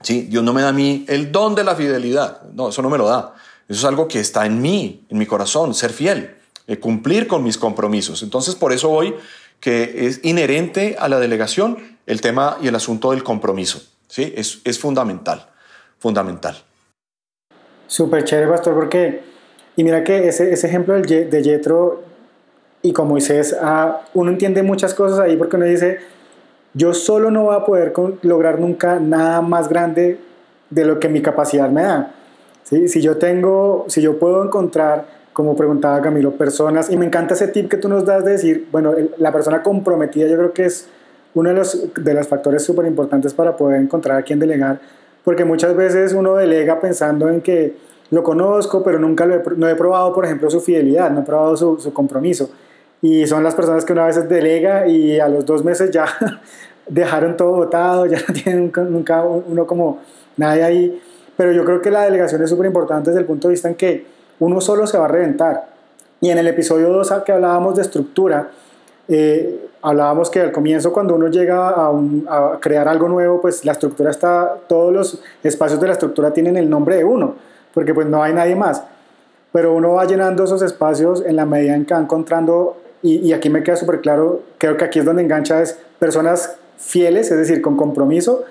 ¿Sí? 0.02 0.24
Dios 0.24 0.44
no 0.44 0.54
me 0.54 0.62
da 0.62 0.70
a 0.70 0.74
mí 0.74 1.06
el 1.08 1.32
don 1.32 1.56
de 1.56 1.64
la 1.64 1.76
fidelidad, 1.76 2.44
no, 2.54 2.70
eso 2.70 2.82
no 2.82 2.90
me 2.90 2.98
lo 2.98 3.08
da. 3.08 3.34
Eso 3.68 3.80
es 3.80 3.86
algo 3.86 4.08
que 4.08 4.20
está 4.20 4.46
en 4.46 4.62
mí, 4.62 5.06
en 5.10 5.18
mi 5.18 5.26
corazón, 5.26 5.74
ser 5.74 5.92
fiel, 5.92 6.36
eh, 6.68 6.80
cumplir 6.80 7.28
con 7.28 7.44
mis 7.44 7.58
compromisos. 7.58 8.22
Entonces, 8.22 8.56
por 8.56 8.72
eso 8.72 8.92
hoy 8.92 9.16
que 9.60 10.08
es 10.08 10.20
inherente 10.24 10.96
a 11.00 11.10
la 11.10 11.20
delegación 11.20 11.98
el 12.06 12.22
tema 12.22 12.58
y 12.62 12.68
el 12.68 12.76
asunto 12.76 13.12
del 13.12 13.24
compromiso. 13.24 13.82
¿sí? 14.08 14.34
Es, 14.36 14.62
es 14.64 14.80
fundamental, 14.80 15.50
fundamental. 15.98 16.56
Súper 17.88 18.24
chévere, 18.24 18.50
pastor, 18.50 18.76
porque 18.76 19.35
y 19.76 19.84
mira 19.84 20.04
que 20.04 20.28
ese, 20.28 20.54
ese 20.54 20.68
ejemplo 20.68 20.94
de 20.94 21.44
Yetro 21.44 22.04
y 22.82 22.94
con 22.94 23.08
Moisés, 23.08 23.56
ah, 23.62 24.02
uno 24.14 24.32
entiende 24.32 24.64
muchas 24.64 24.94
cosas 24.94 25.20
ahí 25.20 25.36
porque 25.36 25.56
uno 25.56 25.66
dice, 25.66 26.00
yo 26.74 26.94
solo 26.94 27.32
no 27.32 27.46
voy 27.46 27.56
a 27.56 27.66
poder 27.66 27.94
lograr 28.22 28.60
nunca 28.60 29.00
nada 29.00 29.42
más 29.42 29.70
grande 29.70 30.20
de 30.70 30.86
lo 30.86 31.00
que 31.00 31.10
mi 31.10 31.22
capacidad 31.22 31.70
me 31.70 31.84
da. 31.84 32.12
¿Sí? 32.64 32.88
Si 32.88 33.02
yo 33.02 33.18
tengo, 33.18 33.86
si 33.88 34.02
yo 34.02 34.20
puedo 34.20 34.44
encontrar, 34.44 35.06
como 35.34 35.56
preguntaba 35.56 36.02
Camilo, 36.02 36.32
personas, 36.32 36.90
y 36.90 36.98
me 36.98 37.06
encanta 37.06 37.34
ese 37.34 37.48
tip 37.48 37.70
que 37.70 37.78
tú 37.78 37.90
nos 37.90 38.06
das 38.06 38.24
de 38.24 38.32
decir, 38.32 38.68
bueno, 38.72 38.94
la 39.18 39.32
persona 39.32 39.62
comprometida 39.62 40.28
yo 40.28 40.38
creo 40.38 40.54
que 40.54 40.66
es 40.66 40.88
uno 41.34 41.50
de 41.50 41.56
los, 41.56 41.94
de 41.94 42.14
los 42.14 42.28
factores 42.28 42.64
súper 42.64 42.86
importantes 42.86 43.34
para 43.34 43.58
poder 43.58 43.82
encontrar 43.82 44.18
a 44.18 44.24
quien 44.24 44.40
delegar, 44.40 44.80
porque 45.24 45.44
muchas 45.44 45.76
veces 45.76 46.14
uno 46.14 46.36
delega 46.36 46.80
pensando 46.80 47.30
en 47.30 47.42
que 47.42 47.76
lo 48.12 48.24
conozco, 48.24 48.84
pero 48.84 49.00
nunca 49.00 49.26
lo 49.26 49.36
he, 49.36 49.44
no 49.58 49.68
he 49.68 49.76
probado, 49.76 50.14
por 50.14 50.26
ejemplo, 50.26 50.50
su 50.50 50.62
fidelidad, 50.62 51.10
no 51.12 51.22
he 51.22 51.24
probado 51.24 51.58
su, 51.58 51.80
su 51.80 51.94
compromiso. 51.94 52.50
Y 53.02 53.28
son 53.28 53.44
las 53.44 53.56
personas 53.56 53.86
que 53.86 53.94
una 53.94 54.06
vez 54.06 54.28
delega 54.28 54.88
y 54.88 55.20
a 55.20 55.28
los 55.28 55.46
dos 55.46 55.64
meses 55.64 55.92
ya 55.92 56.06
dejaron 56.88 57.38
todo 57.38 57.52
votado, 57.52 58.06
ya 58.06 58.20
no 58.28 58.34
tienen 58.44 58.72
nunca 58.90 59.24
uno 59.24 59.66
como 59.66 60.00
nadie 60.38 60.64
ahí. 60.64 61.02
Pero 61.38 61.52
yo 61.52 61.66
creo 61.66 61.82
que 61.82 61.92
la 61.92 62.04
delegación 62.04 62.42
es 62.44 62.50
súper 62.50 62.68
importante 62.68 63.10
desde 63.10 63.22
el 63.22 63.26
punto 63.26 63.48
de 63.48 63.54
vista 63.54 63.68
en 63.68 63.76
que 63.76 64.06
uno 64.40 64.62
solo 64.62 64.88
se 64.88 64.98
va 64.98 65.06
a 65.06 65.10
reventar. 65.10 65.68
Y 66.22 66.30
en 66.30 66.38
el 66.38 66.48
episodio 66.48 66.90
2 66.90 67.14
que 67.26 67.32
hablábamos 67.32 67.76
de 67.76 67.82
estructura, 67.82 68.50
eh, 69.08 69.68
hablábamos 69.82 70.30
que 70.30 70.40
al 70.40 70.52
comienzo 70.52 70.94
cuando 70.94 71.16
uno 71.16 71.28
llega 71.28 71.70
a, 71.70 71.92
a, 72.28 72.60
crear 72.60 72.88
algo 72.88 73.10
nuevo, 73.10 73.42
pues 73.42 73.66
la 73.66 73.74
estructura 73.74 74.12
está, 74.12 74.56
todos 74.68 74.94
los 74.94 75.22
espacios 75.44 75.80
de 75.80 75.88
la 75.88 75.94
estructura 75.94 76.32
tienen 76.32 76.56
el 76.56 76.70
nombre 76.70 76.96
de 76.96 77.04
uno 77.04 77.36
porque 77.76 77.94
pues 77.94 78.08
no 78.08 78.24
hay 78.24 78.34
nadie 78.34 78.56
más. 78.56 78.82
Pero 79.52 79.76
uno 79.76 79.94
va 79.94 80.06
llenando 80.06 80.46
esos 80.46 80.64
espacios 80.64 81.24
en 81.24 81.36
la 81.36 81.46
medida 81.46 81.76
en 81.76 81.86
que 81.86 81.94
va 81.94 82.00
encontrando, 82.00 82.82
y, 83.04 83.32
aquí 83.34 83.52
me 83.52 83.62
queda 83.62 83.76
súper 83.76 84.02
claro, 84.02 84.42
creo 84.58 84.78
que 84.78 84.86
aquí 84.86 84.98
es 84.98 85.06
donde 85.06 85.22
engancha 85.22 85.62
es 85.62 85.78
personas 86.00 86.56
fieles, 86.78 87.30
es 87.30 87.38
decir, 87.38 87.62
con 87.62 87.78
compromiso, 87.78 88.44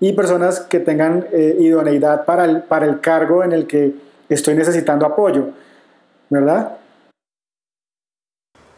y 0.00 0.14
personas 0.14 0.60
que 0.60 0.80
tengan 0.80 1.26
eh, 1.30 1.56
idoneidad 1.60 2.24
para 2.24 2.44
el, 2.46 2.62
para 2.62 2.86
el 2.86 3.00
cargo 3.00 3.44
en 3.44 3.52
el 3.52 3.66
que 3.66 3.94
estoy 4.28 4.54
necesitando 4.54 5.06
apoyo, 5.06 5.50
¿verdad? 6.30 6.78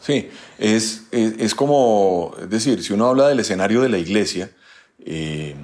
Sí, 0.00 0.28
es, 0.58 1.06
es, 1.12 1.54
como, 1.54 2.34
es 2.40 2.50
decir, 2.50 2.82
si 2.82 2.92
uno 2.92 3.08
habla 3.08 3.28
del 3.28 3.38
escenario 3.38 3.82
de 3.82 3.88
la 3.88 3.98
iglesia, 3.98 4.50
eh, 4.98 5.54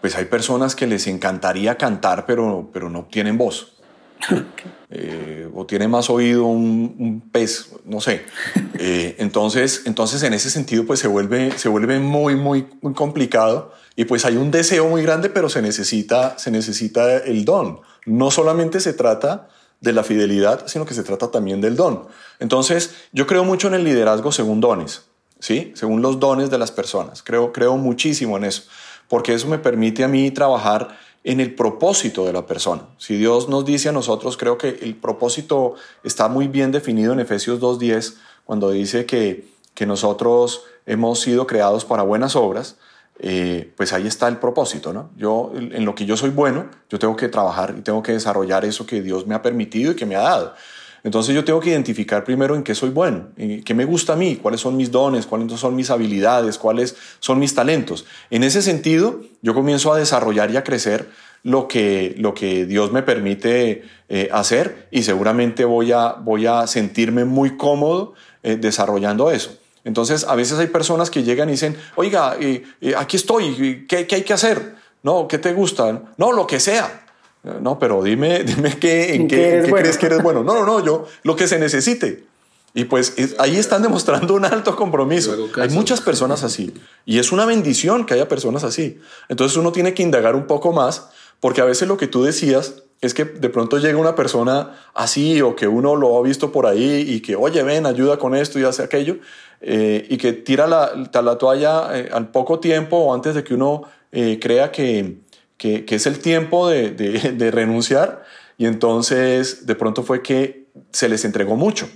pues 0.00 0.16
hay 0.16 0.26
personas 0.26 0.76
que 0.76 0.86
les 0.86 1.08
encantaría 1.08 1.76
cantar, 1.76 2.24
pero, 2.24 2.70
pero 2.72 2.88
no 2.88 3.06
tienen 3.06 3.36
voz. 3.36 3.79
Eh, 4.92 5.48
o 5.54 5.66
tiene 5.66 5.86
más 5.86 6.10
oído 6.10 6.46
un, 6.46 7.22
pez, 7.30 7.70
no 7.84 8.00
sé. 8.00 8.24
Eh, 8.82 9.16
entonces, 9.18 9.82
entonces, 9.84 10.22
en 10.22 10.32
ese 10.32 10.48
sentido, 10.48 10.86
pues 10.86 11.00
se 11.00 11.06
vuelve, 11.06 11.52
se 11.58 11.68
vuelve 11.68 12.00
muy, 12.00 12.34
muy, 12.34 12.66
muy 12.80 12.94
complicado 12.94 13.72
y 13.94 14.06
pues 14.06 14.24
hay 14.24 14.38
un 14.38 14.50
deseo 14.50 14.88
muy 14.88 15.02
grande, 15.02 15.28
pero 15.28 15.50
se 15.50 15.60
necesita, 15.60 16.38
se 16.38 16.50
necesita 16.50 17.18
el 17.18 17.44
don. 17.44 17.80
No 18.06 18.30
solamente 18.30 18.80
se 18.80 18.94
trata 18.94 19.48
de 19.80 19.92
la 19.92 20.02
fidelidad, 20.02 20.66
sino 20.66 20.86
que 20.86 20.94
se 20.94 21.02
trata 21.02 21.30
también 21.30 21.60
del 21.60 21.76
don. 21.76 22.06
Entonces, 22.38 22.94
yo 23.12 23.26
creo 23.26 23.44
mucho 23.44 23.68
en 23.68 23.74
el 23.74 23.84
liderazgo 23.84 24.32
según 24.32 24.60
dones, 24.60 25.04
¿sí? 25.38 25.72
Según 25.74 26.00
los 26.00 26.18
dones 26.18 26.48
de 26.48 26.56
las 26.56 26.72
personas. 26.72 27.22
Creo, 27.22 27.52
creo 27.52 27.76
muchísimo 27.76 28.38
en 28.38 28.44
eso, 28.44 28.62
porque 29.08 29.34
eso 29.34 29.46
me 29.46 29.58
permite 29.58 30.04
a 30.04 30.08
mí 30.08 30.30
trabajar 30.30 30.98
en 31.22 31.40
el 31.40 31.54
propósito 31.54 32.24
de 32.24 32.32
la 32.32 32.46
persona. 32.46 32.88
Si 32.98 33.16
Dios 33.16 33.48
nos 33.48 33.64
dice 33.64 33.90
a 33.90 33.92
nosotros, 33.92 34.36
creo 34.36 34.56
que 34.56 34.78
el 34.82 34.96
propósito 34.96 35.74
está 36.02 36.28
muy 36.28 36.48
bien 36.48 36.72
definido 36.72 37.12
en 37.12 37.20
Efesios 37.20 37.60
2.10, 37.60 38.16
cuando 38.44 38.70
dice 38.70 39.06
que, 39.06 39.48
que 39.74 39.86
nosotros 39.86 40.64
hemos 40.86 41.20
sido 41.20 41.46
creados 41.46 41.84
para 41.84 42.02
buenas 42.02 42.36
obras, 42.36 42.76
eh, 43.22 43.70
pues 43.76 43.92
ahí 43.92 44.06
está 44.06 44.28
el 44.28 44.38
propósito, 44.38 44.94
¿no? 44.94 45.10
Yo, 45.14 45.52
en 45.54 45.84
lo 45.84 45.94
que 45.94 46.06
yo 46.06 46.16
soy 46.16 46.30
bueno, 46.30 46.70
yo 46.88 46.98
tengo 46.98 47.16
que 47.16 47.28
trabajar 47.28 47.74
y 47.78 47.82
tengo 47.82 48.02
que 48.02 48.12
desarrollar 48.12 48.64
eso 48.64 48.86
que 48.86 49.02
Dios 49.02 49.26
me 49.26 49.34
ha 49.34 49.42
permitido 49.42 49.92
y 49.92 49.96
que 49.96 50.06
me 50.06 50.16
ha 50.16 50.22
dado. 50.22 50.54
Entonces 51.02 51.34
yo 51.34 51.44
tengo 51.44 51.60
que 51.60 51.70
identificar 51.70 52.24
primero 52.24 52.54
en 52.54 52.62
qué 52.62 52.74
soy 52.74 52.90
bueno, 52.90 53.28
en 53.36 53.62
qué 53.62 53.74
me 53.74 53.84
gusta 53.84 54.12
a 54.12 54.16
mí, 54.16 54.36
cuáles 54.36 54.60
son 54.60 54.76
mis 54.76 54.90
dones, 54.90 55.26
cuáles 55.26 55.52
son 55.58 55.74
mis 55.74 55.90
habilidades, 55.90 56.58
cuáles 56.58 56.96
son 57.20 57.38
mis 57.38 57.54
talentos. 57.54 58.04
En 58.30 58.42
ese 58.44 58.62
sentido, 58.62 59.20
yo 59.42 59.54
comienzo 59.54 59.92
a 59.92 59.98
desarrollar 59.98 60.50
y 60.50 60.56
a 60.56 60.64
crecer 60.64 61.08
lo 61.42 61.68
que, 61.68 62.14
lo 62.18 62.34
que 62.34 62.66
Dios 62.66 62.92
me 62.92 63.02
permite 63.02 63.84
eh, 64.08 64.28
hacer 64.32 64.88
y 64.90 65.02
seguramente 65.02 65.64
voy 65.64 65.92
a, 65.92 66.12
voy 66.12 66.46
a 66.46 66.66
sentirme 66.66 67.24
muy 67.24 67.56
cómodo 67.56 68.14
eh, 68.42 68.56
desarrollando 68.56 69.30
eso. 69.30 69.56
Entonces, 69.84 70.24
a 70.24 70.34
veces 70.34 70.58
hay 70.58 70.66
personas 70.66 71.08
que 71.10 71.22
llegan 71.22 71.48
y 71.48 71.52
dicen, 71.52 71.76
oiga, 71.96 72.36
eh, 72.38 72.64
aquí 72.96 73.16
estoy, 73.16 73.86
¿qué, 73.88 74.06
¿qué, 74.06 74.16
hay 74.16 74.22
que 74.22 74.34
hacer? 74.34 74.74
No, 75.02 75.26
¿qué 75.26 75.38
te 75.38 75.54
gusta? 75.54 76.02
No, 76.18 76.32
lo 76.32 76.46
que 76.46 76.60
sea. 76.60 77.06
No, 77.42 77.78
pero 77.78 78.02
dime, 78.02 78.44
dime 78.44 78.78
qué, 78.78 79.14
en 79.14 79.26
qué, 79.26 79.62
crees 79.70 79.98
que 79.98 80.06
eres 80.06 80.22
bueno. 80.22 80.44
No, 80.44 80.54
no, 80.54 80.66
no, 80.66 80.84
yo 80.84 81.06
lo 81.22 81.36
que 81.36 81.48
se 81.48 81.58
necesite. 81.58 82.24
Y 82.72 82.84
pues 82.84 83.14
ahí 83.38 83.56
están 83.56 83.82
demostrando 83.82 84.34
un 84.34 84.44
alto 84.44 84.76
compromiso. 84.76 85.34
Hay 85.56 85.70
muchas 85.70 86.00
personas 86.00 86.44
así. 86.44 86.72
Y 87.04 87.18
es 87.18 87.32
una 87.32 87.44
bendición 87.44 88.06
que 88.06 88.14
haya 88.14 88.28
personas 88.28 88.62
así. 88.62 89.00
Entonces 89.28 89.56
uno 89.56 89.72
tiene 89.72 89.92
que 89.92 90.04
indagar 90.04 90.36
un 90.36 90.46
poco 90.46 90.72
más, 90.72 91.08
porque 91.40 91.60
a 91.60 91.64
veces 91.64 91.88
lo 91.88 91.96
que 91.96 92.06
tú 92.06 92.22
decías 92.22 92.84
es 93.00 93.14
que 93.14 93.24
de 93.24 93.48
pronto 93.48 93.78
llega 93.78 93.98
una 93.98 94.14
persona 94.14 94.78
así 94.94 95.40
o 95.40 95.56
que 95.56 95.66
uno 95.66 95.96
lo 95.96 96.16
ha 96.18 96.22
visto 96.22 96.52
por 96.52 96.66
ahí 96.66 97.06
y 97.08 97.20
que, 97.20 97.34
oye, 97.34 97.62
ven, 97.62 97.86
ayuda 97.86 98.18
con 98.18 98.34
esto 98.34 98.58
y 98.58 98.64
hace 98.64 98.82
aquello, 98.82 99.16
eh, 99.62 100.06
y 100.08 100.18
que 100.18 100.32
tira 100.32 100.66
la, 100.66 100.92
la 101.12 101.38
toalla 101.38 101.98
eh, 101.98 102.10
al 102.12 102.28
poco 102.30 102.60
tiempo 102.60 102.98
o 102.98 103.14
antes 103.14 103.34
de 103.34 103.42
que 103.42 103.54
uno 103.54 103.84
eh, 104.12 104.38
crea 104.40 104.70
que, 104.70 105.16
que, 105.60 105.84
que, 105.84 105.96
es 105.96 106.06
el 106.06 106.20
tiempo 106.20 106.70
de, 106.70 106.90
de, 106.90 107.32
de 107.36 107.50
renunciar, 107.50 108.24
y 108.56 108.64
entonces 108.64 109.66
de 109.66 109.74
pronto 109.74 110.02
fue 110.02 110.22
que 110.22 110.64
se 110.90 111.08
les 111.10 111.26
entregó 111.26 111.54
mucho 111.54 111.86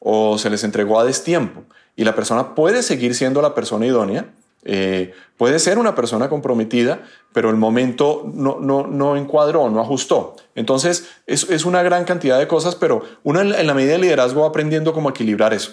o 0.00 0.36
se 0.36 0.50
les 0.50 0.64
entregó 0.64 0.98
a 0.98 1.04
destiempo 1.04 1.62
y 1.94 2.02
la 2.02 2.16
persona 2.16 2.56
puede 2.56 2.82
seguir 2.82 3.14
siendo 3.14 3.40
la 3.40 3.54
persona 3.54 3.86
idónea, 3.86 4.26
eh, 4.64 5.12
puede 5.36 5.60
ser 5.60 5.78
una 5.78 5.94
persona 5.94 6.28
comprometida, 6.28 7.02
pero 7.32 7.50
el 7.50 7.56
momento 7.56 8.28
no, 8.34 8.58
no, 8.60 8.88
no 8.88 9.16
encuadró, 9.16 9.70
no 9.70 9.80
ajustó. 9.80 10.34
Entonces 10.56 11.08
es, 11.26 11.48
es, 11.48 11.64
una 11.64 11.84
gran 11.84 12.04
cantidad 12.04 12.38
de 12.38 12.48
cosas, 12.48 12.74
pero 12.74 13.02
uno 13.22 13.40
en, 13.40 13.54
en 13.54 13.66
la 13.66 13.74
medida 13.74 13.92
de 13.92 13.98
liderazgo 13.98 14.42
va 14.42 14.48
aprendiendo 14.48 14.92
cómo 14.92 15.10
equilibrar 15.10 15.54
eso. 15.54 15.72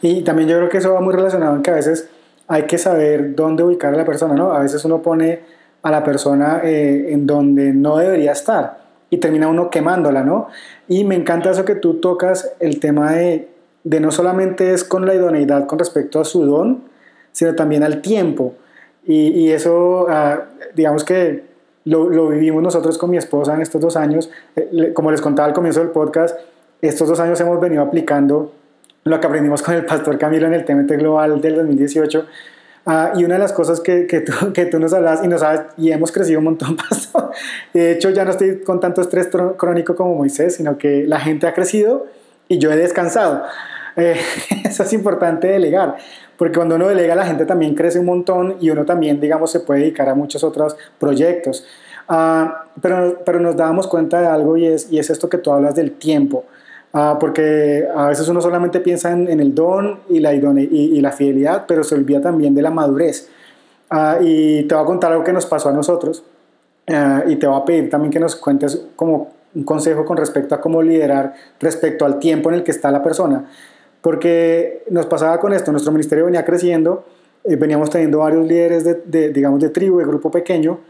Y 0.00 0.22
también 0.22 0.48
yo 0.48 0.56
creo 0.58 0.68
que 0.68 0.78
eso 0.78 0.92
va 0.92 1.00
muy 1.00 1.12
relacionado 1.12 1.56
en 1.56 1.62
que 1.62 1.70
a 1.70 1.74
veces 1.74 2.08
hay 2.46 2.64
que 2.64 2.78
saber 2.78 3.34
dónde 3.34 3.64
ubicar 3.64 3.94
a 3.94 3.96
la 3.96 4.04
persona, 4.04 4.34
¿no? 4.34 4.52
A 4.52 4.60
veces 4.60 4.84
uno 4.84 5.02
pone 5.02 5.42
a 5.82 5.90
la 5.90 6.04
persona 6.04 6.60
eh, 6.62 7.08
en 7.10 7.26
donde 7.26 7.72
no 7.72 7.96
debería 7.96 8.32
estar 8.32 8.82
y 9.10 9.18
termina 9.18 9.48
uno 9.48 9.68
quemándola, 9.68 10.22
¿no? 10.22 10.48
Y 10.88 11.04
me 11.04 11.14
encanta 11.14 11.50
eso 11.50 11.64
que 11.64 11.74
tú 11.74 11.94
tocas, 11.94 12.52
el 12.60 12.80
tema 12.80 13.12
de, 13.12 13.48
de 13.84 14.00
no 14.00 14.10
solamente 14.10 14.72
es 14.72 14.84
con 14.84 15.04
la 15.04 15.14
idoneidad 15.14 15.66
con 15.66 15.78
respecto 15.78 16.20
a 16.20 16.24
su 16.24 16.46
don, 16.46 16.84
sino 17.32 17.54
también 17.54 17.82
al 17.82 18.00
tiempo. 18.00 18.54
Y, 19.04 19.28
y 19.28 19.50
eso, 19.50 20.06
uh, 20.08 20.40
digamos 20.74 21.04
que 21.04 21.44
lo, 21.84 22.08
lo, 22.08 22.28
vivimos 22.28 22.62
nosotros 22.62 22.96
con 22.96 23.10
mi 23.10 23.16
esposa 23.16 23.54
en 23.54 23.62
estos 23.62 23.80
dos 23.80 23.96
años. 23.96 24.30
Eh, 24.56 24.92
como 24.94 25.10
les 25.10 25.20
contaba 25.20 25.48
al 25.48 25.54
comienzo 25.54 25.80
del 25.80 25.90
podcast, 25.90 26.38
estos 26.80 27.08
dos 27.08 27.20
años 27.20 27.40
hemos 27.40 27.60
venido 27.60 27.82
aplicando 27.82 28.52
lo 29.04 29.20
que 29.20 29.26
aprendimos 29.26 29.62
con 29.62 29.74
el 29.74 29.84
pastor 29.84 30.16
Camilo 30.16 30.46
en 30.46 30.54
el 30.54 30.64
TMT 30.64 30.92
Global 30.92 31.40
del 31.40 31.56
2018. 31.56 32.26
Uh, 32.84 33.16
y 33.16 33.24
una 33.24 33.34
de 33.34 33.40
las 33.40 33.52
cosas 33.52 33.80
que, 33.80 34.08
que, 34.08 34.20
tú, 34.20 34.52
que 34.52 34.66
tú 34.66 34.80
nos 34.80 34.92
hablas 34.92 35.22
y 35.24 35.28
nos 35.28 35.40
sabes, 35.40 35.62
y 35.76 35.92
hemos 35.92 36.10
crecido 36.10 36.40
un 36.40 36.46
montón, 36.46 36.76
pastor. 36.88 37.30
De 37.72 37.92
hecho, 37.92 38.10
ya 38.10 38.24
no 38.24 38.32
estoy 38.32 38.60
con 38.60 38.80
tanto 38.80 39.00
estrés 39.00 39.28
crónico 39.56 39.94
como 39.94 40.16
Moisés, 40.16 40.56
sino 40.56 40.76
que 40.78 41.04
la 41.06 41.20
gente 41.20 41.46
ha 41.46 41.54
crecido 41.54 42.06
y 42.48 42.58
yo 42.58 42.72
he 42.72 42.76
descansado. 42.76 43.44
Eh, 43.96 44.16
eso 44.64 44.82
es 44.82 44.92
importante 44.92 45.46
delegar, 45.48 45.96
porque 46.36 46.56
cuando 46.56 46.74
uno 46.74 46.88
delega 46.88 47.14
la 47.14 47.24
gente 47.24 47.46
también 47.46 47.74
crece 47.74 48.00
un 48.00 48.06
montón 48.06 48.56
y 48.60 48.70
uno 48.70 48.84
también, 48.84 49.20
digamos, 49.20 49.52
se 49.52 49.60
puede 49.60 49.80
dedicar 49.80 50.08
a 50.08 50.14
muchos 50.14 50.42
otros 50.42 50.76
proyectos. 50.98 51.64
Uh, 52.08 52.50
pero, 52.80 53.22
pero 53.24 53.38
nos 53.38 53.56
dábamos 53.56 53.86
cuenta 53.86 54.20
de 54.20 54.26
algo 54.26 54.56
y 54.56 54.66
es, 54.66 54.90
y 54.90 54.98
es 54.98 55.08
esto 55.08 55.28
que 55.28 55.38
tú 55.38 55.52
hablas 55.52 55.76
del 55.76 55.92
tiempo. 55.92 56.44
Uh, 56.94 57.18
porque 57.18 57.88
a 57.94 58.08
veces 58.08 58.28
uno 58.28 58.42
solamente 58.42 58.80
piensa 58.80 59.12
en, 59.12 59.26
en 59.26 59.40
el 59.40 59.54
don 59.54 60.00
y 60.10 60.20
la, 60.20 60.34
idone 60.34 60.62
y, 60.62 60.98
y, 60.98 61.00
la 61.00 61.10
fidelidad, 61.10 61.64
pero 61.66 61.84
se 61.84 61.94
olvida 61.94 62.20
también 62.20 62.54
de 62.54 62.60
la 62.60 62.70
madurez. 62.70 63.30
Uh, 63.90 64.22
y 64.22 64.64
te 64.64 64.74
voy 64.74 64.84
a 64.84 64.86
contar 64.86 65.12
algo 65.12 65.24
que 65.24 65.32
nos 65.32 65.46
pasó 65.46 65.70
a 65.70 65.72
nosotros 65.72 66.22
y 67.26 67.36
te 67.36 67.46
voy 67.46 67.58
a 67.58 67.64
pedir 67.64 67.88
también 67.88 68.10
que 68.10 68.18
nos 68.18 68.36
cuentes 68.36 68.86
como 68.96 69.30
un 69.54 69.64
consejo 69.64 70.04
con 70.04 70.16
respecto 70.16 70.54
a 70.54 70.60
cómo 70.60 70.82
liderar 70.82 71.34
respecto 71.60 72.04
al 72.04 72.18
tiempo 72.18 72.50
en 72.50 72.56
el 72.56 72.64
que 72.64 72.70
está 72.70 72.90
la 72.90 73.02
persona. 73.02 73.46
Porque 74.00 74.82
nos 74.90 75.06
pasaba 75.06 75.38
con 75.38 75.52
esto, 75.52 75.70
nuestro 75.70 75.92
ministerio 75.92 76.24
venía 76.24 76.44
creciendo, 76.44 77.04
eh, 77.44 77.56
veníamos 77.56 77.88
teniendo 77.88 78.18
varios 78.18 78.46
líderes 78.46 78.84
de, 78.84 78.94
de, 79.06 79.30
digamos, 79.30 79.60
de 79.60 79.70
tribu, 79.70 79.98
de 79.98 80.04
grupo 80.04 80.30
pequeño, 80.30 80.80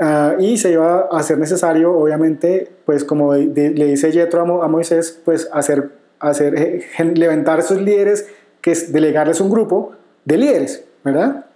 uh, 0.00 0.40
y 0.40 0.56
se 0.56 0.72
iba 0.72 1.08
a 1.10 1.18
hacer 1.18 1.38
necesario, 1.38 1.96
obviamente, 1.96 2.70
pues 2.84 3.04
como 3.04 3.34
de, 3.34 3.48
de, 3.48 3.70
le 3.70 3.86
dice 3.86 4.10
Yetro 4.10 4.40
a, 4.40 4.64
a, 4.64 4.68
Moisés, 4.68 5.20
pues 5.24 5.48
hacer, 5.52 5.90
hacer 6.18 6.54
eh, 6.56 6.84
levantar 7.14 7.60
esos 7.60 7.80
líderes, 7.80 8.28
que 8.60 8.72
es 8.72 8.92
delegarles 8.92 9.40
un 9.40 9.50
grupo 9.50 9.92
de 10.24 10.36
líderes, 10.36 10.84
¿verdad? 11.04 11.46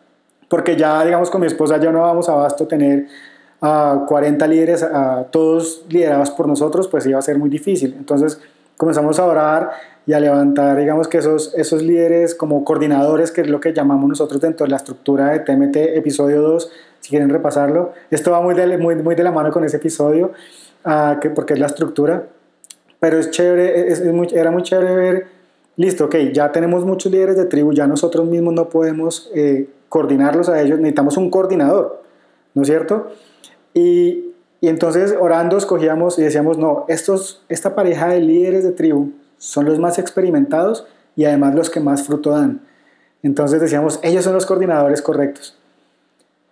Porque 0.49 0.77
ya, 0.77 1.05
digamos, 1.05 1.31
con 1.31 1.41
mi 1.41 1.47
esposa 1.47 1.79
ya 1.79 1.91
no 1.91 2.01
vamos 2.03 2.29
a 2.29 2.33
abasto 2.33 2.67
tener 2.67 3.07
a 3.61 4.03
uh, 4.03 4.07
40 4.07 4.47
líderes, 4.47 4.83
uh, 4.83 5.25
todos 5.31 5.85
liderados 5.89 6.31
por 6.31 6.47
nosotros, 6.47 6.89
pues 6.89 7.07
iba 7.07 7.19
a 7.19 7.23
ser 7.23 7.39
muy 7.39 7.49
difícil. 7.49 7.95
Entonces 7.99 8.39
comenzamos 8.77 9.19
a 9.19 9.25
orar 9.25 9.71
y 10.07 10.13
a 10.13 10.21
levantar, 10.21 10.79
digamos 10.79 11.09
que 11.09 11.19
esos, 11.19 11.55
esos 11.55 11.83
líderes 11.83 12.35
como 12.35 12.65
coordinadores, 12.65 13.33
que 13.33 13.41
es 13.41 13.49
lo 13.49 13.61
que 13.61 13.73
llamamos 13.73 14.09
nosotros 14.09 14.41
dentro 14.41 14.67
de 14.67 14.71
la 14.71 14.77
estructura 14.77 15.31
de 15.31 15.41
TMT 15.41 15.77
episodio 15.97 16.43
2, 16.43 16.71
si 17.05 17.11
quieren 17.11 17.29
repasarlo. 17.29 17.93
Esto 18.11 18.31
va 18.31 18.41
muy 18.41 18.55
de, 18.55 18.79
muy, 18.79 18.95
muy 18.95 19.15
de 19.15 19.23
la 19.23 19.31
mano 19.31 19.53
con 19.53 19.63
ese 19.63 19.77
episodio, 19.77 20.33
uh, 20.87 21.21
que, 21.21 21.29
porque 21.29 21.53
es 21.53 21.59
la 21.59 21.67
estructura, 21.67 22.29
pero 22.99 23.19
es 23.19 23.31
chévere, 23.31 23.93
es, 23.93 24.01
es 24.01 24.11
muy, 24.11 24.29
era 24.33 24.51
muy 24.51 24.63
chévere 24.63 24.95
ver, 24.95 25.27
listo, 25.77 26.07
ok, 26.07 26.17
ya 26.33 26.51
tenemos 26.51 26.87
muchos 26.87 27.13
líderes 27.13 27.37
de 27.37 27.45
tribu, 27.45 27.75
ya 27.75 27.87
nosotros 27.87 28.27
mismos 28.27 28.55
no 28.55 28.71
podemos 28.71 29.31
eh, 29.35 29.69
coordinarlos 29.91 30.49
a 30.49 30.63
ellos, 30.63 30.79
necesitamos 30.79 31.19
un 31.19 31.29
coordinador, 31.29 32.03
¿no 32.55 32.63
es 32.63 32.69
cierto? 32.69 33.09
Y, 33.75 34.31
entonces 34.63 35.15
orando 35.21 35.59
escogíamos 35.59 36.19
y 36.19 36.23
decíamos, 36.23 36.57
no, 36.57 36.87
esta 36.89 37.75
pareja 37.75 38.09
de 38.09 38.21
líderes 38.21 38.65
de 38.65 38.73
tribu, 38.73 39.13
son 39.37 39.67
los 39.67 39.79
más 39.79 39.99
experimentados 39.99 40.87
y 41.17 41.27
además 41.27 41.55
los 41.55 41.69
que 41.69 41.81
más 41.81 42.05
fruto 42.05 42.31
dan. 42.31 42.63
Entonces 43.23 43.61
decíamos, 43.61 44.01
ellos 44.03 44.25
son 44.25 44.33
los 44.33 44.47
coordinadores 44.47 45.03
correctos. 45.03 45.59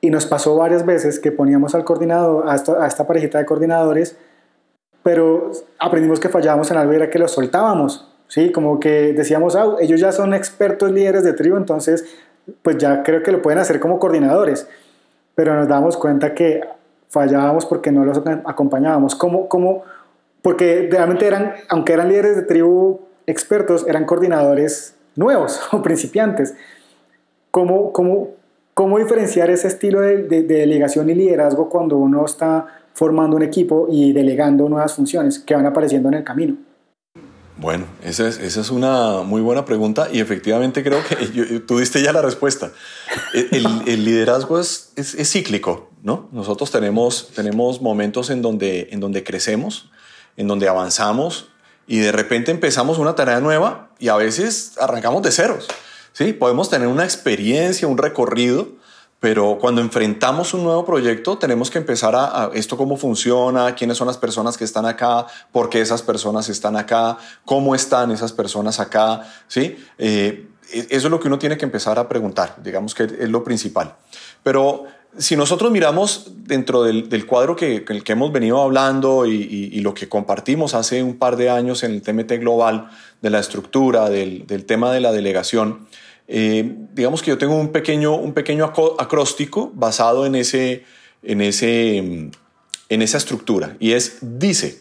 Y 0.02 0.10
nos 0.10 0.26
pasó 0.26 0.56
varias 0.56 0.84
veces 0.84 1.18
que 1.18 1.32
poníamos 1.32 1.74
al 1.74 1.84
coordinador, 1.84 2.48
a 2.48 2.56
esta, 2.56 2.84
a 2.84 3.06
parejita 3.06 3.38
de 3.38 3.46
coordinadores, 3.46 4.16
pero 5.02 5.52
aprendimos 5.78 6.20
que 6.20 6.28
fallábamos 6.28 6.70
en 6.70 6.76
algo 6.76 6.92
y 6.92 6.96
era 6.96 7.08
que 7.08 7.18
los 7.18 7.30
soltábamos. 7.30 8.12
¿sí? 8.28 8.52
Como 8.52 8.80
que 8.80 9.14
decíamos, 9.14 9.56
ah, 9.56 9.76
ellos 9.80 10.00
ya 10.00 10.12
son 10.12 10.34
expertos 10.34 10.90
líderes 10.90 11.24
de 11.24 11.32
tribu, 11.32 11.56
entonces 11.56 12.04
pues 12.62 12.76
ya 12.78 13.02
creo 13.04 13.22
que 13.22 13.32
lo 13.32 13.40
pueden 13.40 13.60
hacer 13.60 13.78
como 13.78 13.98
coordinadores. 13.98 14.68
Pero 15.34 15.54
nos 15.54 15.68
damos 15.68 15.96
cuenta 15.96 16.34
que 16.34 16.62
fallábamos 17.08 17.64
porque 17.64 17.92
no 17.92 18.04
los 18.04 18.20
acompañábamos. 18.44 19.14
¿Cómo, 19.14 19.48
cómo, 19.48 19.84
porque 20.42 20.88
realmente 20.90 21.26
eran, 21.26 21.54
aunque 21.68 21.92
eran 21.92 22.08
líderes 22.08 22.36
de 22.36 22.42
tribu 22.42 23.00
expertos, 23.26 23.86
eran 23.86 24.04
coordinadores 24.04 24.96
nuevos 25.16 25.60
o 25.72 25.82
principiantes. 25.82 26.54
¿Cómo, 27.50 27.92
cómo, 27.92 28.30
cómo 28.74 28.98
diferenciar 28.98 29.50
ese 29.50 29.68
estilo 29.68 30.00
de, 30.00 30.22
de, 30.24 30.42
de, 30.42 30.54
delegación 30.54 31.11
y 31.11 31.14
liderazgo 31.14 31.68
cuando 31.68 31.96
uno 31.96 32.24
está 32.24 32.66
formando 32.94 33.37
un 33.37 33.42
equipo 33.42 33.87
y 33.90 34.12
delegando 34.12 34.68
nuevas 34.68 34.94
funciones 34.94 35.38
que 35.38 35.54
van 35.54 35.66
apareciendo 35.66 36.08
en 36.08 36.14
el 36.14 36.24
camino? 36.24 36.56
Bueno, 37.56 37.85
esa 38.02 38.26
es, 38.26 38.38
esa 38.38 38.61
es 38.61 38.70
una 38.70 39.22
muy 39.22 39.40
buena 39.40 39.64
pregunta 39.64 40.08
y 40.11 40.20
efectivamente 40.20 40.82
creo 40.82 41.00
que 41.04 41.30
yo, 41.32 41.62
tú 41.62 41.78
diste 41.78 42.02
ya 42.02 42.12
la 42.12 42.22
respuesta. 42.22 42.72
El, 43.35 43.66
el 43.87 44.04
liderazgo 44.04 44.58
es, 44.58 44.92
es, 44.96 45.14
es, 45.14 45.30
cíclico, 45.30 45.90
¿no? 46.02 46.28
Nosotros 46.32 46.70
tenemos, 46.70 47.30
tenemos 47.35 47.80
momentos 47.80 48.30
en 48.30 48.42
donde, 48.42 48.88
en 48.90 49.00
donde 49.00 49.22
crecemos, 49.22 49.90
en 50.37 50.48
donde 50.48 50.68
avanzamos 50.68 51.50
y 51.87 51.98
de 51.98 52.11
repente 52.11 52.50
empezamos 52.50 52.98
una 52.98 53.14
tarea 53.14 53.40
nueva 53.40 53.90
y 53.98 54.08
a 54.08 54.16
veces 54.16 54.72
arrancamos 54.80 55.22
de 55.22 55.30
ceros. 55.30 55.68
¿Sí? 56.12 56.33
Podemos 56.33 56.70
tener 56.70 56.88
una 56.88 57.05
experiencia, 57.05 57.88
un 57.88 57.98
recorrido, 57.98 58.68
pero 59.20 59.59
cuando 59.61 59.81
enfrentamos 59.81 60.53
un 60.53 60.64
nuevo 60.64 60.85
proyecto 60.85 61.38
tenemos 61.38 61.70
que 61.70 61.79
empezar 61.79 62.14
a, 62.14 62.44
a, 62.44 62.51
esto 62.55 62.77
cómo 62.77 62.96
funciona, 62.96 63.75
quiénes 63.75 63.96
son 63.96 64.09
las 64.09 64.18
personas 64.18 64.57
que 64.57 64.64
están 64.64 64.85
acá, 64.85 65.27
por 65.53 65.68
qué 65.68 65.81
esas 65.81 66.03
personas 66.03 66.48
están 66.48 66.77
acá, 66.77 67.18
cómo 67.44 67.75
están 67.75 68.11
esas 68.11 68.33
personas 68.33 68.81
acá, 68.81 69.22
¿sí? 69.46 69.77
Eh, 69.98 70.48
eso 70.72 71.07
es 71.07 71.11
lo 71.11 71.20
que 71.20 71.29
uno 71.29 71.38
tiene 71.38 71.57
que 71.57 71.64
empezar 71.64 71.98
a 71.98 72.09
preguntar, 72.09 72.57
digamos 72.62 72.94
que 72.94 73.05
es 73.05 73.29
lo 73.29 73.44
principal. 73.44 73.94
Pero 74.42 74.87
si 75.18 75.37
nosotros 75.37 75.70
miramos 75.70 76.33
dentro 76.37 76.83
del, 76.83 77.09
del 77.09 77.27
cuadro 77.27 77.55
que, 77.55 77.85
que, 77.85 78.03
que, 78.03 78.12
hemos 78.12 78.33
venido 78.33 78.62
hablando 78.62 79.27
y, 79.27 79.35
y, 79.35 79.77
y, 79.77 79.81
lo 79.81 79.92
que 79.92 80.09
compartimos 80.09 80.75
hace 80.75 81.03
un 81.03 81.18
par 81.18 81.37
de 81.37 81.51
años 81.51 81.83
en 81.83 81.92
el 81.92 82.03
TMT 82.03 82.33
global, 82.40 82.88
de 83.20 83.31
la 83.31 83.38
estructura, 83.38 84.09
del, 84.09 84.46
del 84.46 84.64
tema 84.64 84.92
de 84.92 85.01
la 85.01 85.12
delegación, 85.12 85.87
eh, 86.35 86.77
digamos 86.95 87.23
que 87.23 87.31
yo 87.31 87.38
tengo 87.38 87.55
un 87.55 87.71
pequeño, 87.73 88.14
un 88.16 88.33
pequeño 88.33 88.64
acróstico 88.64 89.71
basado 89.75 90.25
en, 90.25 90.35
ese, 90.35 90.85
en, 91.23 91.40
ese, 91.42 91.99
en 91.99 92.33
esa 92.88 93.18
estructura 93.18 93.77
y 93.79 93.92
es 93.92 94.18
dice, 94.21 94.81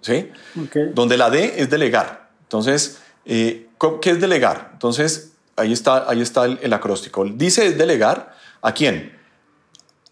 ¿sí? 0.00 0.28
Okay. 0.66 0.90
Donde 0.94 1.16
la 1.16 1.30
D 1.30 1.54
es 1.56 1.70
delegar. 1.70 2.30
Entonces, 2.42 3.00
eh, 3.24 3.68
¿qué 4.02 4.10
es 4.10 4.20
delegar? 4.20 4.70
Entonces, 4.72 5.32
ahí 5.56 5.72
está, 5.72 6.10
ahí 6.10 6.20
está 6.20 6.44
el, 6.44 6.58
el 6.62 6.72
acróstico. 6.72 7.24
Dice 7.24 7.66
es 7.66 7.78
delegar 7.78 8.34
a 8.60 8.72
quién? 8.72 9.18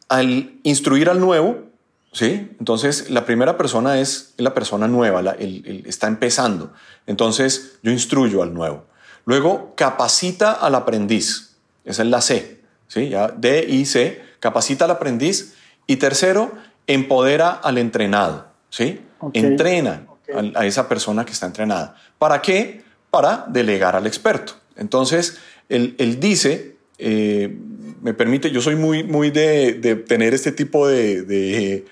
al 0.09 0.59
instruir 0.63 1.09
al 1.09 1.21
nuevo, 1.21 1.65
¿sí? 2.13 2.51
Entonces, 2.59 3.11
la 3.11 3.25
primera 3.25 3.57
persona 3.57 4.01
es 4.01 4.35
la 4.37 4.55
persona 4.55 4.89
nueva, 4.89 5.23
la, 5.23 5.33
el, 5.33 5.65
el, 5.67 5.87
está 5.87 6.07
empezando. 6.07 6.73
Entonces, 7.07 7.79
yo 7.83 7.91
instruyo 7.91 8.43
al 8.43 8.55
nuevo. 8.55 8.87
Luego, 9.27 9.75
capacita 9.77 10.53
al 10.53 10.75
aprendiz. 10.75 11.57
Esa 11.85 12.03
es 12.03 12.09
la 12.09 12.21
C, 12.21 12.61
¿sí? 12.89 13.11
Ya 13.11 13.29
D 13.29 13.67
y 13.69 13.85
C, 13.85 14.23
capacita 14.41 14.87
al 14.87 14.93
aprendiz. 14.93 15.55
Y 15.87 15.97
tercero, 15.97 16.53
empodera 16.87 17.51
al 17.51 17.79
entrenado. 17.79 18.47
¿sí? 18.71 19.01
Entrena 19.33 20.07
a, 20.55 20.67
esa 20.67 20.89
persona 20.89 21.25
que 21.25 21.33
está 21.33 21.47
entrenada. 21.47 21.97
¿Para 22.19 22.43
qué? 22.43 22.83
Para 23.11 23.47
delegar 23.49 23.97
al 23.97 24.07
experto. 24.07 24.55
Entonces, 24.77 25.39
él, 25.69 26.21
dice, 26.21 26.77
eh, 26.99 27.57
me 28.03 28.15
permite, 28.15 28.51
yo 28.51 28.61
soy 28.61 28.77
muy, 28.77 29.05
muy 29.05 29.31
de, 29.31 30.05
tener 30.07 30.35
este 30.35 30.53
tipo 30.53 30.87
de, 30.87 31.23
de, 31.23 31.85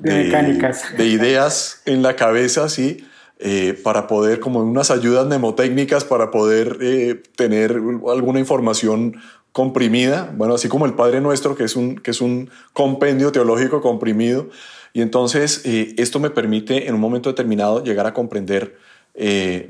mecánicas. 0.00 0.96
de 0.96 1.06
ideas 1.06 1.82
en 1.84 2.02
la 2.02 2.16
cabeza, 2.16 2.68
¿sí? 2.68 3.06
Eh, 3.44 3.74
para 3.82 4.06
poder, 4.06 4.38
como 4.38 4.60
unas 4.60 4.92
ayudas 4.92 5.26
mnemotécnicas, 5.26 6.04
para 6.04 6.30
poder 6.30 6.78
eh, 6.80 7.20
tener 7.34 7.72
alguna 8.08 8.38
información 8.38 9.16
comprimida, 9.50 10.32
bueno, 10.36 10.54
así 10.54 10.68
como 10.68 10.86
el 10.86 10.94
Padre 10.94 11.20
Nuestro, 11.20 11.56
que 11.56 11.64
es 11.64 11.74
un, 11.74 11.96
que 11.96 12.12
es 12.12 12.20
un 12.20 12.50
compendio 12.72 13.32
teológico 13.32 13.80
comprimido. 13.80 14.48
Y 14.92 15.00
entonces 15.00 15.62
eh, 15.64 15.92
esto 15.98 16.20
me 16.20 16.30
permite 16.30 16.86
en 16.86 16.94
un 16.94 17.00
momento 17.00 17.30
determinado 17.30 17.82
llegar 17.82 18.06
a 18.06 18.14
comprender 18.14 18.76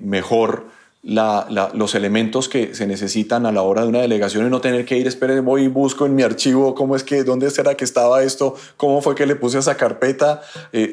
mejor 0.02 0.66
los 1.02 1.94
elementos 1.94 2.48
que 2.50 2.74
se 2.74 2.86
necesitan 2.86 3.46
a 3.46 3.52
la 3.52 3.62
hora 3.62 3.82
de 3.82 3.88
una 3.88 4.00
delegación 4.00 4.46
y 4.46 4.50
no 4.50 4.60
tener 4.60 4.84
que 4.84 4.98
ir, 4.98 5.08
espere, 5.08 5.40
voy 5.40 5.62
y 5.62 5.68
busco 5.68 6.06
en 6.06 6.14
mi 6.14 6.22
archivo 6.22 6.74
cómo 6.76 6.94
es 6.94 7.02
que, 7.02 7.24
dónde 7.24 7.50
será 7.50 7.74
que 7.74 7.84
estaba 7.84 8.22
esto, 8.22 8.54
cómo 8.76 9.00
fue 9.00 9.14
que 9.14 9.26
le 9.26 9.34
puse 9.34 9.58
esa 9.58 9.76
carpeta, 9.76 10.42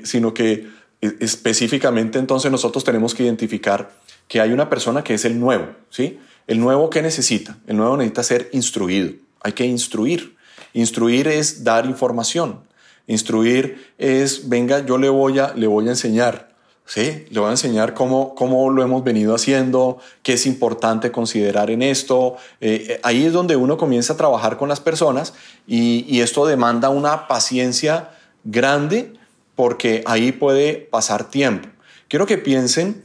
sino 0.04 0.34
que 0.34 0.79
específicamente 1.02 2.20
entonces 2.20 2.52
nosotros 2.52 2.84
tenemos 2.84 3.14
que 3.14 3.24
identificar 3.24 3.92
que 4.28 4.42
hay 4.42 4.52
una 4.52 4.70
persona 4.70 5.04
que 5.04 5.14
es 5.14 5.26
el 5.26 5.40
nuevo, 5.40 5.68
¿sí? 5.90 6.20
El 6.48 6.60
nuevo 6.60 6.90
que 6.90 7.02
necesita, 7.02 7.58
el 7.68 7.78
nuevo 7.78 7.98
necesita 7.98 8.24
ser 8.24 8.50
instruido, 8.54 9.14
hay 9.42 9.54
que 9.54 9.66
instruir. 9.66 10.38
Instruir 10.74 11.28
es 11.28 11.64
dar 11.64 11.86
información. 11.86 12.62
Instruir 13.08 13.94
es, 13.98 14.50
venga, 14.50 14.86
yo 14.86 14.98
le 14.98 15.10
voy 15.10 15.40
a, 15.40 15.54
le 15.56 15.66
voy 15.66 15.88
a 15.88 15.92
enseñar, 15.92 16.50
¿sí? 16.86 17.26
Le 17.30 17.40
voy 17.40 17.48
a 17.50 17.52
enseñar 17.52 17.96
cómo, 17.96 18.36
cómo 18.36 18.70
lo 18.70 18.84
hemos 18.84 19.04
venido 19.04 19.34
haciendo, 19.34 19.98
qué 20.22 20.34
es 20.34 20.46
importante 20.46 21.12
considerar 21.12 21.72
en 21.72 21.82
esto. 21.82 22.38
Eh, 22.62 22.86
eh, 22.88 23.00
ahí 23.02 23.26
es 23.26 23.34
donde 23.34 23.56
uno 23.56 23.78
comienza 23.78 24.14
a 24.14 24.18
trabajar 24.18 24.58
con 24.58 24.70
las 24.70 24.80
personas 24.80 25.34
y, 25.66 26.06
y 26.08 26.22
esto 26.22 26.46
demanda 26.46 26.90
una 26.90 27.28
paciencia 27.28 28.12
grande 28.44 29.19
porque 29.60 30.04
ahí 30.06 30.32
puede 30.32 30.76
pasar 30.76 31.30
tiempo. 31.30 31.68
Quiero 32.08 32.26
que 32.26 32.38
piensen 32.38 33.04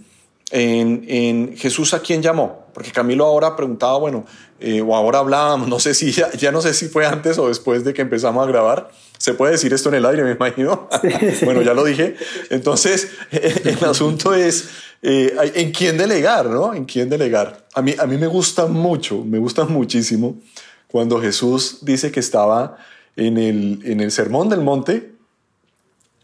en, 0.52 1.56
Jesús 1.56 1.94
a 1.94 1.98
quién 2.00 2.22
llamó, 2.22 2.66
porque 2.72 2.92
Camilo 2.92 3.24
ahora 3.24 3.56
preguntaba, 3.56 3.98
bueno, 3.98 4.24
eh, 4.60 4.80
o 4.80 4.94
ahora 4.94 5.18
hablábamos, 5.18 5.66
no 5.74 5.80
sé 5.80 5.94
si 5.94 6.12
ya, 6.12 6.52
no 6.52 6.62
sé 6.62 6.72
si 6.72 6.86
fue 6.86 7.06
antes 7.06 7.38
o 7.38 7.48
después 7.48 7.82
de 7.82 7.92
que 7.92 8.02
empezamos 8.02 8.46
a 8.46 8.48
grabar. 8.48 8.88
Se 9.18 9.34
puede 9.34 9.50
decir 9.50 9.74
esto 9.74 9.88
en 9.88 9.96
el 9.96 10.06
aire, 10.06 10.22
me 10.22 10.30
imagino. 10.30 10.88
bueno, 11.44 11.60
ya 11.62 11.74
lo 11.74 11.82
dije. 11.82 12.14
Entonces, 12.50 13.08
el 13.32 13.84
asunto 13.84 14.32
es 14.32 14.68
eh, 15.02 15.34
en 15.56 15.72
quién 15.72 15.98
delegar, 15.98 16.46
¿no? 16.46 16.72
En 16.72 16.84
quién 16.84 17.10
delegar. 17.10 17.66
A 17.74 17.82
mí, 17.82 17.96
a 17.98 18.06
mí 18.06 18.16
me 18.16 18.28
gusta 18.28 18.66
mucho, 18.66 19.24
me 19.24 19.38
gusta 19.38 19.64
muchísimo 19.64 20.40
cuando 20.86 21.20
Jesús 21.20 21.78
dice 21.82 22.12
que 22.12 22.20
estaba 22.20 22.76
en 23.16 23.38
el, 23.38 23.80
en 23.84 23.98
el 23.98 24.12
sermón 24.12 24.48
del 24.48 24.60
monte 24.60 25.13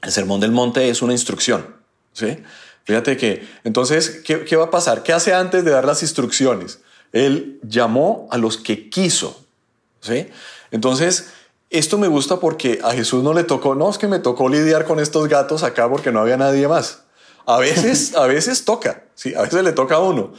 el 0.03 0.13
sermón 0.13 0.41
del 0.41 0.53
monte 0.53 0.89
es 0.89 1.03
una 1.03 1.13
instrucción. 1.13 1.77
¿sí? 2.13 2.39
Fíjate 2.85 3.17
que, 3.17 3.47
entonces, 3.65 4.23
¿qué, 4.25 4.57
va 4.57 4.65
a 4.65 4.71
pasar? 4.71 5.03
¿Qué 5.03 5.13
hace 5.13 5.35
antes 5.35 5.65
de 5.65 5.71
dar 5.71 5.85
las 5.85 6.03
instrucciones? 6.03 6.81
Él 7.13 7.61
llamó 7.63 8.29
a 8.31 8.39
los 8.39 8.57
que 8.57 8.89
quiso. 8.89 9.45
¿sí? 10.01 10.29
Entonces, 10.71 11.31
esto 11.71 11.99
me 11.99 12.09
gusta 12.09 12.41
porque 12.41 12.81
a 12.83 12.93
Jesús 12.93 13.23
no 13.23 13.33
le 13.33 13.45
tocó, 13.45 13.75
no 13.75 13.91
es 13.91 13.99
que 13.99 14.09
me 14.09 14.19
tocó 14.19 14.49
lidiar 14.49 14.85
con 14.85 14.99
estos 14.99 15.29
gatos 15.29 15.63
acá 15.63 15.89
porque 15.89 16.11
no 16.11 16.21
había 16.21 16.37
nadie 16.37 16.67
más. 16.67 17.05
A 17.47 17.59
veces, 17.59 18.15
a 18.17 18.27
veces 18.27 18.65
toca, 18.65 19.05
sí, 19.15 19.35
a 19.35 19.43
veces 19.43 19.63
le 19.63 19.73
toca 19.73 19.97
a 19.97 20.01
uno. 20.01 20.33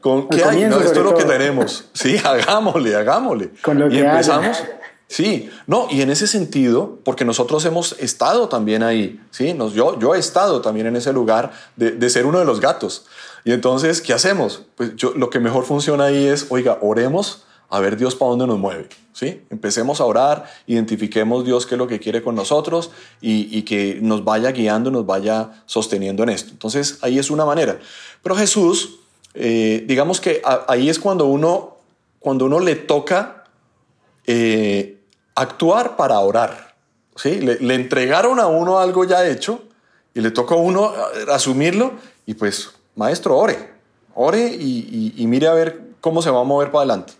¿Con 0.00 0.28
qué 0.28 0.44
hay? 0.44 0.62
esto 0.62 0.80
es 0.80 0.96
lo 0.96 1.14
que 1.14 1.24
tenemos. 1.24 1.90
Sí, 1.92 2.16
hagámosle, 2.24 2.94
hagámosle. 2.94 3.50
Con 3.62 3.78
lo 3.78 3.92
y 3.92 3.98
empezamos. 3.98 4.62
Sí, 5.08 5.48
no, 5.66 5.88
y 5.90 6.02
en 6.02 6.10
ese 6.10 6.26
sentido, 6.26 6.98
porque 7.02 7.24
nosotros 7.24 7.64
hemos 7.64 7.92
estado 7.98 8.50
también 8.50 8.82
ahí, 8.82 9.18
¿sí? 9.30 9.54
Nos, 9.54 9.72
yo, 9.72 9.98
yo 9.98 10.14
he 10.14 10.18
estado 10.18 10.60
también 10.60 10.86
en 10.86 10.96
ese 10.96 11.14
lugar 11.14 11.50
de, 11.76 12.10
ser 12.10 12.26
uno 12.26 12.38
de 12.38 12.44
los 12.44 12.60
gatos. 12.60 13.06
Y 13.42 13.52
entonces, 13.52 14.02
¿qué 14.02 14.12
hacemos? 14.12 14.64
Pues 14.74 14.96
yo, 14.96 15.14
lo 15.14 15.30
que 15.30 15.40
mejor 15.40 15.64
funciona 15.64 16.04
ahí 16.04 16.26
es, 16.26 16.46
oiga, 16.50 16.78
oremos 16.82 17.44
a 17.70 17.80
ver 17.80 17.96
Dios 17.96 18.16
para 18.16 18.30
dónde 18.30 18.46
nos 18.46 18.58
mueve, 18.58 18.90
¿sí? 19.14 19.40
Empecemos 19.48 20.02
a 20.02 20.04
orar, 20.04 20.44
identifiquemos 20.66 21.42
Dios 21.42 21.64
qué 21.64 21.76
es 21.76 21.78
lo 21.78 21.88
que 21.88 22.00
quiere 22.00 22.22
con 22.22 22.34
nosotros 22.34 22.90
y, 23.22 23.62
que 23.62 23.98
nos 24.02 24.24
vaya 24.24 24.52
guiando, 24.52 24.90
nos 24.90 25.06
vaya 25.06 25.62
sosteniendo 25.64 26.22
en 26.22 26.28
esto. 26.28 26.50
Entonces, 26.50 26.98
ahí 27.00 27.18
es 27.18 27.30
una 27.30 27.46
manera. 27.46 27.80
Pero 28.22 28.36
Jesús, 28.36 28.98
eh, 29.32 29.84
digamos 29.88 30.20
que 30.20 30.42
ahí 30.68 30.90
es 30.90 30.98
cuando 30.98 31.24
uno, 31.24 31.78
cuando 32.18 32.44
uno 32.44 32.60
le 32.60 32.76
toca... 32.76 33.44
Eh, 34.26 34.96
actuar 35.38 35.96
para 35.96 36.18
orar. 36.20 36.74
¿sí? 37.16 37.40
Le, 37.40 37.74
entregaron 37.74 38.40
a 38.40 38.46
uno 38.46 38.78
algo 38.78 39.04
ya 39.04 39.26
hecho 39.26 39.62
y 40.14 40.20
le 40.20 40.30
toca 40.30 40.54
a 40.54 40.58
uno 40.58 40.92
asumirlo 41.30 41.92
y 42.26 42.34
pues, 42.34 42.70
maestro, 42.96 43.36
ore, 43.36 43.70
ore 44.14 44.46
y, 44.46 45.24
mire 45.26 45.48
a 45.48 45.54
ver 45.54 45.80
cómo 46.00 46.22
se 46.22 46.30
va 46.30 46.40
a 46.40 46.44
mover 46.44 46.70
para 46.70 46.80
adelante. 46.80 47.14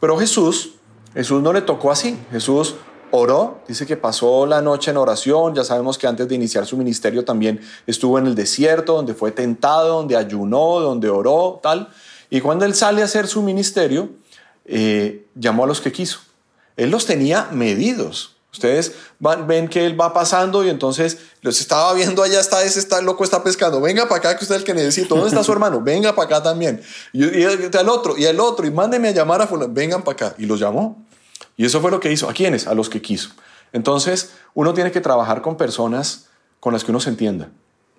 Pero 0.00 0.18
Jesús, 0.18 0.74
Jesús 1.14 1.42
no 1.42 1.52
le 1.52 1.62
tocó 1.62 1.90
así. 1.90 2.18
Jesús 2.30 2.76
oró, 3.10 3.60
dice 3.66 3.86
que 3.86 3.96
pasó 3.96 4.44
la 4.44 4.60
noche 4.60 4.90
en 4.90 4.96
oración, 4.96 5.54
ya 5.54 5.64
sabemos 5.64 5.98
que 5.98 6.06
antes 6.06 6.28
de 6.28 6.34
iniciar 6.34 6.66
su 6.66 6.76
ministerio 6.76 7.24
también 7.24 7.60
estuvo 7.86 8.18
en 8.18 8.26
el 8.26 8.34
desierto, 8.34 8.94
donde 8.94 9.14
fue 9.14 9.30
tentado, 9.30 9.96
donde 9.96 10.16
ayunó, 10.16 10.80
donde 10.80 11.08
oró, 11.08 11.60
tal. 11.62 11.88
Y 12.28 12.40
cuando 12.40 12.64
él 12.64 12.74
sale 12.74 13.02
a 13.02 13.04
hacer 13.04 13.28
su 13.28 13.42
ministerio, 13.42 14.10
eh, 14.64 15.26
llamó 15.34 15.64
a 15.64 15.66
los 15.66 15.80
que 15.80 15.92
quiso. 15.92 16.20
Él 16.76 16.90
los 16.90 17.06
tenía 17.06 17.48
medidos. 17.52 18.36
Ustedes 18.52 18.92
ven 19.18 19.66
que 19.66 19.84
él 19.84 20.00
va 20.00 20.14
pasando 20.14 20.64
y 20.64 20.68
entonces 20.68 21.18
los 21.42 21.60
estaba 21.60 21.92
viendo 21.92 22.22
allá, 22.22 22.38
está 22.38 22.62
ese 22.62 22.78
está 22.78 23.00
loco, 23.00 23.24
está 23.24 23.42
pescando. 23.42 23.80
Venga 23.80 24.08
para 24.08 24.20
acá 24.20 24.36
que 24.36 24.44
usted 24.44 24.54
es 24.54 24.60
el 24.60 24.64
que 24.64 24.74
necesita. 24.74 25.08
¿Dónde 25.08 25.28
está 25.28 25.42
su 25.42 25.50
hermano? 25.50 25.80
Venga 25.80 26.14
para 26.14 26.26
acá 26.26 26.42
también. 26.44 26.80
Y, 27.12 27.24
y, 27.24 27.44
al 27.44 27.88
otro, 27.88 28.16
y 28.16 28.26
al 28.26 28.38
otro, 28.38 28.64
y 28.64 28.70
mándeme 28.70 29.08
a 29.08 29.10
llamar 29.10 29.42
a 29.42 29.48
fulano. 29.48 29.74
Vengan 29.74 30.04
para 30.04 30.28
acá. 30.28 30.34
Y 30.38 30.46
los 30.46 30.60
llamó. 30.60 31.04
Y 31.56 31.66
eso 31.66 31.80
fue 31.80 31.90
lo 31.90 31.98
que 31.98 32.12
hizo. 32.12 32.28
¿A 32.28 32.32
quiénes? 32.32 32.68
A 32.68 32.74
los 32.74 32.88
que 32.88 33.02
quiso. 33.02 33.30
Entonces, 33.72 34.30
uno 34.54 34.72
tiene 34.72 34.92
que 34.92 35.00
trabajar 35.00 35.42
con 35.42 35.56
personas 35.56 36.26
con 36.60 36.72
las 36.72 36.84
que 36.84 36.92
uno 36.92 37.00
se 37.00 37.10
entienda. 37.10 37.50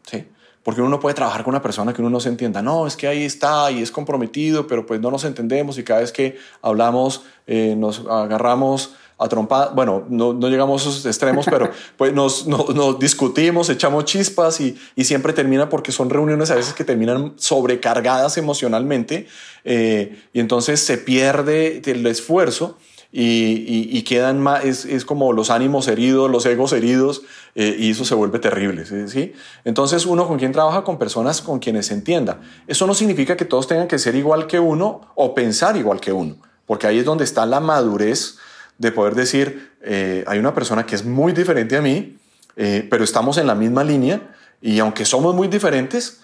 ¿sí? 0.09 0.25
Porque 0.65 0.81
uno 0.81 0.89
no 0.89 0.99
puede 0.99 1.13
trabajar 1.13 1.43
con 1.43 1.51
una 1.51 1.61
persona 1.61 1.93
que 1.93 2.01
uno 2.01 2.09
no 2.09 2.19
se 2.19 2.27
entienda. 2.27 2.59
No, 2.63 2.87
es 2.87 2.95
que 2.95 3.07
ahí 3.07 3.23
está 3.23 3.69
y 3.69 3.83
es 3.83 3.91
comprometido, 3.91 4.65
pero 4.65 4.83
pues 4.87 4.99
no 4.99 5.11
nos 5.11 5.23
entendemos 5.23 5.77
y 5.77 5.83
cada 5.83 5.99
vez 5.99 6.11
que 6.11 6.39
hablamos 6.63 7.21
eh, 7.45 7.75
nos 7.77 7.99
agarramos 8.09 8.95
a 9.19 9.29
trompar. 9.29 9.75
Bueno, 9.75 10.05
no, 10.09 10.33
no, 10.33 10.49
llegamos 10.49 10.83
a 10.83 10.89
esos 10.89 11.05
extremos, 11.05 11.45
pero 11.45 11.69
pues 11.97 12.13
nos, 12.13 12.47
nos, 12.47 12.97
discutimos, 12.97 13.69
echamos 13.69 14.05
chispas 14.05 14.59
y, 14.59 14.75
y, 14.95 15.03
siempre 15.03 15.33
termina 15.33 15.69
porque 15.69 15.91
son 15.91 16.09
reuniones 16.09 16.49
a 16.49 16.55
veces 16.55 16.73
que 16.73 16.83
terminan 16.83 17.33
sobrecargadas 17.37 18.37
emocionalmente 18.39 19.27
eh, 19.65 20.19
y 20.33 20.39
entonces 20.39 20.79
se 20.79 20.97
pierde 20.97 21.79
el 21.85 22.07
esfuerzo 22.07 22.79
y, 23.17 24.01
quedan 24.03 24.41
más, 24.41 24.65
es, 24.65 25.05
como 25.05 25.31
los 25.31 25.49
ánimos 25.49 25.87
heridos, 25.87 26.29
los 26.29 26.45
egos 26.45 26.73
heridos, 26.73 27.21
eh, 27.55 27.73
y 27.79 27.91
eso 27.91 28.03
se 28.03 28.13
vuelve 28.13 28.39
terrible. 28.39 28.85
¿sí? 29.07 29.31
Entonces 29.63 30.05
uno 30.05 30.27
con 30.27 30.37
quien 30.37 30.51
trabaja 30.51 30.83
con 30.83 30.97
personas 30.97 31.41
con 31.41 31.59
quienes 31.59 31.85
se 31.85 31.93
entienda. 31.93 32.41
Eso 32.67 32.85
no 32.85 32.93
significa 32.93 33.37
que 33.37 33.45
todos 33.45 33.67
tengan 33.67 33.87
que 33.87 33.99
ser 33.99 34.15
igual 34.15 34.47
que 34.47 34.59
uno 34.59 35.13
o 35.15 35.33
pensar 35.33 35.77
igual 35.77 36.01
que 36.01 36.11
uno, 36.11 36.35
porque 36.65 36.87
ahí 36.87 36.99
es 36.99 37.05
donde 37.05 37.23
está 37.23 37.45
la 37.45 37.61
madurez 37.61 38.37
de 38.79 38.91
poder 38.91 39.15
decir, 39.15 39.71
eh, 39.81 40.25
hay 40.27 40.37
una 40.37 40.53
persona 40.53 40.85
que 40.85 40.95
es 40.95 41.05
muy 41.05 41.31
diferente 41.31 41.77
a 41.77 41.81
mí, 41.81 42.17
eh, 42.57 42.85
pero 42.89 43.05
estamos 43.05 43.37
en 43.37 43.47
la 43.47 43.55
misma 43.55 43.85
línea 43.85 44.35
y 44.61 44.79
aunque 44.79 45.05
somos 45.05 45.33
muy 45.33 45.47
diferentes, 45.47 46.19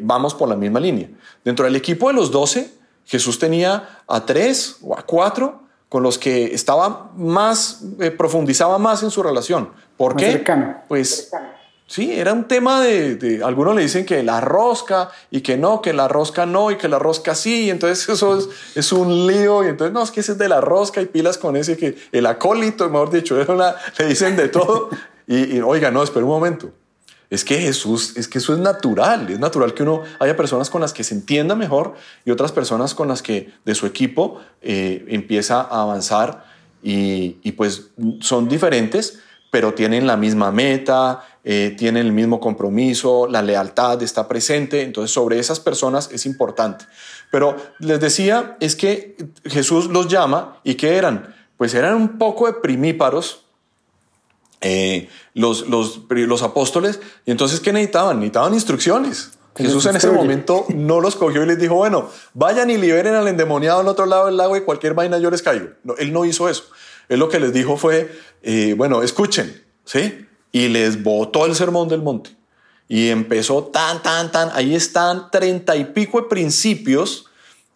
vamos 0.00 0.34
por 0.34 0.48
la 0.48 0.54
misma 0.54 0.78
línea. 0.80 1.08
Dentro 1.44 1.64
del 1.64 1.76
equipo 1.76 2.08
de 2.08 2.14
los 2.14 2.30
12, 2.30 2.70
Jesús 3.04 3.38
tenía 3.38 4.00
a 4.06 4.26
tres 4.26 4.76
o 4.82 4.96
a 4.96 5.02
cuatro 5.02 5.65
con 5.88 6.02
los 6.02 6.18
que 6.18 6.54
estaba 6.54 7.10
más, 7.16 7.82
eh, 8.00 8.10
profundizaba 8.10 8.78
más 8.78 9.02
en 9.02 9.10
su 9.10 9.22
relación. 9.22 9.70
¿Por 9.96 10.16
qué? 10.16 10.44
Pues 10.88 11.30
sí, 11.86 12.12
era 12.12 12.32
un 12.32 12.48
tema 12.48 12.82
de, 12.82 13.40
algunos 13.44 13.74
le 13.76 13.82
dicen 13.82 14.04
que 14.04 14.22
la 14.22 14.40
rosca 14.40 15.10
y 15.30 15.40
que 15.40 15.56
no, 15.56 15.80
que 15.80 15.92
la 15.92 16.08
rosca 16.08 16.44
no 16.44 16.70
y 16.70 16.76
que 16.76 16.88
la 16.88 16.98
rosca 16.98 17.34
sí, 17.34 17.64
y 17.64 17.70
entonces 17.70 18.08
eso 18.14 18.38
es, 18.38 18.48
es 18.74 18.92
un 18.92 19.26
lío, 19.26 19.64
y 19.64 19.68
entonces 19.68 19.92
no, 19.92 20.02
es 20.02 20.10
que 20.10 20.20
ese 20.20 20.32
es 20.32 20.38
de 20.38 20.48
la 20.48 20.60
rosca 20.60 21.00
y 21.00 21.06
pilas 21.06 21.38
con 21.38 21.56
ese 21.56 21.76
que 21.76 21.96
el 22.12 22.26
acólito, 22.26 22.88
mejor 22.90 23.10
dicho, 23.10 23.36
le 23.98 24.06
dicen 24.06 24.36
de 24.36 24.48
todo. 24.48 24.90
y, 25.26 25.56
y 25.56 25.60
oiga, 25.60 25.90
no, 25.90 26.02
espera 26.02 26.24
un 26.24 26.32
momento. 26.32 26.72
Es 27.28 27.44
que 27.44 27.58
Jesús, 27.60 28.16
es 28.16 28.28
que 28.28 28.38
eso 28.38 28.52
es 28.54 28.60
natural, 28.60 29.28
es 29.30 29.38
natural 29.38 29.74
que 29.74 29.82
uno 29.82 30.02
haya 30.20 30.36
personas 30.36 30.70
con 30.70 30.80
las 30.80 30.92
que 30.92 31.02
se 31.02 31.14
entienda 31.14 31.54
mejor 31.54 31.94
y 32.24 32.30
otras 32.30 32.52
personas 32.52 32.94
con 32.94 33.08
las 33.08 33.22
que 33.22 33.52
de 33.64 33.74
su 33.74 33.86
equipo 33.86 34.40
eh, 34.62 35.04
empieza 35.08 35.60
a 35.60 35.82
avanzar 35.82 36.44
y, 36.82 37.52
pues 37.52 37.90
son 38.20 38.48
diferentes, 38.48 39.18
pero 39.50 39.74
tienen 39.74 40.06
la 40.06 40.16
misma 40.16 40.52
meta, 40.52 41.24
eh, 41.42 41.74
tienen 41.76 42.06
el 42.06 42.12
mismo 42.12 42.38
compromiso, 42.38 43.26
la 43.26 43.42
lealtad 43.42 44.00
está 44.02 44.28
presente, 44.28 44.82
entonces 44.82 45.10
sobre 45.10 45.40
esas 45.40 45.58
personas 45.58 46.08
es 46.12 46.26
importante. 46.26 46.84
Pero 47.32 47.56
les 47.80 47.98
decía, 47.98 48.56
es 48.60 48.76
que 48.76 49.16
Jesús 49.44 49.86
los 49.86 50.06
llama 50.06 50.58
y 50.62 50.76
¿qué 50.76 50.96
eran? 50.96 51.34
Pues 51.56 51.74
eran 51.74 51.94
un 51.94 52.18
poco 52.18 52.46
de 52.46 52.52
primíparos, 52.52 53.45
eh, 54.66 55.08
los, 55.34 55.68
los, 55.68 56.02
los 56.08 56.42
apóstoles, 56.42 57.00
y 57.24 57.30
entonces 57.30 57.60
¿qué 57.60 57.72
necesitaban? 57.72 58.16
Necesitaban 58.18 58.54
instrucciones. 58.54 59.30
Jesús 59.56 59.86
en 59.86 59.96
ese 59.96 60.10
momento 60.10 60.66
no 60.68 61.00
los 61.00 61.16
cogió 61.16 61.42
y 61.42 61.46
les 61.46 61.58
dijo, 61.58 61.76
bueno, 61.76 62.10
vayan 62.34 62.68
y 62.68 62.76
liberen 62.76 63.14
al 63.14 63.26
endemoniado 63.26 63.80
al 63.80 63.88
otro 63.88 64.04
lado 64.04 64.26
del 64.26 64.36
lago 64.36 64.54
y 64.54 64.60
cualquier 64.60 64.92
vaina 64.92 65.18
yo 65.18 65.30
les 65.30 65.40
caigo. 65.40 65.68
No, 65.82 65.94
él 65.96 66.12
no 66.12 66.26
hizo 66.26 66.50
eso. 66.50 66.64
Él 67.08 67.20
lo 67.20 67.30
que 67.30 67.40
les 67.40 67.54
dijo 67.54 67.78
fue, 67.78 68.12
eh, 68.42 68.74
bueno, 68.76 69.02
escuchen, 69.02 69.64
¿sí? 69.84 70.26
Y 70.52 70.68
les 70.68 71.02
botó 71.02 71.46
el 71.46 71.54
sermón 71.54 71.88
del 71.88 72.02
monte. 72.02 72.36
Y 72.86 73.08
empezó 73.08 73.64
tan, 73.64 74.02
tan, 74.02 74.30
tan, 74.30 74.50
ahí 74.52 74.74
están 74.74 75.30
treinta 75.30 75.74
y 75.74 75.86
pico 75.86 76.20
de 76.20 76.28
principios 76.28 77.26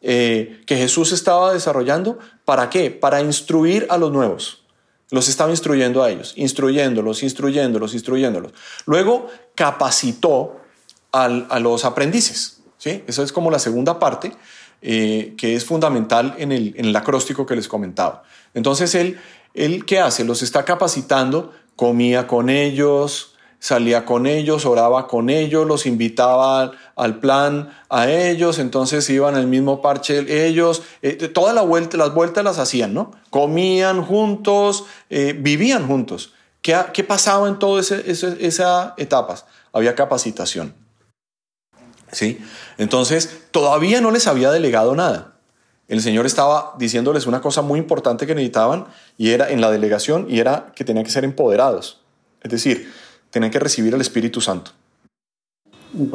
eh, 0.03 0.61
que 0.67 0.77
Jesús 0.77 1.13
estaba 1.13 1.55
desarrollando. 1.55 2.19
¿Para 2.45 2.69
qué? 2.69 2.91
Para 2.91 3.23
instruir 3.23 3.87
a 3.89 3.97
los 3.97 4.13
nuevos. 4.13 4.60
Los 5.11 5.29
estaba 5.29 5.51
instruyendo 5.51 6.03
a 6.03 6.11
ellos, 6.11 6.35
instruyéndolos, 6.37 7.23
instruyéndolos, 7.23 7.95
instruyéndolos. 7.95 8.53
Luego 8.87 9.29
capacitó 9.55 10.61
a 11.13 11.29
los 11.59 11.85
aprendices. 11.85 12.63
¿sí? 12.79 13.03
Esa 13.07 13.23
es 13.23 13.33
como 13.33 13.51
la 13.51 13.59
segunda 13.59 13.99
parte 13.99 14.33
eh, 14.83 15.35
que 15.37 15.55
es 15.55 15.67
fundamental 15.67 16.35
en 16.39 16.53
el, 16.53 16.75
en 16.75 16.87
el, 16.87 16.97
acróstico 16.97 17.45
que 17.45 17.55
les 17.55 17.69
comentaba. 17.69 18.23
Entonces, 18.55 18.95
él, 18.95 19.21
él, 19.53 19.85
¿qué 19.85 20.01
hace? 20.01 20.25
Los 20.25 20.43
está 20.43 20.65
capacitando, 20.65 21.53
comía 21.77 22.27
con 22.27 22.49
ellos, 22.49 23.30
salía 23.61 24.07
con 24.07 24.27
ellos, 24.27 24.67
oraba 24.67 25.07
con 25.07 25.31
ellos, 25.31 25.67
los 25.67 25.87
invitaba 25.87 26.73
al 26.97 27.21
plan 27.21 27.71
a 27.89 28.11
ellos, 28.11 28.59
entonces 28.59 29.09
iban 29.11 29.37
al 29.37 29.47
mismo 29.47 29.83
parche 29.83 30.47
ellos, 30.47 30.83
eh, 31.03 31.31
la 31.55 31.63
vuelta, 31.63 31.97
las 31.97 32.13
vueltas 32.13 32.43
las 32.43 32.59
hacían, 32.59 32.95
¿no? 32.95 33.13
Comían 33.29 34.03
juntos, 34.03 34.87
eh, 35.11 35.37
vivían 35.39 35.87
juntos. 35.87 36.33
¿Qué, 36.63 36.77
¿Qué, 36.93 37.05
pasaba 37.05 37.49
en 37.49 37.59
todas 37.59 37.93
esas 37.93 38.93
etapas? 38.97 39.45
Había 39.73 39.95
capacitación. 39.95 40.75
¿Sí? 42.11 42.41
Entonces, 42.77 43.43
todavía 43.51 44.01
no 44.01 44.11
les 44.11 44.27
había 44.27 44.51
delegado 44.51 44.97
nada. 44.97 45.35
El 45.87 46.01
Señor 46.03 46.25
estaba 46.25 46.75
diciéndoles 46.79 47.27
una 47.27 47.41
cosa 47.41 47.63
muy 47.63 47.79
importante 47.79 48.27
que 48.27 48.35
necesitaban 48.35 48.87
y 49.19 49.31
era 49.31 49.51
en 49.51 49.61
la 49.61 49.71
delegación 49.71 50.27
y 50.29 50.39
era 50.39 50.73
que 50.75 50.85
tenían 50.85 51.05
que 51.05 51.11
ser 51.11 51.25
empoderados. 51.25 52.01
Es 52.43 52.51
decir, 52.51 52.93
tenían 53.31 53.51
que 53.51 53.59
recibir 53.59 53.95
el 53.95 54.01
Espíritu 54.01 54.41
Santo. 54.41 54.73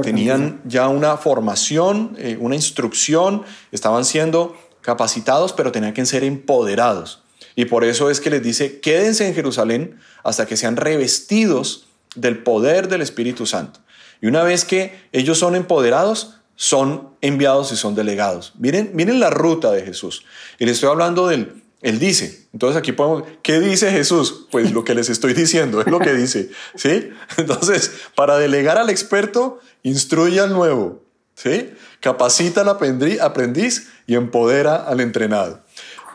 Tenían 0.02 0.62
ya 0.66 0.88
una 0.88 1.18
formación, 1.18 2.16
eh, 2.18 2.38
una 2.40 2.56
instrucción, 2.56 3.44
estaban 3.72 4.06
siendo 4.06 4.56
capacitados, 4.82 5.52
pero 5.52 5.72
tenían 5.72 5.94
que 5.94 6.06
ser 6.06 6.24
empoderados. 6.24 7.24
Y 7.56 7.66
por 7.66 7.84
eso 7.84 8.10
es 8.10 8.22
que 8.22 8.30
les 8.30 8.44
dice, 8.44 8.80
quédense 8.80 9.28
en 9.28 9.34
Jerusalén 9.34 10.00
hasta 10.24 10.46
que 10.46 10.58
sean 10.58 10.78
revestidos 10.78 11.88
del 12.16 12.44
poder 12.44 12.88
del 12.88 13.02
Espíritu 13.02 13.46
Santo. 13.46 13.80
Y 14.22 14.28
una 14.28 14.44
vez 14.44 14.64
que 14.66 14.98
ellos 15.12 15.38
son 15.38 15.56
empoderados, 15.56 16.36
son 16.56 17.10
enviados 17.22 17.72
y 17.72 17.76
son 17.76 17.96
delegados. 17.96 18.54
Miren, 18.58 18.92
miren 18.94 19.20
la 19.20 19.30
ruta 19.30 19.72
de 19.72 19.84
Jesús. 19.84 20.24
Y 20.58 20.66
les 20.66 20.76
estoy 20.76 20.90
hablando 20.90 21.28
del, 21.28 21.64
él 21.82 22.00
dice. 22.00 22.45
Entonces 22.56 22.78
aquí 22.78 22.94
podemos, 22.94 23.24
¿qué 23.42 23.60
dice 23.60 23.92
Jesús? 23.92 24.48
Pues 24.50 24.72
lo 24.72 24.86
que 24.86 24.96
les 24.96 25.10
estoy 25.10 25.34
diciendo 25.34 25.82
es 25.82 25.88
lo 25.88 26.00
que 26.00 26.14
dice, 26.14 26.52
¿sí? 26.76 27.10
Entonces, 27.38 27.92
para 28.16 28.38
delegar 28.38 28.78
al 28.78 28.90
experto, 28.90 29.60
instruye 29.84 30.40
al 30.40 30.54
nuevo, 30.54 31.04
¿sí? 31.36 31.72
Capacita 32.00 32.62
al 32.62 32.70
aprendiz 32.70 33.90
y 34.08 34.16
empodera 34.16 34.78
al 34.78 35.02
entrenado. 35.02 35.66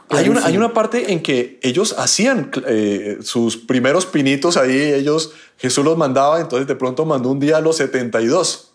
Hay 0.08 0.30
una, 0.30 0.46
hay 0.46 0.56
una, 0.56 0.72
parte 0.72 1.12
en 1.12 1.22
que 1.22 1.60
ellos 1.62 1.94
hacían 1.98 2.50
eh, 2.66 3.18
sus 3.20 3.58
primeros 3.58 4.06
pinitos 4.06 4.56
ahí, 4.56 4.80
ellos, 4.80 5.34
Jesús 5.58 5.84
los 5.84 5.98
mandaba, 5.98 6.40
entonces 6.40 6.66
de 6.66 6.74
pronto 6.74 7.04
mandó 7.04 7.28
un 7.28 7.38
día 7.38 7.58
a 7.58 7.60
los 7.60 7.76
72. 7.76 8.69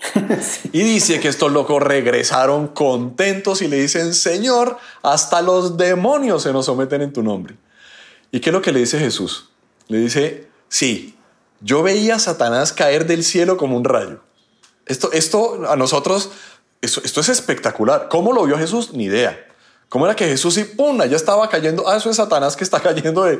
Y 0.72 0.82
dice 0.82 1.20
que 1.20 1.28
estos 1.28 1.52
locos 1.52 1.82
regresaron 1.82 2.68
contentos 2.68 3.62
y 3.62 3.68
le 3.68 3.76
dicen, 3.78 4.14
Señor, 4.14 4.78
hasta 5.02 5.42
los 5.42 5.76
demonios 5.76 6.42
se 6.42 6.52
nos 6.52 6.66
someten 6.66 7.02
en 7.02 7.12
tu 7.12 7.22
nombre. 7.22 7.56
¿Y 8.30 8.40
qué 8.40 8.50
es 8.50 8.54
lo 8.54 8.62
que 8.62 8.72
le 8.72 8.80
dice 8.80 8.98
Jesús? 8.98 9.50
Le 9.88 9.98
dice, 9.98 10.48
sí, 10.68 11.16
yo 11.60 11.82
veía 11.82 12.16
a 12.16 12.18
Satanás 12.18 12.72
caer 12.72 13.06
del 13.06 13.24
cielo 13.24 13.56
como 13.56 13.76
un 13.76 13.84
rayo. 13.84 14.20
Esto, 14.86 15.12
esto 15.12 15.70
a 15.70 15.76
nosotros, 15.76 16.30
esto, 16.80 17.00
esto 17.04 17.20
es 17.20 17.28
espectacular. 17.28 18.08
¿Cómo 18.08 18.32
lo 18.32 18.44
vio 18.44 18.58
Jesús? 18.58 18.92
Ni 18.92 19.04
idea. 19.04 19.45
¿Cómo 19.88 20.04
era 20.04 20.16
que 20.16 20.26
Jesús 20.26 20.58
y 20.58 20.64
pum, 20.64 20.98
ya 20.98 21.16
estaba 21.16 21.48
cayendo? 21.48 21.88
Ah, 21.88 21.96
eso 21.96 22.10
es 22.10 22.16
Satanás 22.16 22.56
que 22.56 22.64
está 22.64 22.80
cayendo. 22.82 23.24
De, 23.24 23.38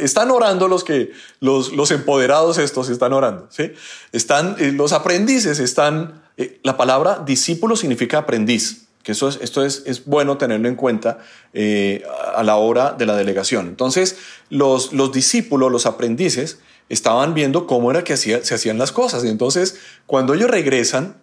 están 0.00 0.30
orando 0.30 0.66
los 0.66 0.82
que 0.82 1.12
los, 1.40 1.72
los 1.72 1.90
empoderados 1.90 2.58
estos 2.58 2.88
están 2.88 3.12
orando, 3.12 3.48
¿sí? 3.50 3.72
Están 4.12 4.56
eh, 4.58 4.72
los 4.72 4.92
aprendices 4.92 5.58
están 5.58 6.22
eh, 6.38 6.60
la 6.62 6.76
palabra 6.76 7.22
discípulo 7.26 7.76
significa 7.76 8.18
aprendiz, 8.18 8.86
que 9.02 9.12
eso 9.12 9.28
es, 9.28 9.40
esto 9.42 9.64
es, 9.64 9.82
es 9.86 10.04
bueno 10.06 10.38
tenerlo 10.38 10.68
en 10.68 10.76
cuenta 10.76 11.18
eh, 11.52 12.02
a 12.34 12.42
la 12.44 12.56
hora 12.56 12.92
de 12.92 13.06
la 13.06 13.16
delegación. 13.16 13.66
Entonces, 13.66 14.16
los, 14.48 14.92
los 14.92 15.12
discípulos, 15.12 15.70
los 15.70 15.84
aprendices, 15.84 16.60
estaban 16.88 17.34
viendo 17.34 17.66
cómo 17.66 17.90
era 17.90 18.04
que 18.04 18.16
se 18.16 18.54
hacían 18.54 18.78
las 18.78 18.92
cosas. 18.92 19.24
Y 19.24 19.28
entonces, 19.28 19.78
cuando 20.06 20.32
ellos 20.32 20.48
regresan, 20.48 21.16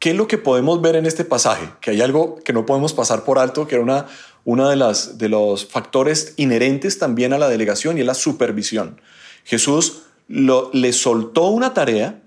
¿Qué 0.00 0.10
es 0.10 0.16
lo 0.16 0.26
que 0.26 0.38
podemos 0.38 0.80
ver 0.80 0.96
en 0.96 1.04
este 1.04 1.26
pasaje? 1.26 1.70
Que 1.82 1.90
hay 1.90 2.00
algo 2.00 2.36
que 2.42 2.54
no 2.54 2.64
podemos 2.64 2.94
pasar 2.94 3.22
por 3.22 3.38
alto, 3.38 3.66
que 3.66 3.74
era 3.74 3.84
una, 3.84 4.06
una 4.46 4.70
de, 4.70 4.76
las, 4.76 5.18
de 5.18 5.28
los 5.28 5.66
factores 5.66 6.32
inherentes 6.38 6.98
también 6.98 7.34
a 7.34 7.38
la 7.38 7.50
delegación 7.50 7.98
y 7.98 8.00
es 8.00 8.06
la 8.06 8.14
supervisión. 8.14 8.98
Jesús 9.44 10.04
le 10.26 10.92
soltó 10.94 11.48
una 11.48 11.74
tarea, 11.74 12.22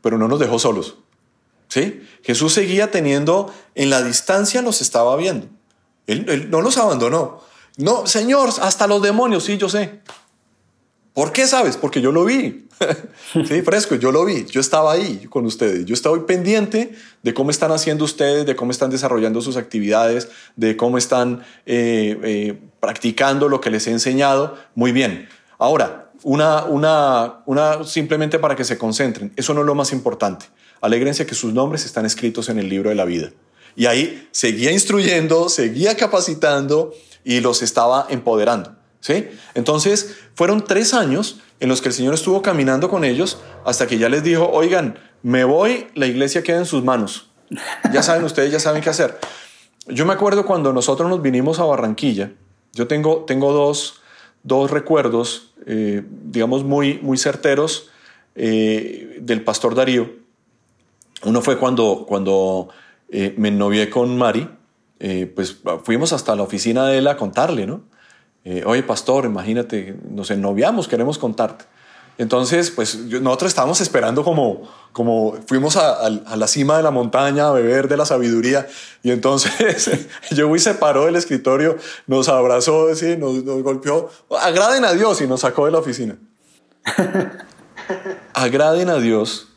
pero 0.00 0.16
no 0.16 0.28
nos 0.28 0.40
dejó 0.40 0.58
solos. 0.58 0.96
¿Sí? 1.68 2.02
Jesús 2.22 2.54
seguía 2.54 2.90
teniendo, 2.90 3.52
en 3.74 3.90
la 3.90 4.02
distancia 4.02 4.62
los 4.62 4.80
estaba 4.80 5.14
viendo. 5.16 5.46
Él, 6.06 6.24
él 6.28 6.50
no 6.50 6.62
los 6.62 6.78
abandonó. 6.78 7.42
No, 7.76 8.06
Señor, 8.06 8.48
hasta 8.62 8.86
los 8.86 9.02
demonios, 9.02 9.44
sí, 9.44 9.58
yo 9.58 9.68
sé. 9.68 10.00
¿Por 11.20 11.32
qué 11.32 11.46
sabes? 11.46 11.76
Porque 11.76 12.00
yo 12.00 12.12
lo 12.12 12.24
vi. 12.24 12.66
sí, 13.46 13.60
fresco, 13.60 13.94
yo 13.94 14.10
lo 14.10 14.24
vi. 14.24 14.46
Yo 14.46 14.58
estaba 14.58 14.92
ahí 14.92 15.26
con 15.28 15.44
ustedes. 15.44 15.84
Yo 15.84 15.92
estaba 15.92 16.24
pendiente 16.24 16.94
de 17.22 17.34
cómo 17.34 17.50
están 17.50 17.72
haciendo 17.72 18.06
ustedes, 18.06 18.46
de 18.46 18.56
cómo 18.56 18.70
están 18.70 18.88
desarrollando 18.88 19.42
sus 19.42 19.58
actividades, 19.58 20.30
de 20.56 20.78
cómo 20.78 20.96
están 20.96 21.42
eh, 21.66 22.18
eh, 22.24 22.58
practicando 22.80 23.50
lo 23.50 23.60
que 23.60 23.68
les 23.68 23.86
he 23.86 23.90
enseñado. 23.90 24.56
Muy 24.74 24.92
bien. 24.92 25.28
Ahora, 25.58 26.10
una, 26.22 26.64
una, 26.64 27.42
una 27.44 27.84
simplemente 27.84 28.38
para 28.38 28.56
que 28.56 28.64
se 28.64 28.78
concentren. 28.78 29.30
Eso 29.36 29.52
no 29.52 29.60
es 29.60 29.66
lo 29.66 29.74
más 29.74 29.92
importante. 29.92 30.46
Alégrense 30.80 31.26
que 31.26 31.34
sus 31.34 31.52
nombres 31.52 31.84
están 31.84 32.06
escritos 32.06 32.48
en 32.48 32.58
el 32.58 32.70
libro 32.70 32.88
de 32.88 32.96
la 32.96 33.04
vida. 33.04 33.30
Y 33.76 33.84
ahí 33.84 34.26
seguía 34.30 34.72
instruyendo, 34.72 35.50
seguía 35.50 35.98
capacitando 35.98 36.94
y 37.24 37.40
los 37.40 37.60
estaba 37.60 38.06
empoderando. 38.08 38.79
¿Sí? 39.00 39.28
Entonces, 39.54 40.18
fueron 40.34 40.64
tres 40.64 40.92
años 40.92 41.40
en 41.58 41.68
los 41.68 41.80
que 41.80 41.88
el 41.88 41.94
Señor 41.94 42.14
estuvo 42.14 42.42
caminando 42.42 42.88
con 42.88 43.04
ellos 43.04 43.38
hasta 43.64 43.86
que 43.86 43.98
ya 43.98 44.08
les 44.08 44.22
dijo, 44.22 44.48
oigan, 44.50 44.98
me 45.22 45.44
voy, 45.44 45.86
la 45.94 46.06
iglesia 46.06 46.42
queda 46.42 46.58
en 46.58 46.66
sus 46.66 46.84
manos. 46.84 47.30
Ya 47.92 48.02
saben 48.02 48.24
ustedes, 48.24 48.52
ya 48.52 48.60
saben 48.60 48.82
qué 48.82 48.90
hacer. 48.90 49.18
Yo 49.86 50.06
me 50.06 50.12
acuerdo 50.12 50.46
cuando 50.46 50.72
nosotros 50.72 51.08
nos 51.08 51.20
vinimos 51.20 51.58
a 51.58 51.64
Barranquilla, 51.64 52.32
yo 52.72 52.86
tengo, 52.86 53.24
tengo 53.26 53.52
dos, 53.52 54.00
dos 54.42 54.70
recuerdos, 54.70 55.52
eh, 55.66 56.02
digamos, 56.06 56.64
muy, 56.64 57.00
muy 57.02 57.18
certeros 57.18 57.90
eh, 58.34 59.18
del 59.20 59.42
pastor 59.42 59.74
Darío. 59.74 60.10
Uno 61.24 61.42
fue 61.42 61.58
cuando, 61.58 62.04
cuando 62.06 62.68
eh, 63.08 63.34
me 63.36 63.50
novié 63.50 63.90
con 63.90 64.16
Mari, 64.16 64.48
pues 65.34 65.56
fuimos 65.84 66.12
hasta 66.12 66.36
la 66.36 66.42
oficina 66.42 66.86
de 66.86 66.98
él 66.98 67.08
a 67.08 67.16
contarle, 67.16 67.66
¿no? 67.66 67.84
Eh, 68.44 68.62
oye, 68.66 68.82
pastor, 68.82 69.24
imagínate, 69.26 69.96
nos 70.10 70.30
ennoviamos, 70.30 70.88
queremos 70.88 71.18
contarte. 71.18 71.64
Entonces, 72.18 72.70
pues 72.70 72.96
nosotros 72.96 73.48
estábamos 73.50 73.80
esperando 73.80 74.22
como, 74.24 74.68
como 74.92 75.38
fuimos 75.46 75.76
a, 75.76 76.10
la 76.10 76.46
cima 76.48 76.76
de 76.76 76.82
la 76.82 76.90
montaña 76.90 77.48
a 77.48 77.52
beber 77.52 77.88
de 77.88 77.96
la 77.96 78.04
sabiduría 78.04 78.66
y 79.02 79.10
entonces 79.10 80.08
yo 80.30 80.58
se 80.58 80.74
paró 80.74 81.06
del 81.06 81.16
escritorio, 81.16 81.78
nos 82.06 82.28
abrazó, 82.28 82.88
nos, 83.18 83.44
nos 83.44 83.62
golpeó, 83.62 84.10
agraden 84.38 84.84
a 84.84 84.92
Dios 84.92 85.22
y 85.22 85.26
nos 85.26 85.40
sacó 85.40 85.64
de 85.64 85.72
la 85.72 85.78
oficina. 85.78 86.18
agraden 88.34 88.90
a 88.90 88.96
Dios 88.96 89.50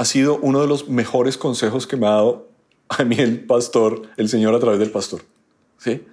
ha 0.00 0.06
sido 0.06 0.38
uno 0.40 0.62
de 0.62 0.66
los 0.66 0.88
mejores 0.88 1.36
consejos 1.36 1.86
que 1.86 1.98
me 1.98 2.06
ha 2.06 2.12
dado 2.12 2.48
a 2.88 3.04
mí 3.04 3.16
el 3.18 3.44
pastor, 3.44 4.02
el 4.16 4.30
Señor 4.30 4.54
a 4.54 4.58
través 4.58 4.78
del 4.78 4.90
pastor. 4.90 5.20
¿Sí? 5.76 6.06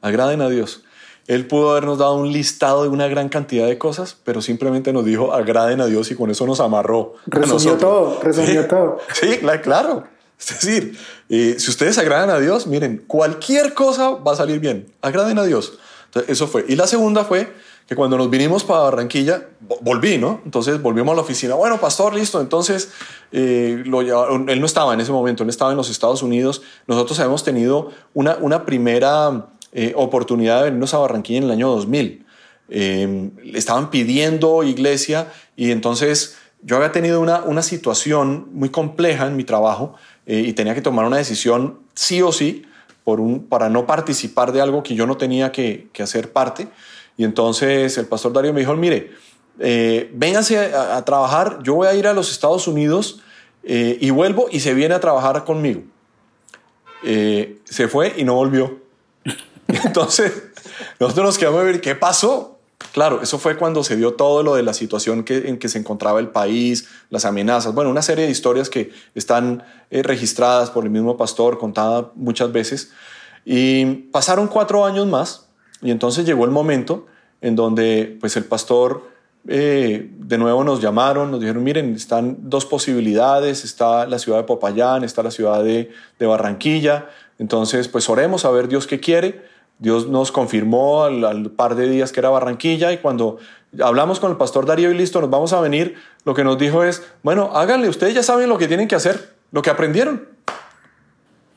Agraden 0.00 0.40
a 0.40 0.48
Dios. 0.48 0.83
Él 1.26 1.46
pudo 1.46 1.70
habernos 1.70 1.98
dado 1.98 2.16
un 2.16 2.32
listado 2.32 2.82
de 2.82 2.88
una 2.90 3.08
gran 3.08 3.28
cantidad 3.28 3.66
de 3.66 3.78
cosas, 3.78 4.16
pero 4.24 4.42
simplemente 4.42 4.92
nos 4.92 5.04
dijo, 5.04 5.32
agraden 5.32 5.80
a 5.80 5.86
Dios 5.86 6.10
y 6.10 6.14
con 6.14 6.30
eso 6.30 6.46
nos 6.46 6.60
amarró. 6.60 7.14
Resumió 7.26 7.76
todo, 7.76 8.20
resumió 8.22 8.62
sí, 8.62 8.68
todo. 8.68 8.98
Sí, 9.14 9.38
claro. 9.62 10.04
Es 10.38 10.48
decir, 10.48 10.98
eh, 11.30 11.56
si 11.58 11.70
ustedes 11.70 11.96
agradan 11.96 12.30
a 12.30 12.38
Dios, 12.38 12.66
miren, 12.66 13.04
cualquier 13.06 13.72
cosa 13.72 14.10
va 14.10 14.32
a 14.32 14.36
salir 14.36 14.60
bien. 14.60 14.92
Agraden 15.00 15.38
a 15.38 15.44
Dios. 15.44 15.78
Entonces, 16.06 16.30
eso 16.30 16.46
fue. 16.46 16.64
Y 16.68 16.76
la 16.76 16.86
segunda 16.86 17.24
fue 17.24 17.50
que 17.86 17.96
cuando 17.96 18.16
nos 18.16 18.30
vinimos 18.30 18.64
para 18.64 18.80
Barranquilla, 18.80 19.48
volví, 19.82 20.16
¿no? 20.16 20.40
Entonces 20.44 20.80
volvimos 20.80 21.12
a 21.12 21.16
la 21.16 21.22
oficina. 21.22 21.54
Bueno, 21.54 21.78
pastor, 21.78 22.14
listo. 22.14 22.40
Entonces, 22.40 22.90
eh, 23.30 23.82
lo 23.84 24.00
él 24.00 24.60
no 24.60 24.66
estaba 24.66 24.94
en 24.94 25.00
ese 25.00 25.12
momento, 25.12 25.42
él 25.42 25.50
estaba 25.50 25.70
en 25.70 25.76
los 25.76 25.90
Estados 25.90 26.22
Unidos. 26.22 26.62
Nosotros 26.86 27.18
habíamos 27.20 27.44
tenido 27.44 27.90
una, 28.14 28.36
una 28.40 28.64
primera 28.64 29.48
eh, 29.74 29.92
oportunidad 29.96 30.58
de 30.58 30.64
venirnos 30.64 30.94
a 30.94 30.98
Barranquilla 30.98 31.38
en 31.38 31.44
el 31.44 31.50
año 31.50 31.68
2000. 31.68 32.24
Eh, 32.70 33.30
estaban 33.52 33.90
pidiendo 33.90 34.62
iglesia 34.62 35.30
y 35.54 35.70
entonces 35.70 36.36
yo 36.62 36.76
había 36.76 36.92
tenido 36.92 37.20
una, 37.20 37.42
una 37.42 37.60
situación 37.60 38.48
muy 38.52 38.70
compleja 38.70 39.26
en 39.26 39.36
mi 39.36 39.44
trabajo 39.44 39.94
eh, 40.24 40.42
y 40.46 40.54
tenía 40.54 40.74
que 40.74 40.80
tomar 40.80 41.04
una 41.04 41.18
decisión 41.18 41.80
sí 41.94 42.22
o 42.22 42.32
sí 42.32 42.64
por 43.04 43.20
un, 43.20 43.44
para 43.44 43.68
no 43.68 43.86
participar 43.86 44.52
de 44.52 44.62
algo 44.62 44.82
que 44.82 44.94
yo 44.94 45.06
no 45.06 45.18
tenía 45.18 45.52
que, 45.52 45.88
que 45.92 46.02
hacer 46.02 46.32
parte. 46.32 46.68
Y 47.18 47.24
entonces 47.24 47.98
el 47.98 48.06
pastor 48.06 48.32
Darío 48.32 48.54
me 48.54 48.60
dijo, 48.60 48.74
mire, 48.74 49.10
eh, 49.60 50.10
a, 50.74 50.96
a, 50.96 51.04
trabajar, 51.04 51.60
yo 51.62 51.74
voy 51.74 51.86
a 51.86 51.94
ir 51.94 52.06
a 52.06 52.12
los 52.12 52.30
Estados 52.32 52.66
Unidos 52.66 53.20
eh, 53.62 53.98
y 54.00 54.10
vuelvo 54.10 54.48
y 54.50 54.60
se 54.60 54.74
viene 54.74 54.94
a 54.94 55.00
trabajar 55.00 55.44
conmigo. 55.44 55.82
Eh, 57.04 57.58
se 57.64 57.88
fue 57.88 58.14
y 58.16 58.24
no 58.24 58.34
volvió. 58.34 58.80
Entonces, 59.84 60.32
nosotros 61.00 61.26
nos 61.26 61.38
quedamos 61.38 61.60
a 61.60 61.64
ver 61.64 61.80
qué 61.80 61.94
pasó. 61.94 62.58
Claro, 62.92 63.22
eso 63.22 63.38
fue 63.38 63.56
cuando 63.56 63.82
se 63.82 63.96
dio 63.96 64.14
todo 64.14 64.42
lo 64.42 64.54
de 64.54 64.62
la 64.62 64.74
situación 64.74 65.24
que, 65.24 65.48
en 65.48 65.58
que 65.58 65.68
se 65.68 65.78
encontraba 65.78 66.20
el 66.20 66.28
país, 66.28 66.88
las 67.10 67.24
amenazas, 67.24 67.74
bueno, 67.74 67.90
una 67.90 68.02
serie 68.02 68.26
de 68.26 68.30
historias 68.30 68.68
que 68.68 68.92
están 69.14 69.64
eh, 69.90 70.02
registradas 70.02 70.70
por 70.70 70.84
el 70.84 70.90
mismo 70.90 71.16
pastor, 71.16 71.58
contada 71.58 72.12
muchas 72.14 72.52
veces. 72.52 72.92
Y 73.44 73.84
pasaron 74.12 74.48
cuatro 74.48 74.84
años 74.84 75.06
más 75.06 75.48
y 75.82 75.90
entonces 75.90 76.24
llegó 76.24 76.44
el 76.44 76.50
momento 76.50 77.06
en 77.40 77.56
donde 77.56 78.16
pues 78.20 78.36
el 78.36 78.44
pastor 78.44 79.08
eh, 79.46 80.10
de 80.16 80.38
nuevo 80.38 80.64
nos 80.64 80.80
llamaron, 80.80 81.30
nos 81.30 81.40
dijeron, 81.40 81.62
miren, 81.62 81.94
están 81.94 82.48
dos 82.48 82.64
posibilidades, 82.64 83.64
está 83.64 84.06
la 84.06 84.18
ciudad 84.18 84.38
de 84.38 84.44
Popayán, 84.44 85.04
está 85.04 85.22
la 85.22 85.30
ciudad 85.30 85.62
de, 85.62 85.90
de 86.18 86.26
Barranquilla, 86.26 87.10
entonces 87.38 87.88
pues 87.88 88.08
oremos 88.08 88.44
a 88.44 88.50
ver 88.50 88.68
Dios 88.68 88.86
qué 88.86 89.00
quiere. 89.00 89.53
Dios 89.78 90.08
nos 90.08 90.32
confirmó 90.32 91.04
al, 91.04 91.24
al, 91.24 91.50
par 91.50 91.74
de 91.74 91.88
días 91.88 92.12
que 92.12 92.20
era 92.20 92.30
Barranquilla 92.30 92.92
y 92.92 92.98
cuando 92.98 93.38
hablamos 93.82 94.20
con 94.20 94.30
el 94.30 94.36
pastor 94.36 94.66
Darío 94.66 94.90
y 94.90 94.94
listo, 94.94 95.20
nos 95.20 95.30
vamos 95.30 95.52
a 95.52 95.60
venir, 95.60 95.96
lo 96.24 96.34
que 96.34 96.44
nos 96.44 96.58
dijo 96.58 96.84
es, 96.84 97.02
bueno, 97.22 97.50
háganle, 97.54 97.88
ustedes 97.88 98.14
ya 98.14 98.22
saben 98.22 98.48
lo 98.48 98.58
que 98.58 98.68
tienen 98.68 98.88
que 98.88 98.94
hacer, 98.94 99.34
lo 99.50 99.62
que 99.62 99.70
aprendieron. 99.70 100.28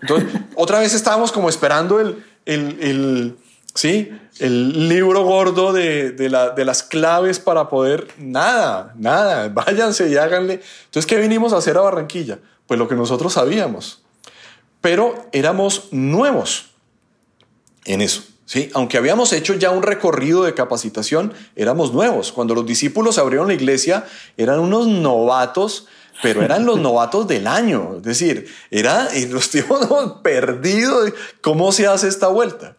Entonces, 0.01 0.29
otra 0.55 0.79
vez 0.79 0.93
estábamos 0.93 1.31
como 1.31 1.49
esperando 1.49 1.99
el, 1.99 2.23
el, 2.45 2.77
el 2.81 3.37
¿sí? 3.73 4.11
el 4.39 4.89
libro 4.89 5.23
gordo 5.23 5.73
de, 5.73 6.11
de, 6.11 6.29
la, 6.29 6.51
de, 6.51 6.65
las 6.65 6.83
claves 6.83 7.39
para 7.39 7.69
poder, 7.69 8.07
nada, 8.17 8.93
nada, 8.97 9.49
váyanse 9.49 10.09
y 10.09 10.17
háganle. 10.17 10.61
Entonces, 10.85 11.05
¿qué 11.05 11.17
vinimos 11.17 11.53
a 11.53 11.57
hacer 11.57 11.77
a 11.77 11.81
Barranquilla? 11.81 12.39
Pues 12.65 12.79
lo 12.79 12.87
que 12.87 12.95
nosotros 12.95 13.33
sabíamos, 13.33 14.03
pero 14.81 15.27
éramos 15.31 15.87
nuevos 15.91 16.71
en 17.87 18.01
eso. 18.01 18.23
¿sí? 18.45 18.69
Aunque 18.73 18.97
habíamos 18.97 19.33
hecho 19.33 19.55
ya 19.55 19.71
un 19.71 19.81
recorrido 19.81 20.43
de 20.43 20.53
capacitación, 20.53 21.33
éramos 21.55 21.93
nuevos. 21.93 22.31
Cuando 22.31 22.53
los 22.53 22.65
discípulos 22.65 23.17
abrieron 23.17 23.47
la 23.47 23.53
iglesia, 23.53 24.05
eran 24.37 24.59
unos 24.59 24.87
novatos, 24.87 25.87
pero 26.21 26.43
eran 26.43 26.65
los 26.65 26.79
novatos 26.81 27.27
del 27.27 27.47
año. 27.47 27.95
Es 27.97 28.03
decir, 28.03 28.47
era, 28.69 29.09
los 29.29 29.49
tipos 29.49 29.87
perdidos. 30.21 31.13
¿Cómo 31.41 31.71
se 31.71 31.87
hace 31.87 32.07
esta 32.07 32.27
vuelta? 32.27 32.77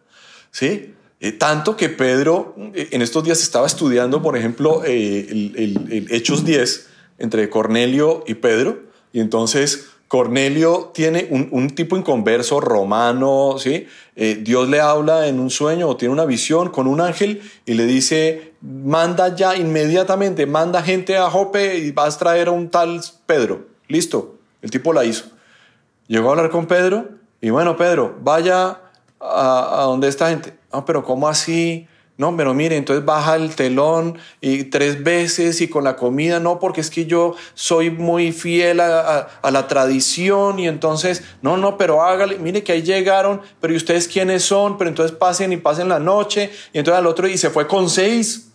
¿Sí? 0.51 0.93
Eh, 1.21 1.33
tanto 1.33 1.75
que 1.75 1.89
Pedro 1.89 2.55
eh, 2.73 2.89
en 2.91 3.01
estos 3.01 3.25
días 3.25 3.41
estaba 3.41 3.67
estudiando, 3.67 4.21
por 4.21 4.37
ejemplo, 4.37 4.83
eh, 4.85 5.27
el, 5.29 5.53
el, 5.57 5.91
el 5.91 6.11
Hechos 6.13 6.45
10 6.45 6.87
entre 7.17 7.49
Cornelio 7.49 8.23
y 8.25 8.35
Pedro, 8.35 8.79
y 9.11 9.19
entonces 9.19 9.87
Cornelio 10.09 10.89
tiene 10.91 11.27
un, 11.29 11.49
un, 11.51 11.69
tipo 11.69 11.95
inconverso 11.95 12.59
romano, 12.59 13.57
¿sí? 13.59 13.85
Eh, 14.15 14.39
Dios 14.41 14.67
le 14.67 14.81
habla 14.81 15.27
en 15.27 15.39
un 15.39 15.51
sueño 15.51 15.87
o 15.87 15.97
tiene 15.97 16.11
una 16.11 16.25
visión 16.25 16.69
con 16.69 16.87
un 16.87 16.99
ángel 16.99 17.43
y 17.67 17.75
le 17.75 17.85
dice, 17.85 18.53
manda 18.59 19.35
ya 19.35 19.55
inmediatamente, 19.55 20.47
manda 20.47 20.81
gente 20.81 21.15
a 21.15 21.29
Jope 21.29 21.77
y 21.77 21.91
vas 21.91 22.15
a 22.15 22.19
traer 22.19 22.47
a 22.47 22.51
un 22.51 22.69
tal 22.69 22.99
Pedro. 23.27 23.67
Listo, 23.87 24.35
el 24.63 24.71
tipo 24.71 24.93
la 24.93 25.05
hizo. 25.05 25.25
Llegó 26.07 26.29
a 26.29 26.31
hablar 26.31 26.49
con 26.49 26.65
Pedro 26.65 27.09
y 27.39 27.51
bueno, 27.51 27.77
Pedro, 27.77 28.17
vaya 28.19 28.81
a, 29.19 29.81
a 29.81 29.83
donde 29.83 30.07
esta 30.07 30.29
gente. 30.29 30.57
No, 30.73 30.85
pero 30.85 31.03
¿cómo 31.03 31.27
así? 31.27 31.87
No, 32.19 32.35
pero 32.35 32.53
mire, 32.53 32.75
entonces 32.75 33.05
baja 33.05 33.37
el 33.37 33.55
telón 33.55 34.17
y 34.41 34.65
tres 34.65 35.05
veces 35.05 35.61
y 35.61 35.69
con 35.69 35.85
la 35.85 35.95
comida, 35.95 36.41
no, 36.41 36.59
porque 36.59 36.81
es 36.81 36.89
que 36.89 37.05
yo 37.05 37.33
soy 37.53 37.91
muy 37.91 38.33
fiel 38.33 38.81
a, 38.81 38.99
a, 38.99 39.19
a, 39.41 39.51
la 39.51 39.69
tradición 39.69 40.59
y 40.59 40.67
entonces, 40.67 41.23
no, 41.41 41.55
no, 41.55 41.77
pero 41.77 42.03
hágale, 42.03 42.37
mire 42.37 42.61
que 42.61 42.73
ahí 42.73 42.81
llegaron, 42.81 43.39
pero 43.61 43.73
¿y 43.73 43.77
ustedes 43.77 44.09
quiénes 44.09 44.43
son? 44.43 44.77
Pero 44.77 44.89
entonces 44.89 45.15
pasen 45.15 45.53
y 45.53 45.57
pasen 45.57 45.87
la 45.87 45.99
noche 45.99 46.51
y 46.73 46.79
entonces 46.79 46.99
al 46.99 47.07
otro 47.07 47.25
y 47.25 47.37
se 47.37 47.51
fue 47.51 47.67
con 47.67 47.89
seis, 47.89 48.51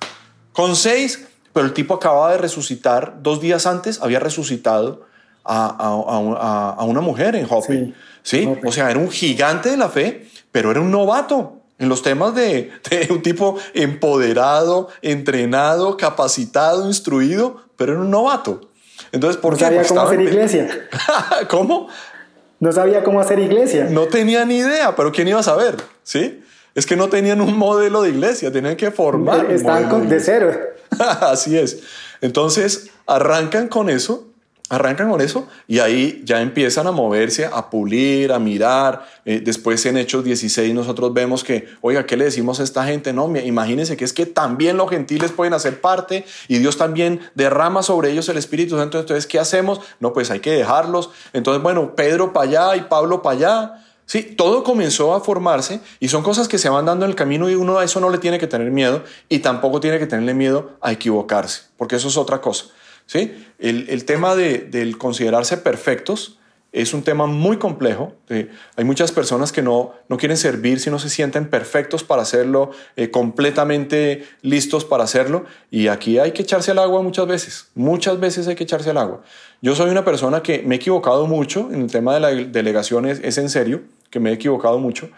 con 0.52 0.76
seis, 0.76 1.26
pero 1.54 1.64
el 1.64 1.72
tipo 1.72 1.94
acababa 1.94 2.32
de 2.32 2.38
resucitar, 2.38 3.22
dos 3.22 3.40
días 3.40 3.64
antes 3.64 4.02
había 4.02 4.20
resucitado 4.20 5.06
a, 5.42 6.74
a 6.78 6.84
una 6.84 7.00
mujer 7.00 7.34
en 7.34 7.48
¿sí? 7.66 7.94
¿sí? 8.22 8.48
O 8.62 8.72
sea, 8.72 8.90
era 8.90 9.00
un 9.00 9.10
gigante 9.10 9.70
de 9.70 9.78
la 9.78 9.88
fe, 9.88 10.28
pero 10.52 10.70
era 10.70 10.82
un 10.82 10.90
novato 10.90 11.63
en 11.78 11.88
los 11.88 12.02
temas 12.02 12.34
de, 12.34 12.70
de, 12.90 13.08
un 13.10 13.22
tipo 13.22 13.58
empoderado, 13.74 14.88
entrenado, 15.02 15.96
capacitado, 15.96 16.86
instruido, 16.86 17.62
pero 17.76 17.92
era 17.92 18.00
un 18.02 18.10
novato. 18.10 18.68
Entonces, 19.12 19.40
¿por 19.40 19.52
no 19.52 19.58
qué? 19.58 19.64
sabía 19.64 19.84
cómo 19.84 20.00
hacer 20.00 20.20
iglesia. 20.20 20.88
¿Cómo? 21.48 21.88
No 22.60 22.72
sabía 22.72 23.04
cómo 23.04 23.20
hacer 23.20 23.38
iglesia. 23.38 23.88
No 23.90 24.06
tenía 24.06 24.44
ni 24.44 24.58
idea, 24.58 24.94
pero 24.96 25.12
¿quién 25.12 25.28
iba 25.28 25.40
a 25.40 25.42
saber? 25.42 25.76
¿Sí? 26.02 26.42
Es 26.74 26.86
que 26.86 26.96
no 26.96 27.08
tenían 27.08 27.40
un 27.40 27.56
modelo 27.56 28.02
de 28.02 28.10
iglesia, 28.10 28.50
tenían 28.50 28.76
que 28.76 28.90
formar. 28.90 29.50
Estaban 29.50 29.88
con, 29.88 30.08
de 30.08 30.20
cero. 30.20 30.52
Así 31.20 31.56
es. 31.56 31.80
Entonces, 32.20 32.90
arrancan 33.06 33.68
con 33.68 33.90
eso 33.90 34.28
Arrancan 34.70 35.10
con 35.10 35.20
eso 35.20 35.46
y 35.68 35.80
ahí 35.80 36.22
ya 36.24 36.40
empiezan 36.40 36.86
a 36.86 36.90
moverse, 36.90 37.44
a 37.44 37.68
pulir, 37.68 38.32
a 38.32 38.38
mirar. 38.38 39.06
Eh, 39.26 39.42
después 39.44 39.84
en 39.84 39.98
Hechos 39.98 40.24
16 40.24 40.72
nosotros 40.72 41.12
vemos 41.12 41.44
que, 41.44 41.68
oiga, 41.82 42.06
¿qué 42.06 42.16
le 42.16 42.24
decimos 42.24 42.60
a 42.60 42.62
esta 42.62 42.82
gente? 42.86 43.12
No, 43.12 43.30
imagínense 43.36 43.98
que 43.98 44.06
es 44.06 44.14
que 44.14 44.24
también 44.24 44.78
los 44.78 44.88
gentiles 44.88 45.32
pueden 45.32 45.52
hacer 45.52 45.82
parte 45.82 46.24
y 46.48 46.58
Dios 46.58 46.78
también 46.78 47.20
derrama 47.34 47.82
sobre 47.82 48.10
ellos 48.10 48.26
el 48.30 48.38
Espíritu 48.38 48.78
Santo. 48.78 48.98
Entonces, 48.98 49.26
¿qué 49.26 49.38
hacemos? 49.38 49.80
No, 50.00 50.14
pues 50.14 50.30
hay 50.30 50.40
que 50.40 50.52
dejarlos. 50.52 51.10
Entonces, 51.34 51.62
bueno, 51.62 51.94
Pedro 51.94 52.32
para 52.32 52.48
allá 52.48 52.76
y 52.76 52.80
Pablo 52.88 53.20
para 53.20 53.36
allá. 53.36 53.84
Sí, 54.06 54.22
todo 54.22 54.64
comenzó 54.64 55.14
a 55.14 55.20
formarse 55.20 55.80
y 56.00 56.08
son 56.08 56.22
cosas 56.22 56.48
que 56.48 56.58
se 56.58 56.70
van 56.70 56.86
dando 56.86 57.04
en 57.04 57.10
el 57.10 57.16
camino 57.16 57.50
y 57.50 57.54
uno 57.54 57.78
a 57.78 57.84
eso 57.84 58.00
no 58.00 58.08
le 58.08 58.18
tiene 58.18 58.38
que 58.38 58.46
tener 58.46 58.70
miedo 58.70 59.02
y 59.28 59.40
tampoco 59.40 59.80
tiene 59.80 59.98
que 59.98 60.06
tenerle 60.06 60.34
miedo 60.34 60.72
a 60.80 60.92
equivocarse, 60.92 61.62
porque 61.76 61.96
eso 61.96 62.08
es 62.08 62.16
otra 62.16 62.40
cosa. 62.40 62.66
El, 63.12 63.86
el 63.88 64.04
tema 64.04 64.34
de, 64.34 64.58
del 64.58 64.98
considerarse 64.98 65.56
perfectos 65.56 66.38
es 66.74 66.92
un 66.92 67.04
tema 67.04 67.26
muy 67.26 67.56
complejo. 67.56 68.14
Hay 68.28 68.84
muchas 68.84 69.12
personas 69.12 69.52
que 69.52 69.62
no, 69.62 69.92
no 70.08 70.16
quieren 70.16 70.36
servir 70.36 70.80
si 70.80 70.90
no 70.90 70.98
se 70.98 71.08
sienten 71.08 71.48
perfectos 71.48 72.02
para 72.02 72.22
hacerlo, 72.22 72.72
eh, 72.96 73.12
completamente 73.12 74.24
listos 74.42 74.84
para 74.84 75.04
hacerlo. 75.04 75.44
Y 75.70 75.86
aquí 75.86 76.18
hay 76.18 76.32
que 76.32 76.42
echarse 76.42 76.72
al 76.72 76.80
agua 76.80 77.00
muchas 77.00 77.28
veces. 77.28 77.68
Muchas 77.76 78.18
veces 78.18 78.48
hay 78.48 78.56
que 78.56 78.64
echarse 78.64 78.90
al 78.90 78.98
agua. 78.98 79.22
Yo 79.62 79.76
soy 79.76 79.88
una 79.90 80.04
persona 80.04 80.42
que 80.42 80.64
me 80.66 80.74
he 80.74 80.78
equivocado 80.78 81.28
mucho 81.28 81.70
en 81.72 81.82
el 81.82 81.92
tema 81.92 82.12
de 82.12 82.20
la 82.20 82.30
delegación, 82.30 83.06
es, 83.06 83.20
es 83.22 83.38
en 83.38 83.50
serio, 83.50 83.82
que 84.10 84.18
me 84.18 84.30
he 84.30 84.32
equivocado 84.32 84.80
mucho. 84.80 85.10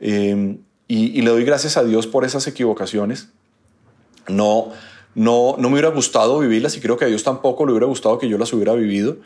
Eh, 0.00 0.56
y, 0.88 1.16
y 1.16 1.22
le 1.22 1.30
doy 1.30 1.44
gracias 1.44 1.76
a 1.76 1.84
Dios 1.84 2.08
por 2.08 2.24
esas 2.24 2.48
equivocaciones. 2.48 3.28
No 4.26 4.72
no, 5.14 5.56
no 5.58 5.68
me 5.68 5.74
hubiera 5.74 5.90
gustado 5.90 6.38
vivirlas 6.38 6.76
y 6.76 6.80
creo 6.80 6.96
que 6.96 7.04
a 7.04 7.08
Dios 7.08 7.22
tampoco 7.22 7.66
le 7.66 7.72
hubiera 7.72 7.86
gustado 7.86 8.18
que 8.18 8.28
yo 8.28 8.38
las 8.38 8.52
hubiera 8.52 8.72
vivido, 8.74 9.16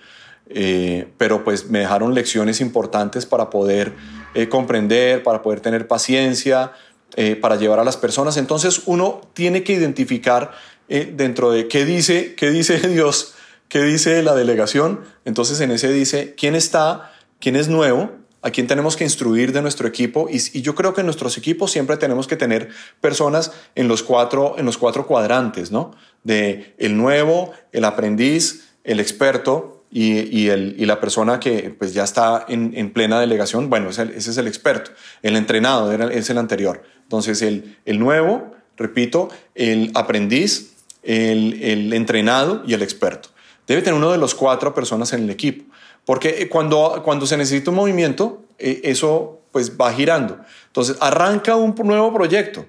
eh, 0.49 1.09
pero 1.19 1.45
pues 1.45 1.71
me 1.71 1.81
dejaron 1.81 2.15
lecciones 2.15 2.61
importantes 2.61 3.27
para 3.27 3.51
poder 3.51 3.95
eh, 4.35 4.49
comprender, 4.49 5.23
para 5.23 5.43
poder 5.43 5.61
tener 5.61 5.87
paciencia, 5.87 6.73
eh, 7.17 7.37
para 7.37 7.57
llevar 7.57 7.81
a 7.81 7.85
las 7.85 7.97
personas. 7.97 8.37
Entonces 8.37 8.83
uno 8.85 9.23
tiene 9.33 9.65
que 9.65 9.73
identificar 9.73 10.53
eh, 10.89 11.13
dentro 11.17 11.51
de 11.51 11.67
qué 11.67 11.85
dice, 11.85 12.35
qué 12.35 12.51
dice 12.51 12.79
Dios, 12.89 13.35
qué 13.69 13.83
dice 13.83 14.23
la 14.23 14.35
delegación. 14.35 15.01
Entonces 15.25 15.61
en 15.61 15.71
ese 15.71 15.91
dice 15.91 16.35
quién 16.37 16.55
está, 16.55 17.13
quién 17.41 17.57
es 17.57 17.69
nuevo, 17.69 18.13
a 18.43 18.51
quién 18.51 18.67
tenemos 18.67 18.97
que 18.97 19.05
instruir 19.05 19.53
de 19.53 19.63
nuestro 19.63 19.89
equipo 19.89 20.29
y, 20.31 20.63
yo 20.63 20.75
creo 20.75 20.95
que 20.95 21.01
en 21.01 21.07
nuestros 21.07 21.37
equipos 21.37 21.71
siempre 21.71 21.97
tenemos 21.97 22.27
que 22.27 22.37
tener 22.37 22.69
personas 23.01 23.53
en 23.75 23.89
los 23.89 24.03
cuatro, 24.03 24.55
en 24.59 24.65
los 24.65 24.79
cuatro 24.79 25.07
cuadrantes, 25.07 25.71
¿no? 25.73 25.93
De 26.23 26.75
el 26.79 26.97
nuevo, 26.97 27.53
el 27.73 27.85
aprendiz, 27.85 28.69
el 28.85 29.01
experto 29.01 29.85
y, 29.91 30.49
el, 30.49 30.77
y 30.79 30.87
la 30.87 31.01
persona 31.01 31.41
que 31.41 31.75
pues 31.77 31.95
ya 31.95 32.05
está 32.05 32.45
en, 32.49 32.93
plena 32.93 33.19
delegación, 33.21 33.71
bueno, 33.71 33.91
ese, 33.91 34.17
es 34.17 34.37
el 34.37 34.47
experto, 34.47 34.93
el 35.23 35.35
entrenado 35.35 35.91
es 35.93 36.31
el 36.31 36.39
anterior. 36.39 36.83
Entonces 37.03 37.43
el, 37.43 37.77
el 37.87 37.99
nuevo, 37.99 38.55
repito, 38.77 39.31
el 39.55 39.91
aprendiz, 39.95 40.75
el, 41.03 41.63
el 41.63 41.93
entrenado 41.93 42.63
y 42.67 42.75
el 42.75 42.83
experto. 42.83 43.31
Debe 43.67 43.83
tener 43.83 43.99
uno 43.99 44.11
de 44.11 44.19
los 44.19 44.35
cuatro 44.35 44.75
personas 44.75 45.13
en 45.13 45.25
el 45.25 45.31
equipo. 45.31 45.65
Porque 46.09 46.37
eh, 46.41 46.49
cuando, 46.49 47.03
cuando 47.05 47.27
se 47.27 47.37
necesita 47.37 47.69
un 47.69 47.77
movimiento, 47.77 48.41
eh, 48.59 48.81
eso 48.85 49.43
pues 49.53 49.79
va 49.79 49.93
girando. 49.93 50.39
Entonces 50.69 50.97
arranca 51.01 51.55
un 51.57 51.75
nuevo 51.85 52.15
proyecto. 52.15 52.65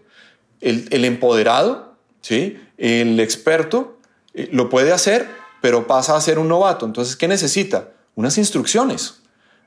El, 0.60 0.90
el 0.92 1.06
empoderado, 1.06 1.94
¿sí? 2.20 2.60
el 2.78 3.18
experto, 3.22 3.98
eh, 4.34 4.50
lo 4.52 4.68
puede 4.68 4.92
hacer, 4.92 5.30
pero 5.62 5.88
pasa 5.88 6.18
a 6.18 6.22
ser 6.22 6.38
un 6.38 6.50
novato. 6.50 6.86
Entonces, 6.86 7.16
¿qué 7.16 7.30
necesita? 7.30 7.92
Unas 8.16 8.38
instrucciones. 8.38 9.22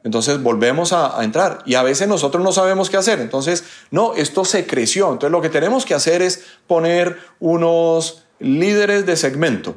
Entonces 0.05 0.43
volvemos 0.43 0.93
a, 0.93 1.19
a, 1.19 1.25
entrar 1.25 1.63
y 1.65 1.75
a 1.75 1.83
veces 1.83 2.09
nosotros 2.09 2.45
no 2.45 2.53
sabemos 2.53 2.91
qué 2.91 2.99
hacer. 2.99 3.21
Entonces, 3.21 3.65
no, 3.91 4.13
esto 4.17 4.45
se 4.45 4.67
creció. 4.67 5.11
Entonces 5.11 5.33
lo 5.33 5.41
que 5.41 5.49
tenemos 5.49 5.87
que 5.87 5.95
hacer 5.95 6.21
es 6.21 6.45
poner 6.67 7.21
unos 7.41 8.25
líderes 8.39 9.07
de 9.07 9.17
segmento. 9.17 9.77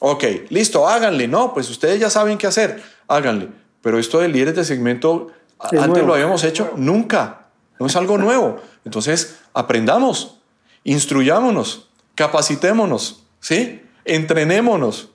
Ok, 0.00 0.24
listo, 0.50 0.88
háganle. 0.88 1.28
No, 1.28 1.54
pues 1.54 1.70
ustedes 1.70 2.00
ya 2.00 2.10
saben 2.10 2.38
qué 2.38 2.46
hacer, 2.46 2.82
háganle. 3.08 3.48
Pero 3.80 3.98
esto 3.98 4.18
de 4.18 4.28
líderes 4.28 4.56
de 4.56 4.64
segmento, 4.64 5.28
antes 5.58 6.04
lo 6.04 6.14
habíamos 6.14 6.44
hecho, 6.44 6.72
nunca. 6.76 7.46
No 7.78 7.86
es 7.86 7.96
algo 7.96 8.18
nuevo. 8.18 8.60
Entonces, 8.84 9.38
aprendamos, 9.54 10.38
instruyámonos, 10.84 11.88
capacitémonos, 12.14 13.24
¿sí? 13.40 13.82
Entrenémonos. 14.04 15.10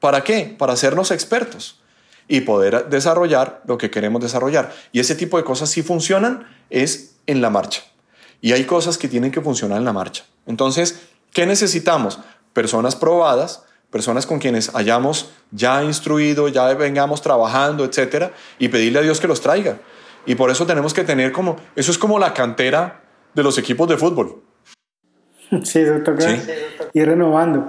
¿Para 0.00 0.22
qué? 0.22 0.54
Para 0.58 0.74
hacernos 0.74 1.10
expertos 1.10 1.80
y 2.28 2.40
poder 2.42 2.88
desarrollar 2.88 3.62
lo 3.66 3.78
que 3.78 3.90
queremos 3.90 4.22
desarrollar. 4.22 4.72
Y 4.92 5.00
ese 5.00 5.14
tipo 5.14 5.36
de 5.36 5.44
cosas 5.44 5.70
si 5.70 5.82
funcionan 5.82 6.46
es 6.70 7.16
en 7.26 7.40
la 7.40 7.50
marcha. 7.50 7.82
Y 8.40 8.52
hay 8.52 8.64
cosas 8.64 8.98
que 8.98 9.08
tienen 9.08 9.30
que 9.30 9.40
funcionar 9.40 9.78
en 9.78 9.84
la 9.84 9.92
marcha. 9.92 10.24
Entonces, 10.46 11.00
¿qué 11.32 11.46
necesitamos? 11.46 12.20
Personas 12.52 12.96
probadas, 12.96 13.62
personas 13.94 14.26
con 14.26 14.40
quienes 14.40 14.74
hayamos 14.74 15.30
ya 15.52 15.84
instruido, 15.84 16.48
ya 16.48 16.74
vengamos 16.74 17.22
trabajando, 17.22 17.84
etcétera, 17.84 18.32
y 18.58 18.66
pedirle 18.66 18.98
a 18.98 19.02
Dios 19.02 19.20
que 19.20 19.28
los 19.28 19.40
traiga. 19.40 19.78
Y 20.26 20.34
por 20.34 20.50
eso 20.50 20.66
tenemos 20.66 20.92
que 20.92 21.04
tener 21.04 21.30
como, 21.30 21.54
eso 21.76 21.92
es 21.92 21.98
como 21.98 22.18
la 22.18 22.34
cantera 22.34 23.02
de 23.34 23.44
los 23.44 23.56
equipos 23.56 23.88
de 23.88 23.96
fútbol. 23.96 24.42
Sí, 25.62 25.78
eso 25.78 26.02
toca 26.04 26.28
ir 26.92 27.06
renovando. 27.06 27.68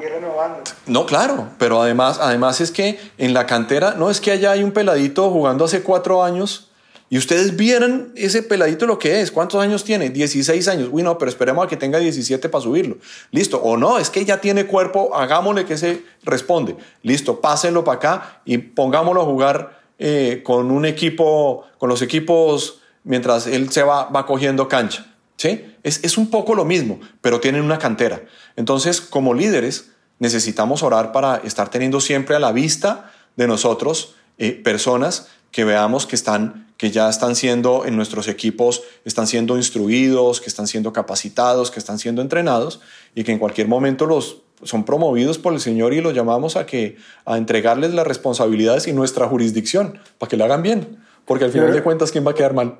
No, 0.87 1.05
claro, 1.05 1.49
pero 1.59 1.79
además, 1.79 2.17
además 2.19 2.59
es 2.59 2.71
que 2.71 2.99
en 3.19 3.35
la 3.35 3.45
cantera, 3.45 3.93
no 3.95 4.09
es 4.09 4.19
que 4.19 4.31
allá 4.31 4.51
hay 4.51 4.63
un 4.63 4.71
peladito 4.71 5.29
jugando 5.29 5.65
hace 5.65 5.83
cuatro 5.83 6.23
años 6.23 6.71
y 7.15 7.17
ustedes 7.17 7.55
vieran 7.55 8.11
ese 8.17 8.43
peladito 8.43 8.85
lo 8.85 8.99
que 8.99 9.21
es. 9.21 9.31
¿Cuántos 9.31 9.61
años 9.61 9.85
tiene? 9.85 10.09
16 10.09 10.67
años. 10.67 10.89
Uy, 10.91 11.01
no, 11.01 11.17
pero 11.17 11.29
esperemos 11.29 11.65
a 11.65 11.69
que 11.69 11.77
tenga 11.77 11.97
17 11.97 12.49
para 12.49 12.61
subirlo. 12.61 12.97
Listo. 13.31 13.57
O 13.63 13.77
no, 13.77 13.99
es 13.99 14.09
que 14.09 14.25
ya 14.25 14.41
tiene 14.41 14.65
cuerpo, 14.65 15.15
hagámosle 15.15 15.63
que 15.63 15.77
se 15.77 16.03
responde. 16.23 16.75
Listo, 17.03 17.39
pásenlo 17.39 17.85
para 17.85 17.95
acá 17.95 18.41
y 18.43 18.57
pongámoslo 18.57 19.21
a 19.21 19.23
jugar 19.23 19.79
eh, 19.97 20.41
con 20.43 20.71
un 20.71 20.85
equipo, 20.85 21.63
con 21.77 21.87
los 21.87 22.01
equipos 22.01 22.81
mientras 23.05 23.47
él 23.47 23.71
se 23.71 23.83
va, 23.83 24.09
va 24.09 24.25
cogiendo 24.25 24.67
cancha. 24.67 25.15
¿Sí? 25.37 25.73
Es, 25.83 26.03
es 26.03 26.17
un 26.17 26.29
poco 26.29 26.53
lo 26.53 26.65
mismo, 26.65 26.99
pero 27.21 27.39
tienen 27.39 27.61
una 27.61 27.79
cantera. 27.79 28.25
Entonces, 28.57 28.99
como 28.99 29.33
líderes, 29.33 29.91
necesitamos 30.19 30.83
orar 30.83 31.13
para 31.13 31.37
estar 31.37 31.69
teniendo 31.69 32.01
siempre 32.01 32.35
a 32.35 32.39
la 32.39 32.51
vista 32.51 33.09
de 33.37 33.47
nosotros 33.47 34.15
eh, 34.37 34.51
personas 34.51 35.29
que 35.55 35.63
veamos 35.63 36.05
que, 36.05 36.17
están, 36.17 36.67
que 36.75 36.91
ya 36.91 37.07
están 37.07 37.33
siendo 37.33 37.85
en 37.85 37.95
nuestros 37.95 38.27
equipos, 38.27 38.83
están 39.05 39.25
siendo 39.25 39.55
instruidos, 39.55 40.41
que 40.41 40.49
están 40.49 40.67
siendo 40.67 40.91
capacitados, 40.91 41.71
que 41.71 41.79
están 41.79 41.97
siendo 41.97 42.21
entrenados 42.21 42.81
y 43.15 43.23
que 43.23 43.31
en 43.31 43.39
cualquier 43.39 43.69
momento 43.69 44.05
los 44.05 44.41
son 44.63 44.83
promovidos 44.83 45.37
por 45.37 45.53
el 45.53 45.61
Señor 45.61 45.93
y 45.93 46.01
los 46.01 46.13
llamamos 46.13 46.57
a, 46.57 46.65
que, 46.65 46.97
a 47.25 47.37
entregarles 47.37 47.93
las 47.93 48.05
responsabilidades 48.05 48.85
y 48.89 48.91
nuestra 48.91 49.27
jurisdicción 49.27 49.97
para 50.17 50.29
que 50.29 50.35
lo 50.35 50.43
hagan 50.43 50.61
bien, 50.61 50.97
porque 51.23 51.45
al 51.45 51.51
final 51.51 51.71
de 51.71 51.81
cuentas, 51.81 52.11
¿quién 52.11 52.27
va 52.27 52.31
a 52.31 52.35
quedar 52.35 52.53
mal? 52.53 52.79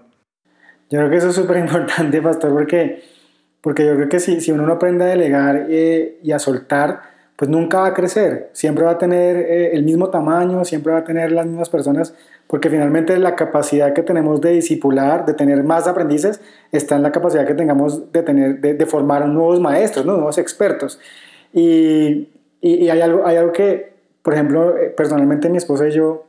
Yo 0.89 0.99
creo 0.99 1.09
que 1.09 1.15
eso 1.15 1.29
es 1.29 1.35
súper 1.35 1.59
importante, 1.59 2.21
pastor, 2.21 2.51
porque, 2.51 3.05
porque 3.61 3.85
yo 3.85 3.95
creo 3.95 4.09
que 4.09 4.19
si, 4.19 4.41
si 4.41 4.51
uno 4.51 4.65
no 4.65 4.73
aprende 4.73 5.05
a 5.05 5.07
delegar 5.07 5.67
eh, 5.69 6.19
y 6.21 6.33
a 6.33 6.39
soltar, 6.39 7.15
pues 7.35 7.49
nunca 7.49 7.79
va 7.79 7.87
a 7.87 7.93
crecer, 7.93 8.49
siempre 8.53 8.85
va 8.85 8.91
a 8.91 8.97
tener 8.97 9.35
eh, 9.37 9.71
el 9.73 9.83
mismo 9.83 10.09
tamaño, 10.09 10.63
siempre 10.63 10.93
va 10.93 10.99
a 10.99 11.03
tener 11.03 11.31
las 11.31 11.45
mismas 11.45 11.69
personas, 11.69 12.13
porque 12.47 12.69
finalmente 12.69 13.17
la 13.17 13.35
capacidad 13.35 13.93
que 13.93 14.03
tenemos 14.03 14.41
de 14.41 14.51
disipular, 14.51 15.25
de 15.25 15.33
tener 15.33 15.63
más 15.63 15.87
aprendices, 15.87 16.41
está 16.71 16.95
en 16.95 17.03
la 17.03 17.11
capacidad 17.11 17.45
que 17.47 17.55
tengamos 17.55 18.11
de, 18.11 18.23
tener, 18.23 18.59
de, 18.59 18.85
formar 18.85 19.27
nuevos 19.27 19.59
maestros, 19.59 20.05
nuevos 20.05 20.37
expertos. 20.37 20.99
Y, 21.53 22.29
y, 22.61 22.89
hay, 22.89 23.01
algo, 23.01 23.25
hay 23.25 23.37
algo 23.37 23.51
que, 23.51 23.93
por 24.21 24.33
ejemplo, 24.33 24.77
eh, 24.77 24.93
personalmente 24.95 25.49
mi 25.49 25.57
esposa 25.57 25.87
y 25.87 25.91
yo 25.91 26.25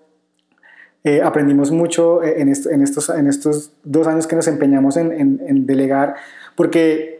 eh, 1.04 1.20
aprendimos 1.22 1.70
mucho 1.70 2.22
en, 2.22 2.48
en, 2.48 2.82
estos, 2.82 3.10
en 3.10 3.26
estos 3.26 3.72
dos 3.84 4.06
años 4.06 4.26
que 4.26 4.36
nos 4.36 4.48
empeñamos 4.48 4.96
en, 4.96 5.12
en, 5.12 5.42
en 5.46 5.66
delegar, 5.66 6.14
porque 6.54 7.16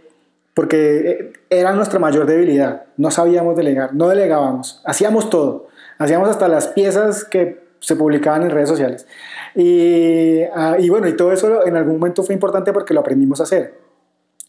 porque 0.56 1.10
eh, 1.10 1.32
era 1.50 1.74
nuestra 1.74 1.98
mayor 1.98 2.24
debilidad. 2.24 2.84
No 2.96 3.10
sabíamos 3.10 3.56
delegar, 3.56 3.94
no 3.94 4.08
delegábamos, 4.08 4.80
hacíamos 4.86 5.28
todo. 5.28 5.68
Hacíamos 5.98 6.30
hasta 6.30 6.48
las 6.48 6.68
piezas 6.68 7.24
que 7.24 7.65
se 7.86 7.94
publicaban 7.94 8.42
en 8.42 8.50
redes 8.50 8.68
sociales. 8.68 9.06
Y, 9.54 10.40
ah, 10.52 10.74
y 10.76 10.88
bueno, 10.88 11.06
y 11.06 11.14
todo 11.14 11.30
eso 11.30 11.64
en 11.64 11.76
algún 11.76 12.00
momento 12.00 12.24
fue 12.24 12.34
importante 12.34 12.72
porque 12.72 12.92
lo 12.92 12.98
aprendimos 12.98 13.38
a 13.38 13.44
hacer. 13.44 13.74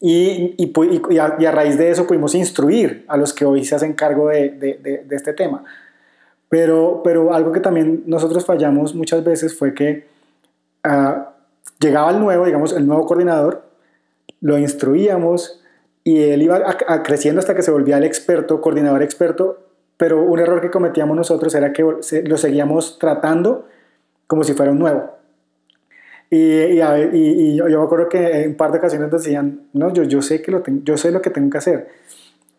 Y, 0.00 0.56
y, 0.58 1.18
a, 1.18 1.52
raíz 1.52 1.78
de 1.78 1.88
eso 1.88 2.04
pudimos 2.04 2.34
instruir 2.34 3.04
a 3.06 3.16
los 3.16 3.32
que 3.32 3.44
hoy 3.44 3.64
se 3.64 3.76
hacen 3.76 3.92
cargo 3.92 4.28
de, 4.28 4.48
de, 4.50 5.04
de, 5.06 5.16
este 5.16 5.32
tema. 5.34 5.62
Pero, 6.48 7.00
pero 7.04 7.32
algo 7.32 7.52
que 7.52 7.60
también 7.60 8.02
nosotros 8.06 8.44
fallamos 8.44 8.96
muchas 8.96 9.22
veces 9.22 9.56
fue 9.56 9.72
que 9.72 10.08
uh, 10.84 11.22
llegaba 11.78 12.10
el 12.10 12.18
nuevo, 12.18 12.44
digamos, 12.44 12.72
el 12.72 12.88
nuevo 12.88 13.06
coordinador, 13.06 13.62
lo 14.40 14.58
instruíamos, 14.58 15.62
y 16.02 16.22
él 16.24 16.42
iba 16.42 16.60
creciendo 17.04 17.38
hasta 17.38 17.54
que 17.54 17.62
se 17.62 17.70
volvía 17.70 17.98
el 17.98 18.04
experto, 18.04 18.60
coordinador 18.60 19.04
experto, 19.04 19.67
pero 19.98 20.22
un 20.22 20.38
error 20.38 20.62
que 20.62 20.70
cometíamos 20.70 21.14
nosotros 21.16 21.54
era 21.54 21.72
que 21.72 21.82
lo 21.82 22.36
seguíamos 22.38 22.98
tratando 22.98 23.66
como 24.26 24.44
si 24.44 24.54
fuera 24.54 24.72
un 24.72 24.78
nuevo. 24.78 25.10
Y, 26.30 26.36
y, 26.36 27.56
yo, 27.56 27.66
me 27.66 27.84
acuerdo 27.84 28.08
que 28.08 28.42
en 28.42 28.50
un 28.50 28.56
par 28.56 28.70
de 28.70 28.78
ocasiones 28.78 29.10
decían, 29.10 29.62
no, 29.72 29.92
yo, 29.92 30.04
yo, 30.04 30.22
sé 30.22 30.40
que 30.40 30.50
lo 30.50 30.62
yo 30.84 30.96
sé 30.96 31.10
lo 31.10 31.20
que 31.20 31.30
tengo 31.30 31.50
que 31.50 31.58
hacer. 31.58 31.88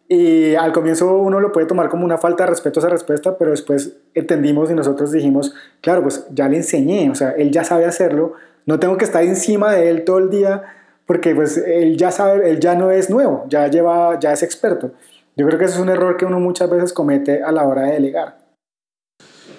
Y 0.07 0.55
al 0.55 0.73
comienzo 0.73 1.17
uno 1.17 1.39
lo 1.39 1.51
puede 1.51 1.67
tomar 1.67 1.87
como 1.87 2.03
una 2.03 2.17
falta 2.17 2.43
de 2.43 2.49
respeto 2.49 2.79
a 2.79 2.81
esa 2.81 2.89
respuesta, 2.89 3.37
pero 3.37 3.51
después 3.51 3.95
entendimos 4.15 4.71
y 4.71 4.73
nosotros 4.73 5.11
dijimos, 5.11 5.53
claro, 5.81 6.01
pues 6.01 6.25
ya 6.31 6.49
le 6.49 6.57
enseñé, 6.57 7.11
o 7.11 7.15
sea, 7.15 7.29
él 7.31 7.51
ya 7.51 7.63
sabe 7.63 7.85
hacerlo, 7.85 8.33
no 8.65 8.79
tengo 8.79 8.97
que 8.97 9.05
estar 9.05 9.23
encima 9.23 9.71
de 9.71 9.89
él 9.89 10.03
todo 10.03 10.17
el 10.17 10.31
día 10.31 10.63
porque 11.05 11.35
pues 11.35 11.57
él 11.57 11.95
ya 11.95 12.09
sabe, 12.09 12.49
él 12.49 12.59
ya 12.59 12.73
no 12.73 12.89
es 12.89 13.11
nuevo, 13.11 13.45
ya 13.49 13.67
lleva, 13.67 14.19
ya 14.19 14.33
es 14.33 14.41
experto. 14.41 14.91
Yo 15.39 15.45
creo 15.45 15.57
que 15.57 15.63
eso 15.63 15.75
es 15.75 15.79
un 15.79 15.87
error 15.87 16.17
que 16.17 16.25
uno 16.25 16.37
muchas 16.41 16.69
veces 16.69 16.91
comete 16.91 17.41
a 17.41 17.53
la 17.53 17.63
hora 17.63 17.83
de 17.83 17.93
delegar. 17.93 18.39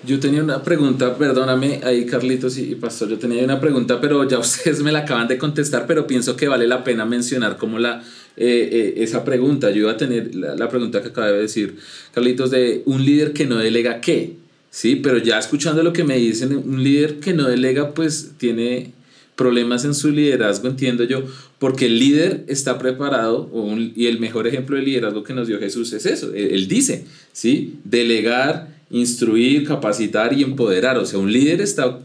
Yo 0.05 0.21
tenía 0.21 0.43
una 0.43 0.63
pregunta, 0.63 1.17
perdóname 1.17 1.81
ahí 1.83 2.05
Carlitos 2.05 2.59
y, 2.59 2.75
Pastor, 2.75 3.09
yo 3.09 3.19
tenía 3.19 3.43
una 3.43 3.59
pregunta, 3.59 3.99
pero 3.99 4.29
ya 4.29 4.39
ustedes 4.41 4.83
me 4.83 4.93
la 4.93 5.01
acaban 5.01 5.27
de 5.27 5.39
contestar, 5.39 5.87
pero 5.87 6.07
pienso 6.07 6.37
que 6.37 6.49
vale 6.49 6.67
la 6.67 6.85
pena 6.85 7.07
mencionar 7.07 7.57
como 7.57 7.79
la, 7.79 8.03
eh, 8.37 8.69
eh, 8.71 8.95
esa 8.99 9.25
pregunta. 9.25 9.71
Yo 9.71 9.79
iba 9.79 9.93
a 9.93 9.97
tener 9.97 10.35
la, 10.35 10.55
la, 10.55 10.69
pregunta 10.69 11.01
que 11.01 11.09
acaba 11.09 11.29
de 11.29 11.41
decir 11.41 11.79
Carlitos 12.13 12.51
de 12.51 12.83
un 12.85 13.03
líder 13.03 13.33
que 13.33 13.47
no 13.47 13.57
delega 13.57 14.03
qué, 14.03 14.37
¿sí? 14.69 14.97
Pero 14.97 15.17
ya 15.17 15.39
escuchando 15.39 15.83
lo 15.83 15.95
que 15.95 16.05
me 16.05 16.19
dicen, 16.19 16.55
un 16.59 16.85
líder 16.85 17.21
que 17.21 17.33
no 17.33 17.49
delega 17.49 17.95
pues 17.95 18.33
tiene 18.37 18.93
problemas 19.41 19.87
en 19.87 19.95
su 19.95 20.11
liderazgo, 20.11 20.69
entiendo 20.69 21.03
yo, 21.05 21.23
porque 21.59 21.87
el 21.87 21.99
líder 21.99 22.45
está 22.47 22.77
preparado, 22.77 23.49
y 23.97 24.05
el 24.07 24.21
mejor 24.21 24.47
ejemplo 24.47 24.77
de 24.77 24.83
liderazgo 24.83 25.23
que 25.23 25.33
nos 25.33 25.49
dio 25.49 25.59
Jesús 25.59 25.95
es 25.95 26.05
eso, 26.05 26.35
él, 26.35 26.69
dice, 26.69 27.07
¿sí? 27.33 27.79
Delegar, 27.85 28.69
instruir, 28.91 29.67
capacitar 29.67 30.35
y 30.35 30.43
empoderar, 30.43 30.99
o 30.99 31.07
sea, 31.07 31.19
un 31.19 31.33
líder 31.33 31.63
está, 31.63 32.01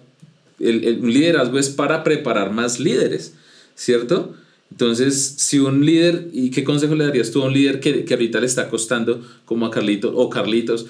el, 0.61 0.99
un 1.01 1.11
liderazgo 1.11 1.59
es 1.59 1.67
para 1.67 2.05
preparar 2.05 2.53
más 2.53 2.79
líderes, 2.79 3.33
¿cierto? 3.75 4.33
Entonces, 4.71 5.35
si 5.37 5.59
un 5.59 5.85
líder, 5.85 6.29
¿y 6.31 6.51
qué 6.51 6.63
consejo 6.63 6.95
le 6.95 7.03
darías 7.03 7.31
tú 7.31 7.43
a 7.43 7.47
un 7.47 7.53
líder 7.53 7.81
que, 7.81 8.05
que 8.05 8.13
ahorita 8.13 8.39
le 8.39 8.45
está 8.45 8.69
costando, 8.69 9.21
como 9.43 9.65
a 9.65 9.71
Carlitos 9.71 10.13
o 10.15 10.29
Carlitos, 10.29 10.85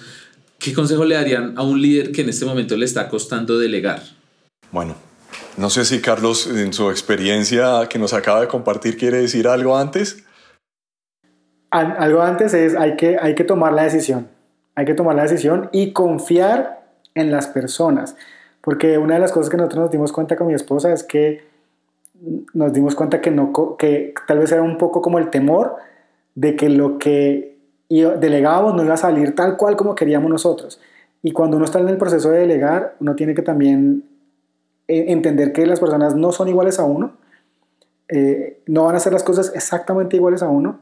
qué 0.59 0.73
consejo 0.73 1.05
le 1.05 1.15
darían 1.15 1.53
a 1.55 1.63
un 1.63 1.81
líder 1.81 2.11
que 2.11 2.21
en 2.21 2.29
este 2.29 2.45
momento 2.45 2.77
le 2.77 2.85
está 2.85 3.09
costando 3.09 3.57
delegar? 3.57 4.03
Bueno, 4.71 4.95
No 5.57 5.69
sé 5.69 5.85
si 5.85 6.01
Carlos, 6.01 6.47
en 6.47 6.73
su 6.73 6.89
experiencia 6.89 7.87
que 7.89 7.97
nos 7.97 8.13
acaba 8.13 8.41
de 8.41 8.47
compartir, 8.47 8.97
quiere 8.97 9.17
decir 9.17 9.47
algo 9.47 9.77
antes. 9.77 10.25
Algo 11.69 12.21
antes 12.21 12.53
es, 12.53 12.75
hay 12.75 12.95
que, 12.97 13.17
hay 13.21 13.35
que 13.35 13.45
tomar 13.45 13.73
la 13.73 13.83
decisión. 13.83 14.27
Hay 14.75 14.85
que 14.85 14.93
tomar 14.93 15.15
la 15.15 15.23
decisión 15.23 15.69
y 15.71 15.93
confiar 15.93 16.83
en 17.13 17.31
las 17.31 17.47
personas. 17.47 18.17
Porque 18.59 18.97
una 18.97 19.13
de 19.13 19.21
las 19.21 19.31
cosas 19.31 19.49
que 19.49 19.55
nosotros 19.55 19.83
nos 19.83 19.91
dimos 19.91 20.11
cuenta 20.11 20.35
con 20.35 20.47
mi 20.47 20.53
esposa 20.53 20.91
es 20.91 21.03
que 21.03 21.45
nos 22.53 22.73
dimos 22.73 22.95
cuenta 22.95 23.21
que, 23.21 23.31
no, 23.31 23.77
que 23.77 24.13
tal 24.27 24.39
vez 24.39 24.51
era 24.51 24.61
un 24.61 24.77
poco 24.77 25.01
como 25.01 25.19
el 25.19 25.29
temor 25.29 25.75
de 26.33 26.55
que 26.55 26.67
lo 26.69 26.97
que 26.97 27.57
delegábamos 27.89 28.73
no 28.73 28.83
iba 28.83 28.95
a 28.95 28.97
salir 28.97 29.35
tal 29.35 29.55
cual 29.55 29.77
como 29.77 29.95
queríamos 29.95 30.29
nosotros. 30.29 30.81
Y 31.23 31.31
cuando 31.31 31.55
uno 31.55 31.65
está 31.65 31.79
en 31.79 31.87
el 31.87 31.97
proceso 31.97 32.29
de 32.29 32.39
delegar, 32.39 32.95
uno 32.99 33.15
tiene 33.15 33.33
que 33.33 33.41
también 33.41 34.03
entender 34.87 35.51
que 35.53 35.65
las 35.65 35.79
personas 35.79 36.15
no 36.15 36.31
son 36.31 36.47
iguales 36.47 36.79
a 36.79 36.83
uno, 36.83 37.13
eh, 38.07 38.59
no 38.67 38.85
van 38.85 38.95
a 38.95 38.97
hacer 38.97 39.13
las 39.13 39.23
cosas 39.23 39.51
exactamente 39.55 40.15
iguales 40.15 40.43
a 40.43 40.47
uno, 40.47 40.79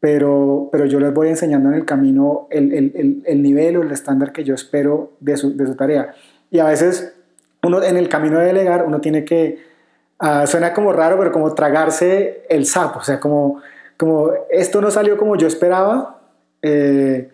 pero, 0.00 0.68
pero 0.72 0.86
yo 0.86 0.98
les 0.98 1.14
voy 1.14 1.28
enseñando 1.28 1.68
en 1.68 1.76
el 1.76 1.84
camino 1.84 2.48
el, 2.50 2.72
el, 2.72 3.22
el, 3.24 3.42
nivel 3.42 3.76
o 3.76 3.82
el 3.82 3.92
estándar 3.92 4.32
que 4.32 4.42
yo 4.42 4.54
espero 4.54 5.12
de 5.20 5.36
su, 5.36 5.56
de 5.56 5.66
su, 5.66 5.76
tarea. 5.76 6.14
Y 6.50 6.58
a 6.58 6.64
veces 6.64 7.14
uno 7.62 7.80
en 7.82 7.96
el 7.96 8.08
camino 8.08 8.40
de 8.40 8.46
delegar, 8.46 8.84
uno 8.84 9.00
tiene 9.00 9.24
que, 9.24 9.62
uh, 10.20 10.44
suena 10.48 10.74
como 10.74 10.92
raro, 10.92 11.16
pero 11.18 11.30
como 11.30 11.54
tragarse 11.54 12.42
el 12.48 12.66
sapo, 12.66 12.98
o 12.98 13.04
sea, 13.04 13.20
como, 13.20 13.62
como 13.96 14.32
esto 14.50 14.80
no 14.80 14.90
salió 14.90 15.16
como 15.16 15.36
yo 15.36 15.46
esperaba, 15.46 16.20
eh, 16.62 17.30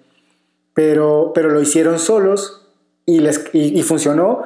pero, 0.74 1.32
pero 1.34 1.48
lo 1.48 1.62
hicieron 1.62 1.98
solos 1.98 2.68
y, 3.06 3.20
les, 3.20 3.46
y, 3.54 3.78
y 3.78 3.82
funcionó, 3.82 4.42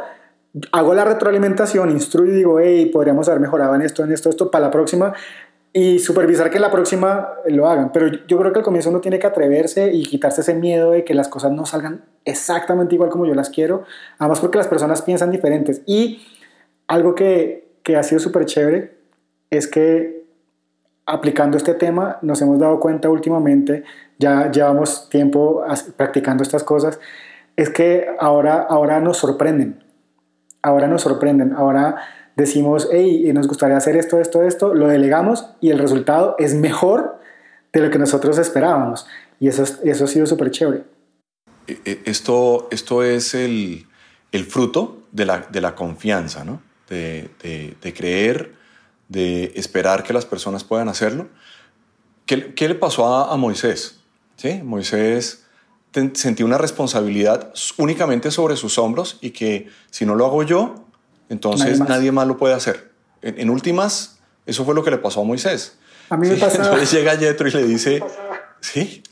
hago 0.72 0.94
la 0.94 1.04
retroalimentación, 1.04 1.90
instruyo 1.90 2.32
y 2.32 2.36
digo, 2.36 2.60
hey, 2.60 2.86
podríamos 2.86 3.28
haber 3.28 3.40
mejorado 3.40 3.74
en 3.74 3.82
esto, 3.82 4.04
en 4.04 4.12
esto, 4.12 4.28
esto, 4.28 4.50
para 4.50 4.66
la 4.66 4.70
próxima, 4.70 5.14
y 5.72 5.98
supervisar 5.98 6.50
que 6.50 6.58
la 6.58 6.70
próxima 6.70 7.30
lo 7.46 7.68
hagan. 7.68 7.92
Pero 7.92 8.08
yo 8.26 8.38
creo 8.38 8.52
que 8.52 8.58
al 8.58 8.64
comienzo 8.64 8.90
uno 8.90 9.00
tiene 9.00 9.18
que 9.18 9.26
atreverse 9.26 9.92
y 9.92 10.02
quitarse 10.04 10.42
ese 10.42 10.54
miedo 10.54 10.90
de 10.90 11.04
que 11.04 11.14
las 11.14 11.28
cosas 11.28 11.52
no 11.52 11.64
salgan 11.64 12.04
exactamente 12.24 12.94
igual 12.94 13.10
como 13.10 13.26
yo 13.26 13.34
las 13.34 13.48
quiero, 13.48 13.84
además 14.18 14.40
porque 14.40 14.58
las 14.58 14.68
personas 14.68 15.02
piensan 15.02 15.30
diferentes. 15.30 15.80
Y 15.86 16.22
algo 16.86 17.14
que, 17.14 17.72
que 17.82 17.96
ha 17.96 18.02
sido 18.02 18.20
súper 18.20 18.44
chévere 18.44 18.98
es 19.50 19.66
que 19.66 20.22
aplicando 21.06 21.56
este 21.56 21.74
tema 21.74 22.18
nos 22.22 22.40
hemos 22.42 22.58
dado 22.58 22.78
cuenta 22.78 23.08
últimamente, 23.08 23.84
ya 24.18 24.50
llevamos 24.50 25.08
tiempo 25.08 25.64
practicando 25.96 26.42
estas 26.42 26.62
cosas, 26.62 27.00
es 27.56 27.70
que 27.70 28.06
ahora, 28.18 28.62
ahora 28.62 29.00
nos 29.00 29.18
sorprenden 29.18 29.82
ahora 30.62 30.86
nos 30.86 31.02
sorprenden, 31.02 31.52
ahora 31.52 31.96
decimos, 32.36 32.88
hey, 32.92 33.30
nos 33.34 33.46
gustaría 33.46 33.76
hacer 33.76 33.96
esto, 33.96 34.18
esto, 34.18 34.42
esto, 34.42 34.74
lo 34.74 34.88
delegamos 34.88 35.46
y 35.60 35.70
el 35.70 35.78
resultado 35.78 36.34
es 36.38 36.54
mejor 36.54 37.20
de 37.72 37.80
lo 37.80 37.90
que 37.90 37.98
nosotros 37.98 38.38
esperábamos. 38.38 39.06
Y 39.40 39.48
eso, 39.48 39.64
eso 39.82 40.04
ha 40.04 40.06
sido 40.06 40.26
súper 40.26 40.50
chévere. 40.50 40.84
E, 41.66 41.80
e, 41.84 42.02
esto, 42.04 42.68
esto 42.70 43.02
es 43.02 43.34
el, 43.34 43.86
el 44.30 44.44
fruto 44.44 45.02
de 45.10 45.26
la, 45.26 45.40
de 45.50 45.60
la 45.60 45.74
confianza, 45.74 46.44
¿no? 46.44 46.62
De, 46.88 47.30
de, 47.80 47.94
creer, 47.94 48.52
de 49.08 49.52
esperar 49.54 50.02
que 50.02 50.12
las 50.12 50.26
personas 50.26 50.62
puedan 50.62 50.88
hacerlo. 50.88 51.28
¿Qué, 52.26 52.54
qué 52.54 52.68
le 52.68 52.74
pasó 52.74 53.06
a, 53.06 53.32
a 53.32 53.36
Moisés? 53.36 54.00
¿Sí? 54.36 54.60
Moisés 54.62 55.41
sentí 56.14 56.42
una 56.42 56.58
responsabilidad 56.58 57.52
únicamente 57.76 58.30
sobre 58.30 58.56
sus 58.56 58.78
hombros 58.78 59.18
y 59.20 59.30
que 59.30 59.68
si 59.90 60.06
no 60.06 60.14
lo 60.14 60.26
hago 60.26 60.42
yo, 60.42 60.86
entonces 61.28 61.80
nadie 61.80 62.12
más, 62.12 62.26
lo 62.26 62.36
puede 62.36 62.54
hacer. 62.54 62.92
En, 63.22 63.50
últimas, 63.50 64.18
eso 64.46 64.64
fue 64.64 64.74
lo 64.74 64.82
que 64.82 64.90
le 64.90 64.98
pasó 64.98 65.20
a 65.20 65.24
Moisés. 65.24 65.78
A 66.10 66.16
mí 66.16 66.28
me 66.28 66.36
¿Sí? 66.36 66.42
Entonces 66.42 66.90
llega 66.92 67.14
Yetro 67.14 67.48
y 67.48 67.52
le 67.52 67.64
dice, 67.64 68.02
sí, 68.60 69.02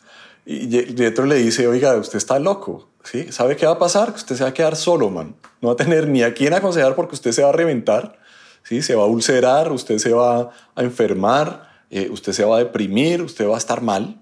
y 0.44 0.68
Yetro 0.68 1.26
le 1.26 1.36
dice, 1.36 1.66
oiga, 1.66 1.96
usted 1.96 2.18
está 2.18 2.38
loco, 2.38 2.88
¿sí? 3.04 3.30
¿Sabe 3.30 3.56
qué 3.56 3.66
va 3.66 3.72
a 3.72 3.78
pasar? 3.78 4.10
Que 4.10 4.16
usted 4.16 4.36
se 4.36 4.42
va 4.42 4.50
a 4.50 4.54
quedar 4.54 4.76
solo, 4.76 5.10
man. 5.10 5.36
No 5.60 5.68
va 5.68 5.74
a 5.74 5.76
tener 5.76 6.08
ni 6.08 6.22
a 6.22 6.34
quién 6.34 6.54
aconsejar 6.54 6.94
porque 6.94 7.14
usted 7.14 7.32
se 7.32 7.42
va 7.42 7.50
a 7.50 7.52
reventar, 7.52 8.18
¿sí? 8.64 8.82
Se 8.82 8.94
va 8.94 9.04
a 9.04 9.06
ulcerar, 9.06 9.70
usted 9.70 9.98
se 9.98 10.12
va 10.12 10.50
a 10.74 10.82
enfermar, 10.82 11.70
eh, 11.90 12.08
usted 12.10 12.32
se 12.32 12.44
va 12.44 12.56
a 12.56 12.58
deprimir, 12.58 13.22
usted 13.22 13.48
va 13.48 13.54
a 13.54 13.58
estar 13.58 13.80
mal. 13.80 14.20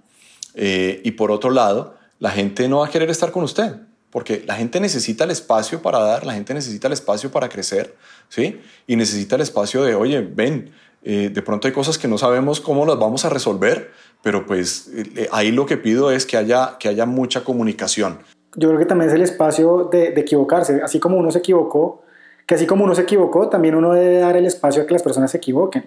Eh, 0.55 1.01
y 1.05 1.13
por 1.13 1.31
otro 1.31 1.51
lado, 1.51 1.98
la 2.19 2.31
gente 2.31 2.69
no 2.69 2.79
va 2.79 2.87
a 2.87 2.91
querer 2.91 3.11
estar 3.11 3.31
con 3.31 3.45
usted, 3.45 3.77
porque 4.11 4.43
la 4.47 4.55
gente 4.55 4.81
necesita 4.81 5.25
el 5.25 5.31
espacio 5.31 5.83
para 5.83 5.99
dar, 5.99 6.27
la 6.27 6.35
gente 6.35 6.55
necesita 6.55 6.87
el 6.87 6.95
espacio 6.95 7.31
para 7.31 7.49
crecer, 7.49 7.95
¿sí? 8.29 8.61
Y 8.87 8.97
necesita 8.97 9.37
el 9.37 9.43
espacio 9.43 9.83
de, 9.83 9.95
oye, 9.95 10.21
ven, 10.21 10.73
eh, 11.03 11.31
de 11.33 11.43
pronto 11.43 11.69
hay 11.69 11.75
cosas 11.75 11.99
que 11.99 12.09
no 12.09 12.19
sabemos 12.19 12.61
cómo 12.61 12.85
las 12.87 12.99
vamos 12.99 13.25
a 13.25 13.29
resolver, 13.29 13.93
pero 14.23 14.47
pues 14.47 14.91
eh, 14.95 15.29
ahí 15.31 15.53
lo 15.53 15.67
que 15.67 15.77
pido 15.77 16.11
es 16.11 16.27
que 16.27 16.37
haya, 16.37 16.77
que 16.79 16.89
haya 16.89 17.07
mucha 17.07 17.45
comunicación. 17.45 18.19
Yo 18.57 18.69
creo 18.69 18.81
que 18.81 18.87
también 18.87 19.11
es 19.11 19.15
el 19.15 19.23
espacio 19.23 19.89
de, 19.93 20.11
de 20.11 20.21
equivocarse, 20.21 20.81
así 20.83 20.99
como 20.99 21.17
uno 21.17 21.31
se 21.31 21.39
equivocó, 21.39 22.03
que 22.47 22.55
así 22.55 22.67
como 22.67 22.85
uno 22.85 22.95
se 22.95 23.03
equivocó, 23.03 23.49
también 23.49 23.75
uno 23.75 23.93
debe 23.93 24.19
dar 24.19 24.37
el 24.37 24.47
espacio 24.47 24.83
a 24.83 24.87
que 24.87 24.95
las 24.95 25.03
personas 25.03 25.31
se 25.31 25.37
equivoquen. 25.37 25.85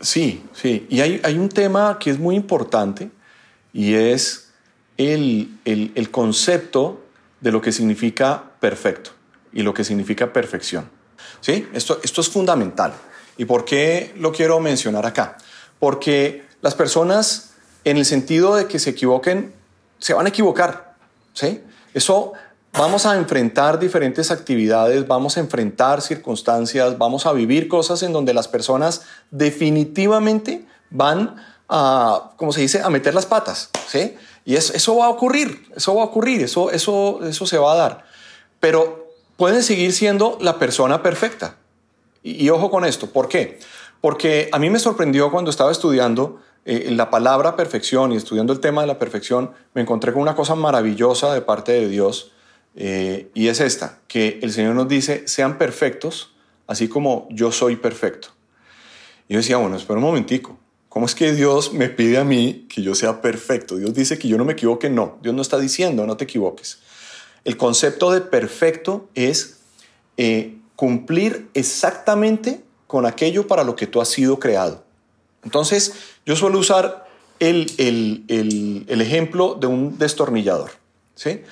Sí, 0.00 0.42
sí, 0.52 0.86
y 0.90 1.00
hay, 1.00 1.20
hay 1.22 1.38
un 1.38 1.48
tema 1.48 1.98
que 2.00 2.10
es 2.10 2.18
muy 2.18 2.34
importante 2.34 3.10
y 3.72 3.94
es 3.94 4.49
el, 5.00 5.58
el, 5.64 6.10
concepto 6.10 7.02
de 7.40 7.50
lo 7.50 7.62
que 7.62 7.72
significa 7.72 8.52
perfecto 8.60 9.12
y 9.50 9.62
lo 9.62 9.72
que 9.72 9.82
significa 9.82 10.32
perfección. 10.32 10.90
¿Sí? 11.40 11.66
Esto, 11.72 12.00
esto 12.02 12.20
es 12.20 12.28
fundamental. 12.28 12.92
¿Y 13.38 13.46
por 13.46 13.64
qué 13.64 14.12
lo 14.18 14.30
quiero 14.30 14.60
mencionar 14.60 15.06
acá? 15.06 15.38
Porque 15.78 16.44
las 16.60 16.74
personas, 16.74 17.52
en 17.84 17.96
el 17.96 18.04
sentido 18.04 18.54
de 18.56 18.66
que 18.66 18.78
se 18.78 18.90
equivoquen, 18.90 19.54
se 19.98 20.12
van 20.12 20.26
a 20.26 20.28
equivocar. 20.28 20.96
¿sí? 21.32 21.62
Eso 21.94 22.34
vamos 22.74 23.06
a 23.06 23.16
enfrentar 23.16 23.78
diferentes 23.78 24.30
actividades, 24.30 25.08
vamos 25.08 25.38
a 25.38 25.40
enfrentar 25.40 26.02
circunstancias, 26.02 26.98
vamos 26.98 27.24
a 27.24 27.32
vivir 27.32 27.68
cosas 27.68 28.02
en 28.02 28.12
donde 28.12 28.34
las 28.34 28.48
personas 28.48 29.02
definitivamente 29.30 30.66
van 30.90 31.36
a, 31.70 32.32
como 32.36 32.52
se 32.52 32.60
dice, 32.60 32.82
a 32.82 32.90
meter 32.90 33.14
las 33.14 33.24
patas. 33.24 33.70
¿sí? 33.88 34.14
Y 34.44 34.56
eso, 34.56 34.72
eso 34.74 34.96
va 34.96 35.06
a 35.06 35.08
ocurrir, 35.10 35.66
eso 35.76 35.94
va 35.94 36.02
a 36.02 36.06
ocurrir, 36.06 36.42
eso, 36.42 36.70
eso, 36.70 37.20
eso 37.26 37.46
se 37.46 37.58
va 37.58 37.72
a 37.72 37.76
dar. 37.76 38.04
Pero 38.58 39.10
pueden 39.36 39.62
seguir 39.62 39.92
siendo 39.92 40.38
la 40.40 40.58
persona 40.58 41.02
perfecta. 41.02 41.56
Y, 42.22 42.50
ojo 42.50 42.70
con 42.70 42.84
esto, 42.84 43.06
¿por 43.06 43.28
qué? 43.28 43.58
Porque 44.00 44.48
a 44.52 44.58
mí 44.58 44.68
me 44.70 44.78
sorprendió 44.78 45.30
cuando 45.30 45.50
estaba 45.50 45.72
estudiando 45.72 46.40
eh, 46.66 46.90
la 46.90 47.10
palabra 47.10 47.56
perfección 47.56 48.12
y 48.12 48.16
estudiando 48.16 48.52
el 48.52 48.60
tema 48.60 48.82
de 48.82 48.86
la 48.86 48.98
perfección, 48.98 49.52
me 49.72 49.80
encontré 49.80 50.12
con 50.12 50.20
una 50.20 50.34
cosa 50.34 50.54
maravillosa 50.54 51.32
de 51.32 51.40
parte 51.40 51.72
de 51.72 51.88
Dios 51.88 52.32
eh, 52.76 53.30
y 53.34 53.48
es 53.48 53.60
esta, 53.60 54.00
que 54.06 54.38
el 54.42 54.52
Señor 54.52 54.74
nos 54.74 54.88
dice, 54.88 55.26
sean 55.26 55.58
perfectos, 55.58 56.34
así 56.66 56.88
como 56.88 57.26
yo 57.30 57.50
soy 57.50 57.76
perfecto. 57.76 58.28
Y 59.28 59.34
yo 59.34 59.38
decía, 59.38 59.56
bueno, 59.56 59.76
espera 59.76 59.98
un 59.98 60.04
momentico, 60.04 60.58
¿Cómo 60.90 61.06
es 61.06 61.14
que 61.14 61.32
Dios 61.32 61.72
me 61.72 61.88
pide 61.88 62.18
a 62.18 62.24
mí 62.24 62.66
que 62.68 62.82
yo 62.82 62.96
sea 62.96 63.22
perfecto? 63.22 63.76
Dios 63.76 63.94
dice 63.94 64.18
que 64.18 64.26
yo 64.26 64.36
no 64.36 64.44
me 64.44 64.54
equivoque, 64.54 64.90
no. 64.90 65.18
Dios 65.22 65.32
no 65.32 65.40
está 65.40 65.56
diciendo, 65.56 66.04
no 66.04 66.16
te 66.16 66.24
equivoques. 66.24 66.80
El 67.44 67.56
concepto 67.56 68.10
de 68.10 68.20
perfecto 68.20 69.08
es 69.14 69.60
eh, 70.16 70.58
cumplir 70.74 71.48
exactamente 71.54 72.64
con 72.88 73.06
aquello 73.06 73.46
para 73.46 73.62
lo 73.62 73.76
que 73.76 73.86
tú 73.86 74.00
has 74.00 74.08
sido 74.08 74.40
creado. 74.40 74.82
Entonces, 75.44 75.94
yo 76.26 76.34
suelo 76.34 76.58
usar 76.58 77.06
el, 77.38 77.72
el, 77.78 78.84
el, 78.88 79.00
ejemplo 79.00 79.54
de 79.54 79.68
un 79.68 79.96
destornillador. 79.96 80.72
¿sí? 81.14 81.42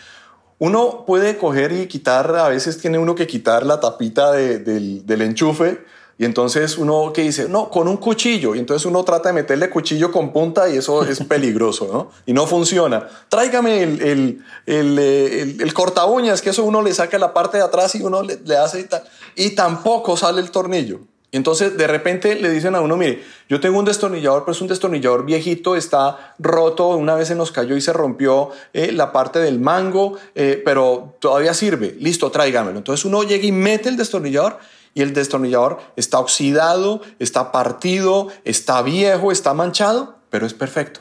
Uno 0.58 1.04
puede 1.06 1.38
coger 1.38 1.70
y 1.70 1.86
quitar, 1.86 2.34
a 2.34 2.48
veces 2.48 2.78
tiene 2.78 2.98
uno 2.98 3.14
que 3.14 3.28
quitar 3.28 3.64
la 3.64 3.78
tapita 3.78 4.32
de, 4.32 4.58
del, 4.58 5.06
del 5.06 5.22
enchufe 5.22 5.78
y 6.18 6.24
entonces 6.24 6.76
uno 6.78 7.12
que 7.12 7.22
dice, 7.22 7.48
no, 7.48 7.70
con 7.70 7.86
un 7.86 7.96
cuchillo. 7.96 8.56
Y 8.56 8.58
entonces 8.58 8.84
uno 8.86 9.04
trata 9.04 9.28
de 9.28 9.34
meterle 9.34 9.70
cuchillo 9.70 10.10
con 10.10 10.32
punta 10.32 10.68
y 10.68 10.76
eso 10.76 11.04
es 11.04 11.20
peligroso, 11.20 11.88
¿no? 11.92 12.10
Y 12.26 12.32
no 12.32 12.48
funciona. 12.48 13.08
Tráigame 13.28 13.84
el, 13.84 14.02
el, 14.02 14.44
el, 14.66 14.98
eh, 14.98 15.56
el, 15.60 15.72
corta 15.72 16.06
uñas, 16.06 16.42
que 16.42 16.50
eso 16.50 16.64
uno 16.64 16.82
le 16.82 16.92
saca 16.92 17.18
la 17.18 17.32
parte 17.32 17.58
de 17.58 17.62
atrás 17.62 17.94
y 17.94 18.02
uno 18.02 18.24
le, 18.24 18.36
le 18.44 18.56
hace 18.56 18.80
y 18.80 18.84
tal. 18.84 19.04
Y 19.36 19.50
tampoco 19.50 20.16
sale 20.16 20.40
el 20.40 20.50
tornillo. 20.50 20.98
Y 21.30 21.36
entonces 21.36 21.76
de 21.76 21.86
repente 21.86 22.34
le 22.34 22.50
dicen 22.50 22.74
a 22.74 22.80
uno, 22.80 22.96
mire, 22.96 23.22
yo 23.48 23.60
tengo 23.60 23.78
un 23.78 23.84
destornillador, 23.84 24.44
pero 24.44 24.52
es 24.52 24.60
un 24.60 24.66
destornillador 24.66 25.24
viejito, 25.24 25.76
está 25.76 26.34
roto, 26.38 26.88
una 26.88 27.14
vez 27.14 27.28
se 27.28 27.34
nos 27.36 27.52
cayó 27.52 27.76
y 27.76 27.80
se 27.80 27.92
rompió 27.92 28.50
eh, 28.72 28.90
la 28.90 29.12
parte 29.12 29.38
del 29.38 29.60
mango, 29.60 30.16
eh, 30.34 30.60
pero 30.64 31.14
todavía 31.20 31.54
sirve, 31.54 31.94
listo, 32.00 32.30
tráigamelo. 32.30 32.78
Entonces 32.78 33.04
uno 33.04 33.22
llega 33.22 33.46
y 33.46 33.52
mete 33.52 33.88
el 33.90 33.96
destornillador 33.96 34.58
y 34.98 35.02
el 35.02 35.14
destornillador 35.14 35.78
está 35.94 36.18
oxidado, 36.18 37.02
está 37.20 37.52
partido, 37.52 38.26
está 38.42 38.82
viejo, 38.82 39.30
está 39.30 39.54
manchado, 39.54 40.16
pero 40.28 40.44
es 40.44 40.54
perfecto. 40.54 40.98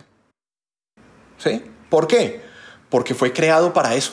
¿Sí? 1.40 1.64
¿Por 1.90 2.06
qué? 2.06 2.44
Porque 2.92 3.16
fue 3.16 3.34
creado 3.34 3.74
para 3.74 3.96
eso. 3.96 4.12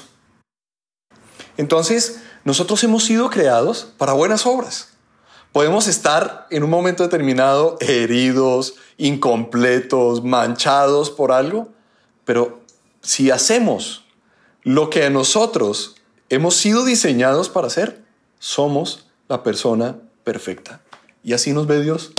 Entonces, 1.58 2.22
nosotros 2.44 2.82
hemos 2.82 3.04
sido 3.04 3.28
creados 3.28 3.92
para 3.98 4.14
buenas 4.14 4.46
obras, 4.46 4.94
Podemos 5.52 5.86
estar 5.86 6.48
en 6.50 6.64
un 6.64 6.70
momento 6.70 7.04
determinado 7.04 7.76
heridos, 7.78 8.74
incompletos, 8.96 10.24
manchados 10.24 11.10
por 11.10 11.30
algo, 11.30 11.68
pero 12.24 12.64
si 13.02 13.30
hacemos 13.30 14.04
lo 14.64 14.90
que 14.90 15.08
nosotros 15.10 15.94
hemos 16.28 16.56
sido 16.56 16.84
diseñados 16.84 17.50
para 17.50 17.68
hacer, 17.68 18.02
somos 18.40 19.06
la 19.28 19.42
persona 19.42 19.98
perfecta. 20.22 20.80
Y 21.22 21.32
así 21.32 21.52
nos 21.52 21.66
ve 21.66 21.80
Dios. 21.82 22.12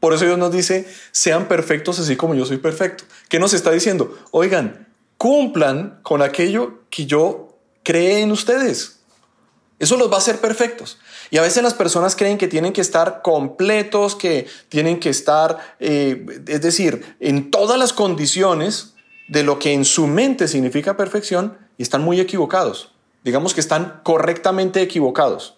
Por 0.00 0.12
eso 0.12 0.24
Dios 0.24 0.38
nos 0.38 0.52
dice, 0.52 0.86
sean 1.12 1.48
perfectos 1.48 1.98
así 1.98 2.16
como 2.16 2.34
yo 2.34 2.44
soy 2.44 2.58
perfecto. 2.58 3.04
¿Qué 3.28 3.38
nos 3.38 3.54
está 3.54 3.70
diciendo? 3.70 4.16
Oigan, 4.30 4.88
cumplan 5.16 6.00
con 6.02 6.22
aquello 6.22 6.80
que 6.90 7.06
yo 7.06 7.58
creé 7.82 8.20
en 8.20 8.32
ustedes. 8.32 9.00
Eso 9.78 9.96
los 9.96 10.10
va 10.10 10.14
a 10.14 10.18
hacer 10.18 10.38
perfectos. 10.38 10.98
Y 11.30 11.38
a 11.38 11.42
veces 11.42 11.62
las 11.62 11.74
personas 11.74 12.16
creen 12.16 12.38
que 12.38 12.48
tienen 12.48 12.72
que 12.72 12.80
estar 12.80 13.20
completos, 13.22 14.16
que 14.16 14.46
tienen 14.68 15.00
que 15.00 15.10
estar, 15.10 15.76
eh, 15.80 16.24
es 16.46 16.62
decir, 16.62 17.16
en 17.20 17.50
todas 17.50 17.78
las 17.78 17.92
condiciones 17.92 18.94
de 19.28 19.42
lo 19.42 19.58
que 19.58 19.72
en 19.72 19.84
su 19.84 20.06
mente 20.06 20.48
significa 20.48 20.96
perfección 20.96 21.58
y 21.76 21.82
están 21.82 22.02
muy 22.02 22.20
equivocados. 22.20 22.92
Digamos 23.24 23.54
que 23.54 23.60
están 23.60 24.00
correctamente 24.02 24.80
equivocados. 24.80 25.55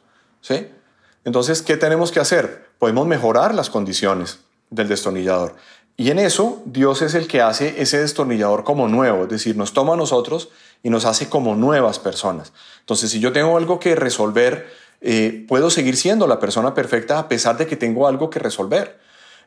Entonces, 1.25 1.63
¿qué 1.63 1.77
tenemos 1.77 2.13
que 2.13 2.21
hacer? 2.21 2.69
Podemos 2.79 3.07
mejorar 3.07 3.55
las 3.55 3.71
condiciones 3.71 4.41
del 4.71 4.89
destornillador. 4.89 5.57
Y 5.97 6.11
en 6.11 6.19
eso 6.19 6.63
Dios 6.65 7.03
es 7.03 7.15
el 7.15 7.27
que 7.27 7.43
hace 7.43 7.83
ese 7.83 7.99
destornillador 7.99 8.63
como 8.63 8.87
nuevo, 8.87 9.25
es 9.25 9.29
decir, 9.29 9.57
nos 9.57 9.73
toma 9.73 9.95
a 9.95 9.97
nosotros 9.97 10.49
y 10.83 10.91
nos 10.91 11.05
hace 11.05 11.29
como 11.29 11.57
nuevas 11.57 11.99
personas. 11.99 12.53
Entonces, 12.81 13.11
si 13.11 13.19
yo 13.19 13.33
tengo 13.33 13.57
algo 13.57 13.81
que 13.81 13.97
resolver, 13.97 14.69
eh, 15.01 15.45
puedo 15.49 15.71
seguir 15.71 15.97
siendo 15.97 16.27
la 16.27 16.39
persona 16.39 16.73
perfecta 16.73 17.19
a 17.19 17.29
pesar 17.29 17.57
de 17.57 17.67
que 17.67 17.77
tengo 17.77 18.07
algo 18.07 18.31
que 18.31 18.39
resolver. 18.39 19.01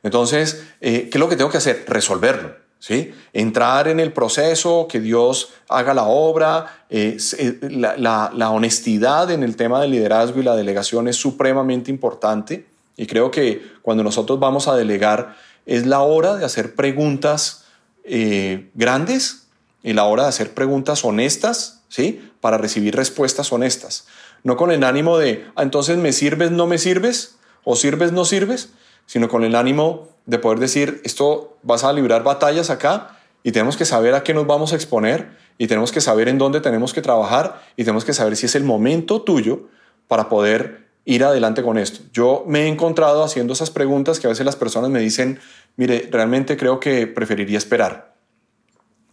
Entonces, 0.04 0.64
eh, 0.82 1.10
¿qué 1.10 1.18
es 1.18 1.20
lo 1.20 1.30
que 1.30 1.38
tengo 1.38 1.50
que 1.50 1.58
hacer? 1.58 1.86
Resolverlo. 1.88 2.56
¿Sí? 2.82 3.14
Entrar 3.32 3.88
en 3.88 4.00
el 4.00 4.12
proceso, 4.12 4.88
que 4.90 5.00
Dios 5.00 5.50
haga 5.70 5.94
la 5.94 6.06
obra, 6.06 6.86
eh, 6.90 7.16
la, 7.62 8.32
la, 8.34 8.50
honestidad 8.50 9.30
en 9.30 9.44
el 9.44 9.56
tema 9.56 9.80
del 9.82 9.92
liderazgo 9.92 10.40
y 10.40 10.44
la 10.44 10.56
delegación 10.56 11.08
es 11.08 11.16
supremamente 11.16 11.92
importante. 11.92 12.66
Y 12.98 13.06
creo 13.06 13.30
que 13.30 13.62
cuando 13.84 14.04
nosotros 14.04 14.40
vamos 14.40 14.68
a 14.68 14.76
delegar, 14.76 15.36
es 15.68 15.86
la 15.86 16.02
hora 16.02 16.38
de 16.38 16.44
hacer 16.44 16.74
preguntas 16.74 17.66
eh, 18.04 18.72
grandes 18.74 19.48
y 19.84 19.94
la 19.94 20.06
hora 20.06 20.24
de 20.24 20.30
hacer 20.30 20.56
preguntas 20.56 21.06
honestas, 21.06 21.84
¿sí? 21.88 22.32
Para 22.40 22.58
recibir 22.58 22.96
respuestas 22.96 23.52
honestas. 23.52 24.08
No 24.44 24.58
con 24.58 24.72
el 24.72 24.84
ánimo 24.84 25.20
de, 25.20 25.46
ah, 25.56 25.62
entonces 25.62 25.98
me 25.98 26.14
sirves, 26.14 26.50
no 26.50 26.66
me 26.66 26.80
sirves, 26.80 27.36
o 27.64 27.76
sirves, 27.76 28.12
no 28.12 28.26
sirves, 28.26 28.70
sino 29.12 29.28
con 29.28 29.44
el 29.44 29.56
ánimo 29.56 30.08
de 30.26 30.40
poder 30.40 30.60
decir, 30.60 31.02
esto 31.04 31.58
vas 31.64 31.84
a 31.84 31.92
librar 31.92 32.24
batallas 32.24 32.70
acá 32.70 33.20
y 33.44 33.52
tenemos 33.52 33.76
que 33.76 33.84
saber 33.84 34.16
a 34.16 34.24
qué 34.24 34.34
nos 34.34 34.48
vamos 34.48 34.72
a 34.72 34.78
exponer 34.78 35.32
y 35.58 35.68
tenemos 35.68 35.92
que 35.92 36.00
saber 36.00 36.30
en 36.30 36.38
dónde 36.38 36.62
tenemos 36.62 36.94
que 36.94 37.02
trabajar 37.02 37.62
y 37.76 37.84
tenemos 37.84 38.06
que 38.06 38.14
saber 38.14 38.38
si 38.38 38.46
es 38.46 38.56
el 38.56 38.64
momento 38.64 39.22
tuyo 39.22 39.68
para 40.08 40.30
poder 40.30 40.88
ir 41.04 41.26
adelante 41.26 41.62
con 41.62 41.78
esto. 41.78 42.00
Yo 42.14 42.46
me 42.48 42.62
he 42.62 42.68
encontrado 42.70 43.22
haciendo 43.22 43.52
esas 43.52 43.70
preguntas 43.70 44.18
que 44.22 44.28
a 44.28 44.30
veces 44.30 44.46
las 44.46 44.56
personas 44.56 44.90
me 44.90 45.02
dicen, 45.02 45.42
mire, 45.76 46.08
realmente 46.10 46.56
creo 46.56 46.80
que 46.80 47.06
preferiría 47.06 47.58
esperar. 47.58 48.14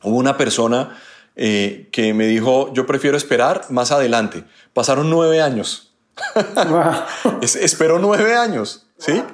Hubo 0.04 0.16
una 0.16 0.36
persona 0.36 0.96
eh, 1.34 1.88
que 1.90 2.14
me 2.14 2.28
dijo, 2.28 2.72
yo 2.72 2.86
prefiero 2.86 3.16
esperar 3.16 3.62
más 3.70 3.90
adelante. 3.90 4.44
Pasaron 4.74 5.10
nueve 5.10 5.42
años. 5.42 5.92
esperó 7.42 7.98
nueve 7.98 8.36
años, 8.36 8.86
¿sí? 8.96 9.24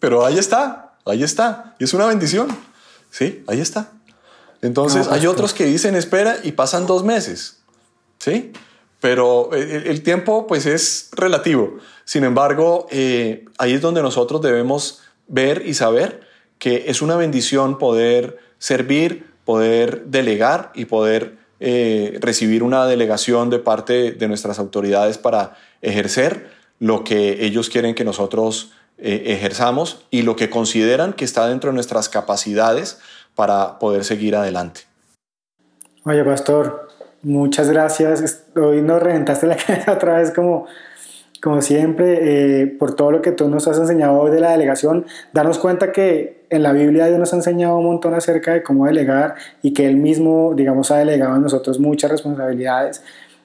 Pero 0.00 0.26
ahí 0.26 0.38
está, 0.38 0.94
ahí 1.06 1.22
está. 1.22 1.76
Y 1.78 1.84
es 1.84 1.94
una 1.94 2.06
bendición, 2.06 2.48
¿sí? 3.10 3.44
Ahí 3.46 3.60
está. 3.60 3.92
Entonces, 4.62 5.06
hay 5.08 5.26
otros 5.26 5.54
que 5.54 5.64
dicen 5.64 5.94
espera 5.94 6.38
y 6.42 6.52
pasan 6.52 6.86
dos 6.86 7.04
meses, 7.04 7.58
¿sí? 8.18 8.52
pero 9.00 9.50
el, 9.54 10.02
tiempo 10.02 10.46
pues 10.46 10.66
es 10.66 11.08
relativo. 11.12 11.78
Sin 12.04 12.24
embargo, 12.24 12.86
eh, 12.90 13.46
ahí 13.58 13.72
es 13.72 13.80
donde 13.80 14.02
nosotros 14.02 14.42
debemos 14.42 15.00
ver 15.26 15.66
y 15.66 15.74
saber 15.74 16.20
que 16.58 16.84
es 16.88 17.00
una 17.00 17.16
bendición 17.16 17.78
poder 17.78 18.38
servir, 18.58 19.26
poder 19.44 20.04
delegar 20.06 20.70
y 20.74 20.84
poder 20.84 21.38
eh, 21.60 22.18
recibir 22.20 22.62
una 22.62 22.86
delegación 22.86 23.48
de 23.48 23.58
parte 23.58 24.12
de 24.12 24.28
nuestras 24.28 24.58
autoridades 24.58 25.16
para 25.16 25.56
ejercer 25.80 26.50
lo 26.78 27.02
que 27.02 27.44
ellos 27.44 27.70
quieren 27.70 27.94
que 27.94 28.04
nosotros 28.04 28.72
eh, 29.02 29.32
ejerzamos 29.32 30.04
y 30.10 30.22
lo 30.22 30.36
que 30.36 30.50
consideran 30.50 31.12
que 31.12 31.24
está 31.24 31.48
dentro 31.48 31.70
de 31.70 31.74
nuestras 31.74 32.08
capacidades 32.08 32.98
para 33.34 33.78
poder 33.78 34.04
seguir 34.04 34.36
adelante. 34.36 34.82
Oye, 36.04 36.24
pastor, 36.24 36.90
Muchas 37.22 37.70
gracias. 37.70 38.44
Hoy 38.56 38.80
nos 38.80 39.02
reventaste 39.02 39.46
la 39.46 39.56
cabeza 39.66 39.92
otra 39.92 40.18
vez 40.18 40.30
como, 40.30 40.66
como 41.42 41.60
siempre, 41.60 42.62
eh, 42.62 42.66
por 42.66 42.96
todo 42.96 43.10
lo 43.10 43.20
que 43.20 43.32
tú 43.32 43.48
nos 43.48 43.68
has 43.68 43.78
enseñado 43.78 44.18
hoy 44.18 44.30
de 44.30 44.40
la 44.40 44.52
delegación. 44.52 45.04
Darnos 45.32 45.58
cuenta 45.58 45.92
que 45.92 46.46
en 46.48 46.62
la 46.62 46.72
Biblia 46.72 47.06
Dios 47.06 47.18
nos 47.18 47.32
ha 47.34 47.36
enseñado 47.36 47.76
un 47.76 47.84
montón 47.84 48.14
acerca 48.14 48.54
de 48.54 48.62
cómo 48.62 48.86
delegar 48.86 49.34
y 49.62 49.74
que 49.74 49.86
Él 49.86 49.96
mismo, 49.96 50.54
digamos, 50.56 50.90
ha 50.90 50.96
delegado 50.96 51.34
a 51.34 51.38
nosotros 51.38 51.78
muchas 51.78 52.10
responsabilidades. 52.10 53.02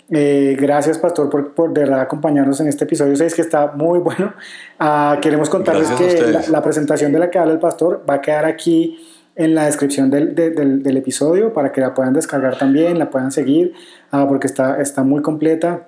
Eh, 0.10 0.56
gracias, 0.60 1.00
Pastor, 1.00 1.30
por, 1.30 1.54
por, 1.54 1.74
de 1.74 1.82
verdad 1.82 2.02
acompañarnos 2.02 2.60
en 2.60 2.68
este 2.68 2.84
episodio 2.84 3.16
6 3.16 3.34
que 3.34 3.42
está 3.42 3.72
muy 3.76 4.00
bueno. 4.00 4.34
Ah, 4.80 5.18
queremos 5.22 5.50
contarles 5.50 5.90
que 5.92 6.22
la, 6.28 6.42
la 6.48 6.62
presentación 6.62 7.12
de 7.12 7.20
la 7.20 7.32
que 7.32 7.40
habla 7.40 7.54
el 7.54 7.60
Pastor 7.60 8.04
va 8.08 8.16
a 8.16 8.22
quedar 8.22 8.46
aquí 8.46 9.00
en 9.36 9.54
la 9.54 9.66
descripción 9.66 10.10
del, 10.10 10.34
del, 10.34 10.82
del, 10.82 10.98
episodio 10.98 11.54
para 11.54 11.72
que 11.72 11.82
la 11.82 11.94
puedan 11.94 12.14
descargar 12.14 12.58
también, 12.58 12.98
la 12.98 13.10
puedan 13.10 13.32
seguir, 13.32 13.74
ah, 14.12 14.26
porque 14.28 14.48
está, 14.48 14.80
está 14.82 15.04
muy 15.04 15.22
completa. 15.22 15.88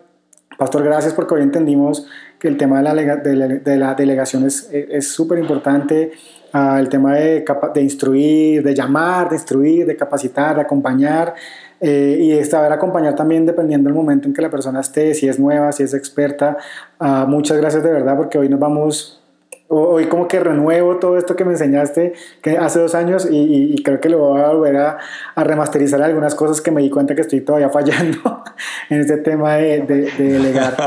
Pastor, 0.57 0.84
gracias 0.84 1.13
porque 1.13 1.36
hoy 1.36 1.43
entendimos 1.43 2.07
que 2.39 2.47
el 2.47 2.57
tema 2.57 2.82
de 2.82 2.84
la, 2.84 3.15
de 3.15 3.78
la 3.78 3.93
delegación 3.93 4.45
es 4.45 5.07
súper 5.07 5.38
importante, 5.38 6.11
ah, 6.51 6.78
el 6.80 6.89
tema 6.89 7.15
de, 7.15 7.45
de, 7.74 7.82
instruir, 7.82 8.63
de 8.63 8.74
llamar, 8.74 9.30
de 9.30 9.36
instruir, 9.36 9.86
de 9.86 9.95
capacitar, 9.95 10.55
de 10.55 10.61
acompañar. 10.61 11.36
Eh, 11.80 12.17
y 12.19 12.43
saber 12.45 12.71
acompañar 12.71 13.15
también 13.15 13.45
dependiendo 13.45 13.88
del 13.88 13.95
momento 13.95 14.28
en 14.28 14.34
que 14.34 14.41
la 14.41 14.49
persona 14.49 14.80
esté, 14.80 15.13
si 15.13 15.28
es 15.28 15.39
nueva, 15.39 15.71
si 15.71 15.84
es 15.84 15.93
experta. 15.93 16.57
Ah, 16.99 17.25
muchas 17.28 17.57
gracias 17.57 17.84
de 17.84 17.91
verdad 17.91 18.17
porque 18.17 18.38
hoy 18.38 18.49
nos 18.49 18.59
vamos 18.59 19.21
hoy 19.69 20.05
como 20.05 20.28
que 20.28 20.39
renuevo 20.39 20.97
todo 20.97 21.17
esto 21.17 21.36
que 21.36 21.43
me 21.43 21.51
enseñaste 21.51 22.13
que 22.41 22.57
hace 22.57 22.80
dos 22.80 22.95
años 22.95 23.28
y, 23.30 23.75
creo 23.84 23.99
que 23.99 24.09
lo 24.09 24.19
voy 24.19 24.41
a 24.41 24.49
volver 24.49 24.78
a, 24.78 24.97
remasterizar 25.36 26.01
algunas 26.01 26.36
cosas 26.36 26.61
que 26.61 26.71
me 26.71 26.82
di 26.82 26.89
cuenta 26.89 27.15
que 27.15 27.21
estoy 27.21 27.41
todavía 27.41 27.69
fallando 27.78 28.43
en 28.89 29.01
este 29.01 29.17
tema 29.17 29.55
de, 29.55 29.82
delegar. 30.17 30.78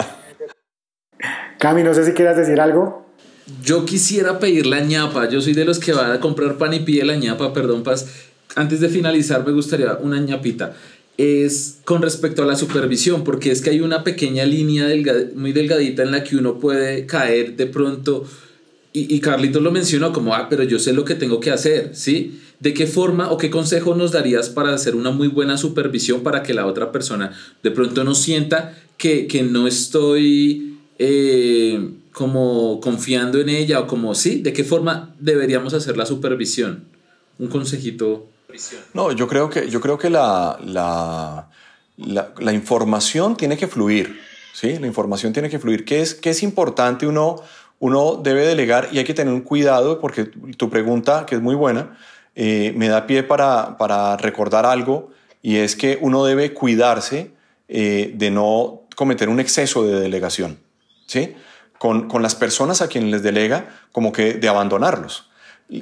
Cami, 1.58 1.82
no 1.82 1.92
sé 1.92 2.04
si 2.04 2.12
quieras 2.12 2.36
decir 2.36 2.60
algo. 2.60 3.04
Yo 3.62 3.84
quisiera 3.84 4.38
pedir 4.38 4.64
la 4.64 4.80
ñapa. 4.80 5.28
Yo 5.28 5.40
soy 5.40 5.52
de 5.52 5.64
los 5.64 5.78
que 5.78 5.92
va 5.92 6.14
a 6.14 6.20
comprar 6.20 6.56
pan 6.56 6.72
y 6.72 6.80
pide 6.80 7.04
la 7.04 7.16
ñapa, 7.16 7.52
perdón, 7.52 7.82
Paz. 7.82 8.29
Antes 8.56 8.80
de 8.80 8.88
finalizar, 8.88 9.44
me 9.46 9.52
gustaría 9.52 9.94
una 9.94 10.20
ñapita. 10.20 10.74
Es 11.16 11.78
con 11.84 12.02
respecto 12.02 12.42
a 12.42 12.46
la 12.46 12.56
supervisión, 12.56 13.24
porque 13.24 13.50
es 13.50 13.60
que 13.60 13.70
hay 13.70 13.80
una 13.80 14.04
pequeña 14.04 14.44
línea 14.44 14.88
muy 15.34 15.52
delgadita 15.52 16.02
en 16.02 16.12
la 16.12 16.24
que 16.24 16.36
uno 16.36 16.58
puede 16.58 17.06
caer 17.06 17.56
de 17.56 17.66
pronto 17.66 18.26
y, 18.92 19.14
y 19.14 19.20
Carlitos 19.20 19.62
lo 19.62 19.70
mencionó 19.70 20.12
como, 20.12 20.34
ah, 20.34 20.48
pero 20.50 20.64
yo 20.64 20.78
sé 20.78 20.92
lo 20.92 21.04
que 21.04 21.14
tengo 21.14 21.38
que 21.38 21.50
hacer, 21.50 21.90
¿sí? 21.94 22.40
¿De 22.58 22.74
qué 22.74 22.86
forma 22.86 23.30
o 23.30 23.38
qué 23.38 23.48
consejo 23.48 23.94
nos 23.94 24.12
darías 24.12 24.48
para 24.48 24.74
hacer 24.74 24.96
una 24.96 25.12
muy 25.12 25.28
buena 25.28 25.56
supervisión 25.56 26.22
para 26.22 26.42
que 26.42 26.54
la 26.54 26.66
otra 26.66 26.90
persona 26.90 27.32
de 27.62 27.70
pronto 27.70 28.02
no 28.02 28.14
sienta 28.14 28.76
que, 28.96 29.28
que 29.28 29.42
no 29.44 29.68
estoy 29.68 30.78
eh, 30.98 31.90
como 32.12 32.80
confiando 32.80 33.38
en 33.40 33.48
ella 33.48 33.80
o 33.80 33.86
como, 33.86 34.14
sí, 34.14 34.42
¿de 34.42 34.52
qué 34.52 34.64
forma 34.64 35.14
deberíamos 35.20 35.72
hacer 35.72 35.96
la 35.96 36.04
supervisión? 36.04 36.84
Un 37.38 37.46
consejito. 37.46 38.26
No, 38.94 39.12
yo 39.12 39.28
creo 39.28 39.48
que, 39.50 39.68
yo 39.68 39.80
creo 39.80 39.98
que 39.98 40.10
la, 40.10 40.58
la, 40.64 41.48
la, 41.96 42.52
información 42.52 43.36
tiene 43.36 43.56
que 43.56 43.66
fluir, 43.66 44.20
¿sí? 44.52 44.78
La 44.78 44.86
información 44.86 45.32
tiene 45.32 45.48
que 45.48 45.58
fluir. 45.58 45.84
¿Qué 45.84 46.00
es, 46.00 46.14
qué 46.14 46.30
es 46.30 46.42
importante 46.42 47.06
uno 47.06 47.42
uno 47.80 48.16
debe 48.22 48.46
delegar 48.46 48.88
y 48.92 48.98
hay 48.98 49.04
que 49.04 49.14
tener 49.14 49.32
un 49.32 49.40
cuidado 49.40 50.00
porque 50.00 50.24
tu 50.24 50.70
pregunta, 50.70 51.26
que 51.26 51.34
es 51.34 51.40
muy 51.40 51.54
buena, 51.54 51.98
eh, 52.36 52.72
me 52.76 52.88
da 52.88 53.06
pie 53.06 53.24
para, 53.24 53.76
para, 53.78 54.16
recordar 54.18 54.66
algo 54.66 55.10
y 55.42 55.56
es 55.56 55.74
que 55.74 55.98
uno 56.00 56.24
debe 56.24 56.52
cuidarse 56.52 57.32
eh, 57.68 58.12
de 58.14 58.30
no 58.30 58.82
cometer 58.94 59.30
un 59.30 59.40
exceso 59.40 59.84
de 59.84 59.98
delegación, 59.98 60.58
¿sí? 61.06 61.34
Con, 61.78 62.08
con, 62.08 62.22
las 62.22 62.34
personas 62.34 62.82
a 62.82 62.88
quienes 62.88 63.10
les 63.10 63.22
delega, 63.22 63.70
como 63.92 64.12
que 64.12 64.34
de 64.34 64.48
abandonarlos. 64.48 65.30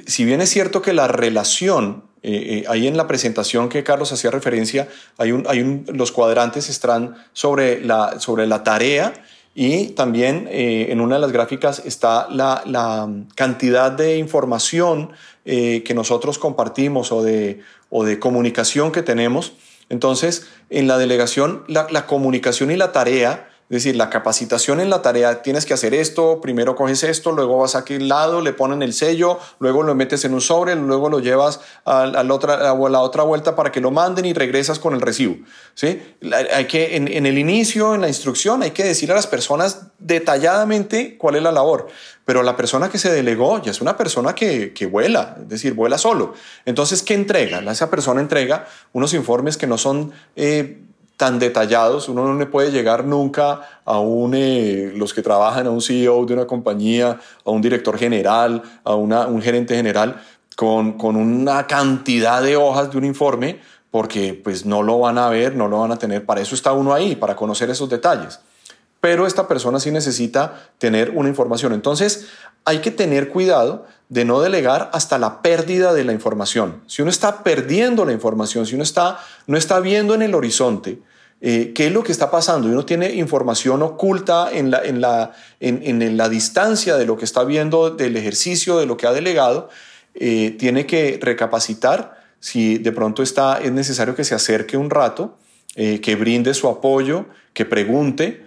Si 0.07 0.23
bien 0.23 0.39
es 0.39 0.49
cierto 0.49 0.81
que 0.81 0.93
la 0.93 1.09
relación, 1.09 2.05
eh, 2.21 2.65
ahí 2.67 2.87
en 2.87 2.97
la 2.97 3.07
presentación 3.07 3.69
que 3.69 3.83
Carlos 3.83 4.11
hacía 4.11 4.31
referencia, 4.31 4.87
hay 5.17 5.31
un, 5.31 5.45
hay 5.47 5.61
un, 5.61 5.85
los 5.93 6.11
cuadrantes 6.11 6.69
están 6.69 7.15
sobre 7.33 7.83
la, 7.83 8.19
sobre 8.19 8.45
la 8.45 8.63
tarea 8.63 9.13
y 9.55 9.87
también 9.87 10.47
eh, 10.51 10.87
en 10.89 11.01
una 11.01 11.15
de 11.15 11.21
las 11.21 11.31
gráficas 11.31 11.81
está 11.85 12.27
la, 12.29 12.63
la 12.65 13.09
cantidad 13.35 13.91
de 13.91 14.17
información 14.17 15.11
eh, 15.45 15.83
que 15.83 15.93
nosotros 15.93 16.37
compartimos 16.37 17.11
o 17.11 17.23
de, 17.23 17.61
o 17.89 18.03
de 18.03 18.19
comunicación 18.19 18.91
que 18.91 19.01
tenemos. 19.01 19.53
Entonces, 19.89 20.47
en 20.69 20.87
la 20.87 20.97
delegación, 20.97 21.63
la 21.67 22.05
comunicación 22.05 22.69
y 22.69 22.75
la 22.75 22.91
tarea 22.91 23.48
es 23.69 23.83
decir, 23.83 23.95
la 23.95 24.09
capacitación 24.09 24.79
en 24.79 24.89
la 24.89 25.03
tarea, 25.03 25.43
tienes 25.43 25.67
que 25.67 25.75
hacer 25.75 25.93
esto, 25.93 26.41
primero 26.41 26.75
coges 26.75 27.03
esto, 27.03 27.31
luego 27.33 27.59
vas 27.59 27.75
a 27.75 27.79
aquel 27.79 28.07
lado, 28.07 28.41
le 28.41 28.51
ponen 28.51 28.81
el 28.81 28.93
sello, 28.93 29.37
luego 29.59 29.83
lo 29.83 29.93
metes 29.93 30.25
en 30.25 30.33
un 30.33 30.41
sobre, 30.41 30.75
luego 30.75 31.07
lo 31.07 31.19
llevas 31.19 31.59
a, 31.85 32.07
la, 32.07 32.33
otra, 32.33 33.23
vuelta 33.23 33.55
para 33.55 33.71
que 33.71 33.79
lo 33.79 33.91
manden 33.91 34.25
y 34.25 34.33
regresas 34.33 34.79
con 34.79 34.95
el 34.95 35.01
recibo. 35.01 35.35
¿sí? 35.75 36.01
Hay 36.51 36.65
que, 36.65 36.95
en, 36.95 37.25
el 37.27 37.37
inicio, 37.37 37.93
en 37.93 38.01
la 38.01 38.07
instrucción, 38.07 38.63
hay 38.63 38.71
que 38.71 38.83
decir 38.83 39.11
a 39.11 39.15
las 39.15 39.27
personas 39.27 39.81
detalladamente 39.99 41.15
cuál 41.19 41.35
es 41.35 41.43
la 41.43 41.51
labor. 41.51 41.89
Pero 42.25 42.41
la 42.41 42.55
persona 42.55 42.89
que 42.89 42.97
se 42.97 43.11
delegó 43.11 43.61
ya 43.61 43.69
es 43.69 43.81
una 43.81 43.95
persona 43.95 44.33
que, 44.33 44.73
que 44.73 44.87
vuela, 44.87 45.37
es 45.41 45.49
decir, 45.49 45.73
vuela 45.73 45.99
solo. 45.99 46.33
Entonces, 46.65 47.03
¿qué 47.03 47.13
entrega? 47.13 47.59
Esa 47.71 47.91
persona 47.91 48.19
entrega 48.19 48.67
unos 48.93 49.13
informes 49.13 49.57
que 49.57 49.67
no 49.67 49.77
son... 49.77 50.11
Eh, 50.35 50.85
tan 51.19 51.37
detallados, 51.37 52.07
uno 52.07 52.25
no 52.25 52.39
le 52.39 52.45
puede 52.45 52.71
llegar 52.71 53.03
nunca 53.03 53.81
a 53.83 53.99
un, 53.99 54.33
eh, 54.35 54.93
los 54.95 55.13
que 55.13 55.21
trabajan, 55.21 55.67
a 55.67 55.69
un 55.69 55.81
CEO 55.81 56.25
de 56.25 56.33
una 56.33 56.47
compañía, 56.47 57.19
a 57.43 57.51
un 57.51 57.61
director 57.61 57.97
general, 57.97 58.63
a 58.85 58.95
una, 58.95 59.27
un 59.27 59.41
gerente 59.41 59.75
general, 59.75 60.21
con, 60.55 60.93
con 60.93 61.17
una 61.17 61.67
cantidad 61.67 62.41
de 62.41 62.55
hojas 62.55 62.89
de 62.89 62.97
un 62.97 63.03
informe, 63.03 63.59
porque 63.91 64.33
pues 64.33 64.65
no 64.65 64.81
lo 64.81 64.99
van 64.99 65.17
a 65.17 65.27
ver, 65.27 65.57
no 65.57 65.67
lo 65.67 65.81
van 65.81 65.91
a 65.91 65.99
tener, 65.99 66.25
para 66.25 66.39
eso 66.39 66.55
está 66.55 66.71
uno 66.71 66.93
ahí, 66.93 67.17
para 67.17 67.35
conocer 67.35 67.69
esos 67.69 67.89
detalles. 67.89 68.39
Pero 69.01 69.27
esta 69.27 69.45
persona 69.45 69.81
sí 69.81 69.91
necesita 69.91 70.69
tener 70.77 71.09
una 71.09 71.27
información. 71.27 71.73
Entonces 71.73 72.29
hay 72.63 72.79
que 72.79 72.91
tener 72.91 73.27
cuidado 73.27 73.85
de 74.07 74.23
no 74.23 74.39
delegar 74.39 74.89
hasta 74.93 75.17
la 75.17 75.41
pérdida 75.41 75.93
de 75.93 76.05
la 76.05 76.13
información. 76.13 76.81
Si 76.87 77.01
uno 77.01 77.11
está 77.11 77.43
perdiendo 77.43 78.05
la 78.05 78.13
información, 78.13 78.65
si 78.65 78.75
uno 78.75 78.83
está, 78.83 79.19
no 79.47 79.57
está 79.57 79.81
viendo 79.81 80.13
en 80.13 80.21
el 80.21 80.33
horizonte 80.33 81.01
eh, 81.41 81.71
qué 81.73 81.87
es 81.87 81.93
lo 81.93 82.03
que 82.03 82.11
está 82.11 82.29
pasando 82.29 82.67
uno 82.67 82.83
tiene 82.83 83.13
información 83.13 83.81
oculta 83.81 84.49
en 84.51 84.71
la, 84.71 86.29
distancia 86.29 86.97
de 86.97 87.05
lo 87.05 87.17
que 87.17 87.23
está 87.23 87.45
viendo 87.45 87.91
del 87.91 88.17
ejercicio, 88.17 88.77
de 88.77 88.85
lo 88.85 88.97
que 88.97 89.07
ha 89.07 89.13
delegado, 89.13 89.69
eh, 90.15 90.55
tiene 90.59 90.85
que 90.85 91.17
recapacitar. 91.21 92.19
Si 92.41 92.77
de 92.77 92.91
pronto 92.91 93.23
está, 93.23 93.59
es 93.61 93.71
necesario 93.71 94.15
que 94.15 94.23
se 94.23 94.35
acerque 94.35 94.75
un 94.75 94.89
rato, 94.89 95.37
eh, 95.75 96.01
que 96.01 96.15
brinde 96.15 96.53
su 96.53 96.67
apoyo, 96.67 97.25
que 97.53 97.65
pregunte. 97.65 98.45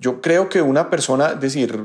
yo 0.00 0.20
creo 0.20 0.48
que 0.48 0.60
una 0.60 0.90
persona, 0.90 1.32
es 1.32 1.40
decir, 1.40 1.78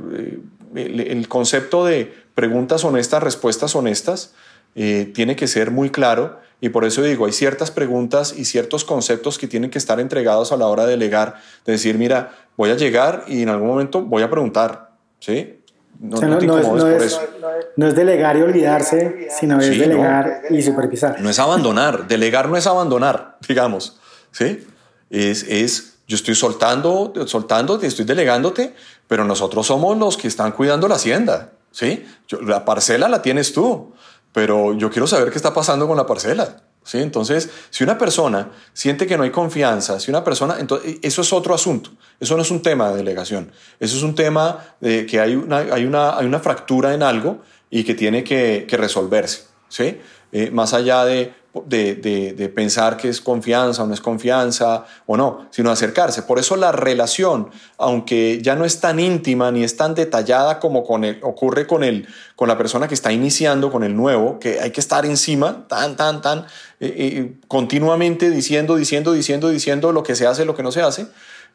el, 0.75 1.27
concepto 1.27 1.85
de 1.85 2.11
preguntas 2.35 2.83
honestas, 2.83 3.21
respuestas 3.23 3.75
honestas, 3.75 4.33
tiene 4.73 5.35
que 5.35 5.47
ser 5.47 5.71
muy 5.71 5.89
claro 5.89 6.39
y 6.61 6.69
por 6.69 6.85
eso 6.85 7.01
digo, 7.01 7.25
hay 7.25 7.31
ciertas 7.31 7.71
preguntas 7.71 8.33
y 8.37 8.45
ciertos 8.45 8.83
conceptos 8.83 9.37
que 9.37 9.47
tienen 9.47 9.69
que 9.69 9.77
estar 9.77 9.99
entregados 9.99 10.51
a 10.51 10.57
la 10.57 10.67
hora 10.67 10.85
de 10.85 10.91
delegar, 10.91 11.35
de 11.65 11.73
decir, 11.73 11.97
mira, 11.97 12.31
voy 12.57 12.69
a 12.71 12.75
llegar 12.75 13.23
y 13.27 13.43
en 13.43 13.49
algún 13.49 13.67
momento 13.67 14.01
voy 14.01 14.23
a 14.23 14.29
preguntar, 14.29 14.91
¿sí? 15.19 15.55
No, 15.99 16.17
es, 16.17 17.95
delegar 17.95 18.37
y 18.37 18.41
olvidarse, 18.41 19.27
sino 19.37 19.59
es 19.59 19.77
delegar 19.77 20.43
y 20.49 20.61
supervisar. 20.61 21.19
No 21.19 21.29
es 21.29 21.39
abandonar, 21.39 22.07
delegar 22.07 22.47
no 22.47 22.55
es 22.55 22.67
abandonar, 22.67 23.37
digamos, 23.47 23.99
¿sí? 24.31 24.65
Es, 25.09 25.43
es 25.43 25.97
yo 26.07 26.15
estoy 26.15 26.35
soltando, 26.35 27.13
soltando, 27.27 27.81
estoy 27.81 28.05
delegándote, 28.05 28.73
pero 29.07 29.25
nosotros 29.25 29.67
somos 29.67 29.97
los 29.97 30.17
que 30.17 30.27
están 30.27 30.53
cuidando 30.53 30.87
la 30.87 30.95
hacienda, 30.95 31.51
¿sí? 31.71 32.05
la 32.41 32.65
parcela 32.65 33.07
la 33.07 33.21
tienes 33.21 33.53
tú 33.53 33.93
pero 34.39 34.73
yo 34.73 34.89
quiero 34.89 35.05
saber 35.05 35.31
qué 35.31 35.35
está 35.35 35.53
pasando 35.53 35.85
con 35.85 35.97
la 35.97 36.05
parcela. 36.05 36.61
¿sí? 36.81 36.99
Entonces, 36.99 37.49
si 37.71 37.83
una 37.83 37.97
persona 37.97 38.49
siente 38.71 39.05
que 39.05 39.17
no 39.17 39.23
hay 39.23 39.31
confianza, 39.31 39.99
si 39.99 40.11
una 40.11 40.23
persona, 40.23 40.55
entonces, 40.61 40.95
eso 41.01 41.23
es 41.23 41.33
otro 41.33 41.53
asunto. 41.53 41.89
Eso 42.21 42.37
no 42.37 42.43
es 42.43 42.49
un 42.49 42.61
tema 42.61 42.89
de 42.89 42.95
delegación. 42.95 43.51
Eso 43.81 43.97
es 43.97 44.01
un 44.01 44.15
tema 44.15 44.75
de 44.79 45.05
que 45.05 45.19
hay 45.19 45.35
una, 45.35 45.57
hay 45.57 45.83
una, 45.83 46.17
hay 46.17 46.25
una 46.25 46.39
fractura 46.39 46.93
en 46.93 47.03
algo 47.03 47.41
y 47.69 47.83
que 47.83 47.95
tiene 47.95 48.23
que, 48.23 48.65
que 48.65 48.77
resolverse. 48.77 49.43
¿sí? 49.67 49.99
Eh, 50.31 50.51
más 50.51 50.73
allá 50.73 51.03
de 51.03 51.33
de, 51.65 52.51
pensar 52.53 52.97
que 52.97 53.09
es 53.09 53.21
confianza 53.21 53.83
o 53.83 53.87
no 53.87 53.93
es 53.93 54.01
confianza 54.01 54.85
o 55.07 55.17
no, 55.17 55.47
sino 55.49 55.71
acercarse. 55.71 56.21
Por 56.21 56.37
eso 56.37 56.55
la 56.55 56.71
relación, 56.71 57.49
aunque 57.77 58.39
ya 58.41 58.55
no 58.55 58.65
es 58.65 58.79
tan 58.79 58.99
íntima 58.99 59.51
ni 59.51 59.63
es 59.63 59.75
tan 59.75 59.95
detallada 59.95 60.59
como 60.59 60.83
con 60.83 61.03
el, 61.03 61.19
ocurre 61.23 61.65
con, 61.65 61.83
el, 61.83 62.07
con 62.35 62.47
la 62.47 62.57
persona 62.57 62.87
que 62.87 62.93
está 62.93 63.11
iniciando, 63.11 63.71
con 63.71 63.83
el 63.83 63.95
nuevo, 63.95 64.39
que 64.39 64.59
hay 64.59 64.71
que 64.71 64.79
estar 64.79 65.05
encima, 65.05 65.67
tan, 65.67 65.95
tan, 65.95 66.21
tan, 66.21 66.39
eh, 66.79 66.93
eh, 66.97 67.33
continuamente 67.47 68.29
diciendo, 68.29 68.75
diciendo, 68.75 69.13
diciendo, 69.13 69.49
diciendo 69.49 69.91
lo 69.91 70.03
que 70.03 70.15
se 70.15 70.27
hace, 70.27 70.45
lo 70.45 70.55
que 70.55 70.63
no 70.63 70.71
se 70.71 70.81
hace, 70.81 71.07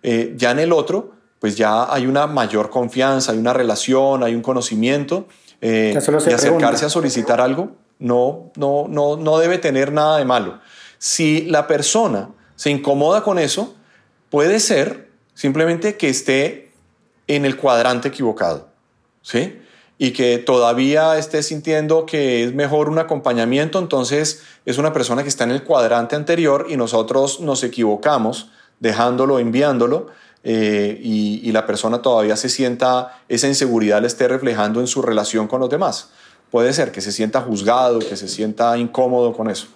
eh, 0.03 0.35
ya 0.37 0.51
en 0.51 0.59
el 0.59 0.73
otro, 0.73 1.13
pues 1.39 1.57
ya 1.57 1.93
hay 1.93 2.07
una 2.07 2.27
mayor 2.27 2.71
confianza, 2.71 3.33
hay 3.33 3.39
una 3.39 3.53
relación, 3.53 4.25
hay 4.25 4.35
un 4.35 4.43
conocimiento, 4.43 5.29
y 5.63 5.97
acercarse 5.97 6.85
a 6.85 6.91
solicitar 6.91 7.41
algo 7.41 7.84
no, 7.99 8.51
no, 8.57 8.87
no, 8.89 9.17
no 9.17 9.39
debe 9.39 9.59
tener 9.59 9.93
nada 9.93 10.19
de 10.19 10.25
malo. 10.25 10.61
Si 10.99 11.43
la 11.43 11.67
persona 11.67 12.31
se 12.57 12.71
incomoda 12.71 13.23
con 13.23 13.39
eso, 13.39 13.75
puede 14.31 14.61
ser 14.61 15.11
simplemente 15.35 15.97
que 15.97 16.09
esté 16.09 16.73
en 17.27 17.45
el 17.45 17.57
cuadrante 17.57 18.09
equivocado, 18.09 18.69
¿sí? 19.23 19.61
Y 19.97 20.11
que 20.13 20.39
todavía 20.39 21.17
esté 21.19 21.43
sintiendo 21.43 22.05
que 22.05 22.45
es 22.45 22.55
mejor 22.55 22.89
un 22.89 22.99
acompañamiento, 22.99 23.79
entonces 23.79 24.43
es 24.67 24.79
una 24.79 24.93
persona 24.93 25.23
que 25.23 25.29
está 25.29 25.45
en 25.45 25.53
el 25.53 25.63
cuadrante 25.63 26.17
anterior 26.17 26.67
y 26.69 26.77
nosotros 26.77 27.41
nos 27.41 27.63
equivocamos 27.63 28.51
dejándolo, 28.81 29.39
enviándolo, 29.39 30.09
eh, 30.43 30.99
y, 31.03 31.41
y 31.43 31.53
la 31.53 31.67
persona 31.67 32.03
todavía 32.03 32.37
se 32.37 32.51
sienta, 32.51 33.23
esa 33.29 33.47
inseguridad 33.49 34.03
le 34.03 34.09
esté 34.09 34.29
reflejando 34.29 34.81
en 34.81 34.87
su 34.87 35.01
relación 35.01 35.47
con 35.49 35.61
los 35.61 35.71
demás 35.71 36.11
puede 36.51 36.73
ser 36.73 36.93
que 36.93 37.01
se 37.01 37.13
sienta 37.13 37.41
juzgado, 37.41 37.99
que 37.99 38.17
se 38.17 38.29
sienta 38.29 38.77
incómodo 38.79 39.33
con 39.33 39.51
eso. 39.51 39.69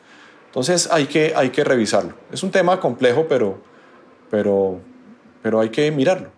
Entonces 0.47 0.89
hay 0.91 1.07
que, 1.07 1.33
hay 1.37 1.51
que 1.51 1.65
revisarlo. 1.65 2.15
Es 2.33 2.43
un 2.43 2.51
tema 2.51 2.81
complejo, 2.81 3.27
pero, 3.29 3.59
pero, 4.31 4.79
pero 5.43 5.61
hay 5.61 5.69
que 5.69 5.91
mirarlo. 5.91 6.31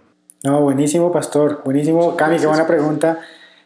No, 0.42 0.60
buenísimo, 0.60 1.12
Pastor. 1.12 1.62
Buenísimo. 1.64 2.16
Cami, 2.16 2.38
qué 2.38 2.46
buena 2.46 2.66
pregunta. 2.66 3.18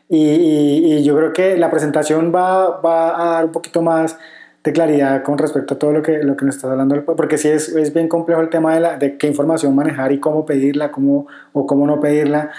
Y, 0.09 0.19
y, 0.19 1.03
yo 1.05 1.17
creo 1.17 1.33
que 1.33 1.57
la 1.57 1.71
presentación 1.71 2.33
va, 2.35 2.81
va, 2.81 3.21
a 3.21 3.35
dar 3.35 3.45
un 3.47 3.53
poquito 3.53 3.81
más 3.81 4.19
de 4.63 4.73
claridad 4.73 5.23
con 5.23 5.39
respecto 5.39 5.75
a 5.75 5.79
todo 5.79 5.93
lo 5.93 6.03
que, 6.03 6.23
lo 6.23 6.37
que 6.37 6.45
nos 6.45 6.57
estás 6.57 6.71
hablando, 6.71 7.05
porque 7.05 7.39
sí 7.39 7.49
es, 7.49 7.69
es 7.71 7.93
bien 7.93 8.09
complejo 8.09 8.41
el 8.41 8.49
tema 8.49 8.75
de, 8.75 8.81
la, 8.81 8.97
de 8.97 9.17
qué 9.17 9.27
información 9.27 9.75
manejar 9.75 10.13
y 10.13 10.21
cómo 10.21 10.45
pedirla 10.45 10.91
cómo, 10.91 11.27
o 11.53 11.67
cómo 11.67 11.87
no 11.87 12.01
pedirla. 12.01 12.51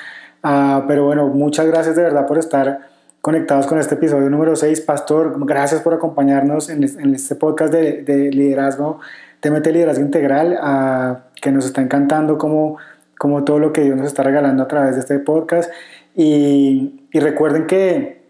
Uh, 0.44 0.88
pero 0.88 1.06
bueno, 1.06 1.28
muchas 1.28 1.66
gracias 1.68 1.96
de 1.96 2.04
verdad 2.04 2.28
por 2.28 2.38
estar 2.38 2.90
conectados 3.26 3.66
con 3.66 3.80
este 3.80 3.96
episodio 3.96 4.30
número 4.30 4.56
6. 4.56 4.82
Pastor, 4.82 5.44
gracias 5.48 5.82
por 5.82 5.96
acompañarnos 5.96 6.70
en, 6.70 6.84
este 6.84 7.34
podcast 7.34 7.74
de, 7.74 8.04
de 8.04 8.30
liderazgo, 8.30 9.00
TMT 9.40 9.66
Liderazgo 9.66 10.06
Integral, 10.06 11.24
que 11.42 11.52
nos 11.52 11.66
está 11.66 11.82
encantando 11.82 12.38
como, 12.38 12.78
como 13.18 13.44
todo 13.44 13.58
lo 13.58 13.74
que 13.74 13.82
Dios 13.82 13.98
nos 13.98 14.06
está 14.06 14.22
regalando 14.22 14.62
a 14.62 14.68
través 14.68 14.94
de 14.94 15.00
este 15.00 15.18
podcast. 15.18 15.72
Y, 16.16 17.02
recuerden 17.14 17.66
que, 17.66 18.22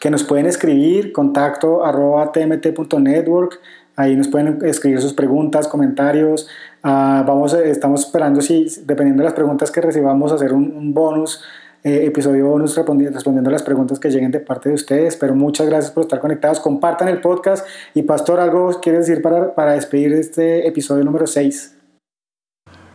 que, 0.00 0.10
nos 0.10 0.24
pueden 0.24 0.46
escribir 0.46 1.12
contacto 1.12 1.84
arroba 1.84 2.32
tmt.network. 2.32 3.60
Ahí 3.96 4.16
nos 4.16 4.28
pueden 4.28 4.60
escribir 4.64 5.02
sus 5.02 5.12
preguntas, 5.12 5.68
comentarios. 5.68 6.48
Uh, 6.82 7.22
vamos, 7.26 7.52
estamos 7.52 8.06
esperando, 8.06 8.40
si, 8.40 8.66
dependiendo 8.86 9.22
de 9.22 9.24
las 9.24 9.34
preguntas 9.34 9.70
que 9.70 9.82
recibamos, 9.82 10.32
hacer 10.32 10.54
un 10.54 10.94
bonus 10.94 11.44
eh, 11.84 12.04
episodio 12.06 12.46
bonus 12.46 12.76
respondiendo, 12.76 13.48
a 13.48 13.52
las 13.52 13.62
preguntas 13.62 13.98
que 13.98 14.10
lleguen 14.10 14.30
de 14.30 14.40
parte 14.40 14.68
de 14.68 14.74
ustedes. 14.74 15.16
Pero 15.16 15.34
muchas 15.34 15.66
gracias 15.66 15.92
por 15.92 16.02
estar 16.02 16.20
conectados. 16.20 16.60
Compartan 16.60 17.08
el 17.08 17.20
podcast. 17.20 17.66
Y 17.94 18.02
Pastor, 18.02 18.40
¿algo 18.40 18.80
quieres 18.80 19.06
decir 19.06 19.22
para, 19.22 19.54
para 19.54 19.72
despedir 19.72 20.12
este 20.12 20.66
episodio 20.66 21.04
número 21.04 21.26
6? 21.26 21.74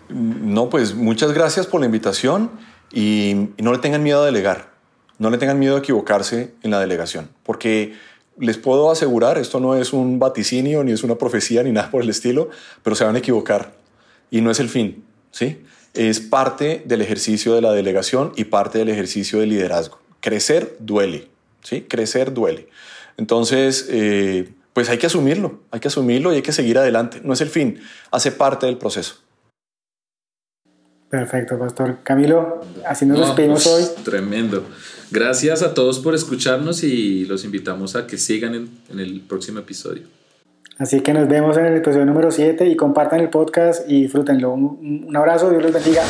No, 0.10 0.70
pues 0.70 0.94
muchas 0.94 1.34
gracias 1.34 1.66
por 1.66 1.80
la 1.80 1.88
invitación 1.88 2.52
y, 2.94 3.50
no 3.58 3.74
le 3.74 3.80
tengan 3.80 4.04
miedo 4.04 4.22
a 4.22 4.26
delegar. 4.26 4.72
No 5.18 5.30
le 5.30 5.38
tengan 5.38 5.60
miedo 5.60 5.76
a 5.76 5.80
equivocarse 5.80 6.54
en 6.62 6.72
la 6.72 6.80
delegación. 6.80 7.30
Porque 7.44 7.94
les 8.38 8.58
puedo 8.58 8.92
asegurar, 8.92 9.38
esto 9.38 9.60
no 9.60 9.76
es 9.76 9.94
un 9.94 10.20
vaticinio, 10.20 10.84
ni 10.84 10.92
es 10.92 11.04
una 11.04 11.16
profecía, 11.16 11.64
ni 11.64 11.72
nada 11.72 11.90
por 11.90 12.04
el 12.04 12.10
estilo, 12.10 12.50
pero 12.84 12.96
se 12.96 13.04
van 13.04 13.16
a 13.16 13.20
equivocar. 13.20 13.74
Y 14.30 14.42
no 14.42 14.52
es 14.52 14.60
el 14.60 14.70
fin, 14.70 15.04
¿sí? 15.32 15.64
Es 15.94 16.20
parte 16.20 16.82
del 16.86 17.02
ejercicio 17.02 17.54
de 17.54 17.62
la 17.62 17.72
delegación 17.72 18.34
y 18.36 18.46
parte 18.46 18.80
del 18.80 18.90
ejercicio 18.90 19.40
de 19.40 19.48
liderazgo. 19.48 20.00
Crecer 20.22 20.76
duele, 20.80 21.28
¿sí? 21.62 21.82
Crecer 21.82 22.34
duele. 22.34 22.68
Entonces, 23.18 23.88
eh, 23.90 24.50
pues 24.74 24.90
hay 24.90 24.98
que 24.98 25.06
asumirlo, 25.06 25.62
hay 25.72 25.80
que 25.80 25.88
asumirlo 25.88 26.34
y 26.34 26.38
hay 26.38 26.42
que 26.42 26.52
seguir 26.52 26.78
adelante. 26.78 27.22
No 27.24 27.34
es 27.34 27.42
el 27.42 27.50
fin, 27.50 27.80
hace 28.12 28.32
parte 28.32 28.66
del 28.66 28.78
proceso. 28.78 29.16
Perfecto, 31.10 31.60
Pastor. 31.60 32.00
Camilo, 32.02 32.62
así 32.88 33.06
nos 33.06 33.20
despedimos 33.20 33.64
pues, 33.64 33.96
hoy. 33.98 34.04
Tremendo. 34.04 34.66
Gracias 35.12 35.62
a 35.62 35.76
todos 35.76 36.00
por 36.00 36.16
escucharnos 36.16 36.84
y 36.84 37.26
los 37.26 37.46
invitamos 37.46 37.96
a 37.96 38.08
que 38.08 38.18
sigan 38.18 38.56
en, 38.56 38.70
en 38.90 39.00
el 39.00 39.22
próximo 39.22 39.60
episodio. 39.60 40.08
Así 40.78 41.02
que 41.02 41.14
nos 41.14 41.28
vemos 41.28 41.58
en 41.58 41.66
el 41.66 41.78
episodio 41.78 42.06
número 42.06 42.32
7 42.32 42.66
y 42.68 42.76
compartan 42.76 43.20
el 43.20 43.30
podcast 43.30 43.90
y 43.90 44.04
disfrútenlo. 44.04 44.54
Un, 44.54 45.06
un 45.08 45.16
abrazo, 45.16 45.50
Dios 45.50 45.62
los 45.62 45.72
bendiga. 45.72 46.02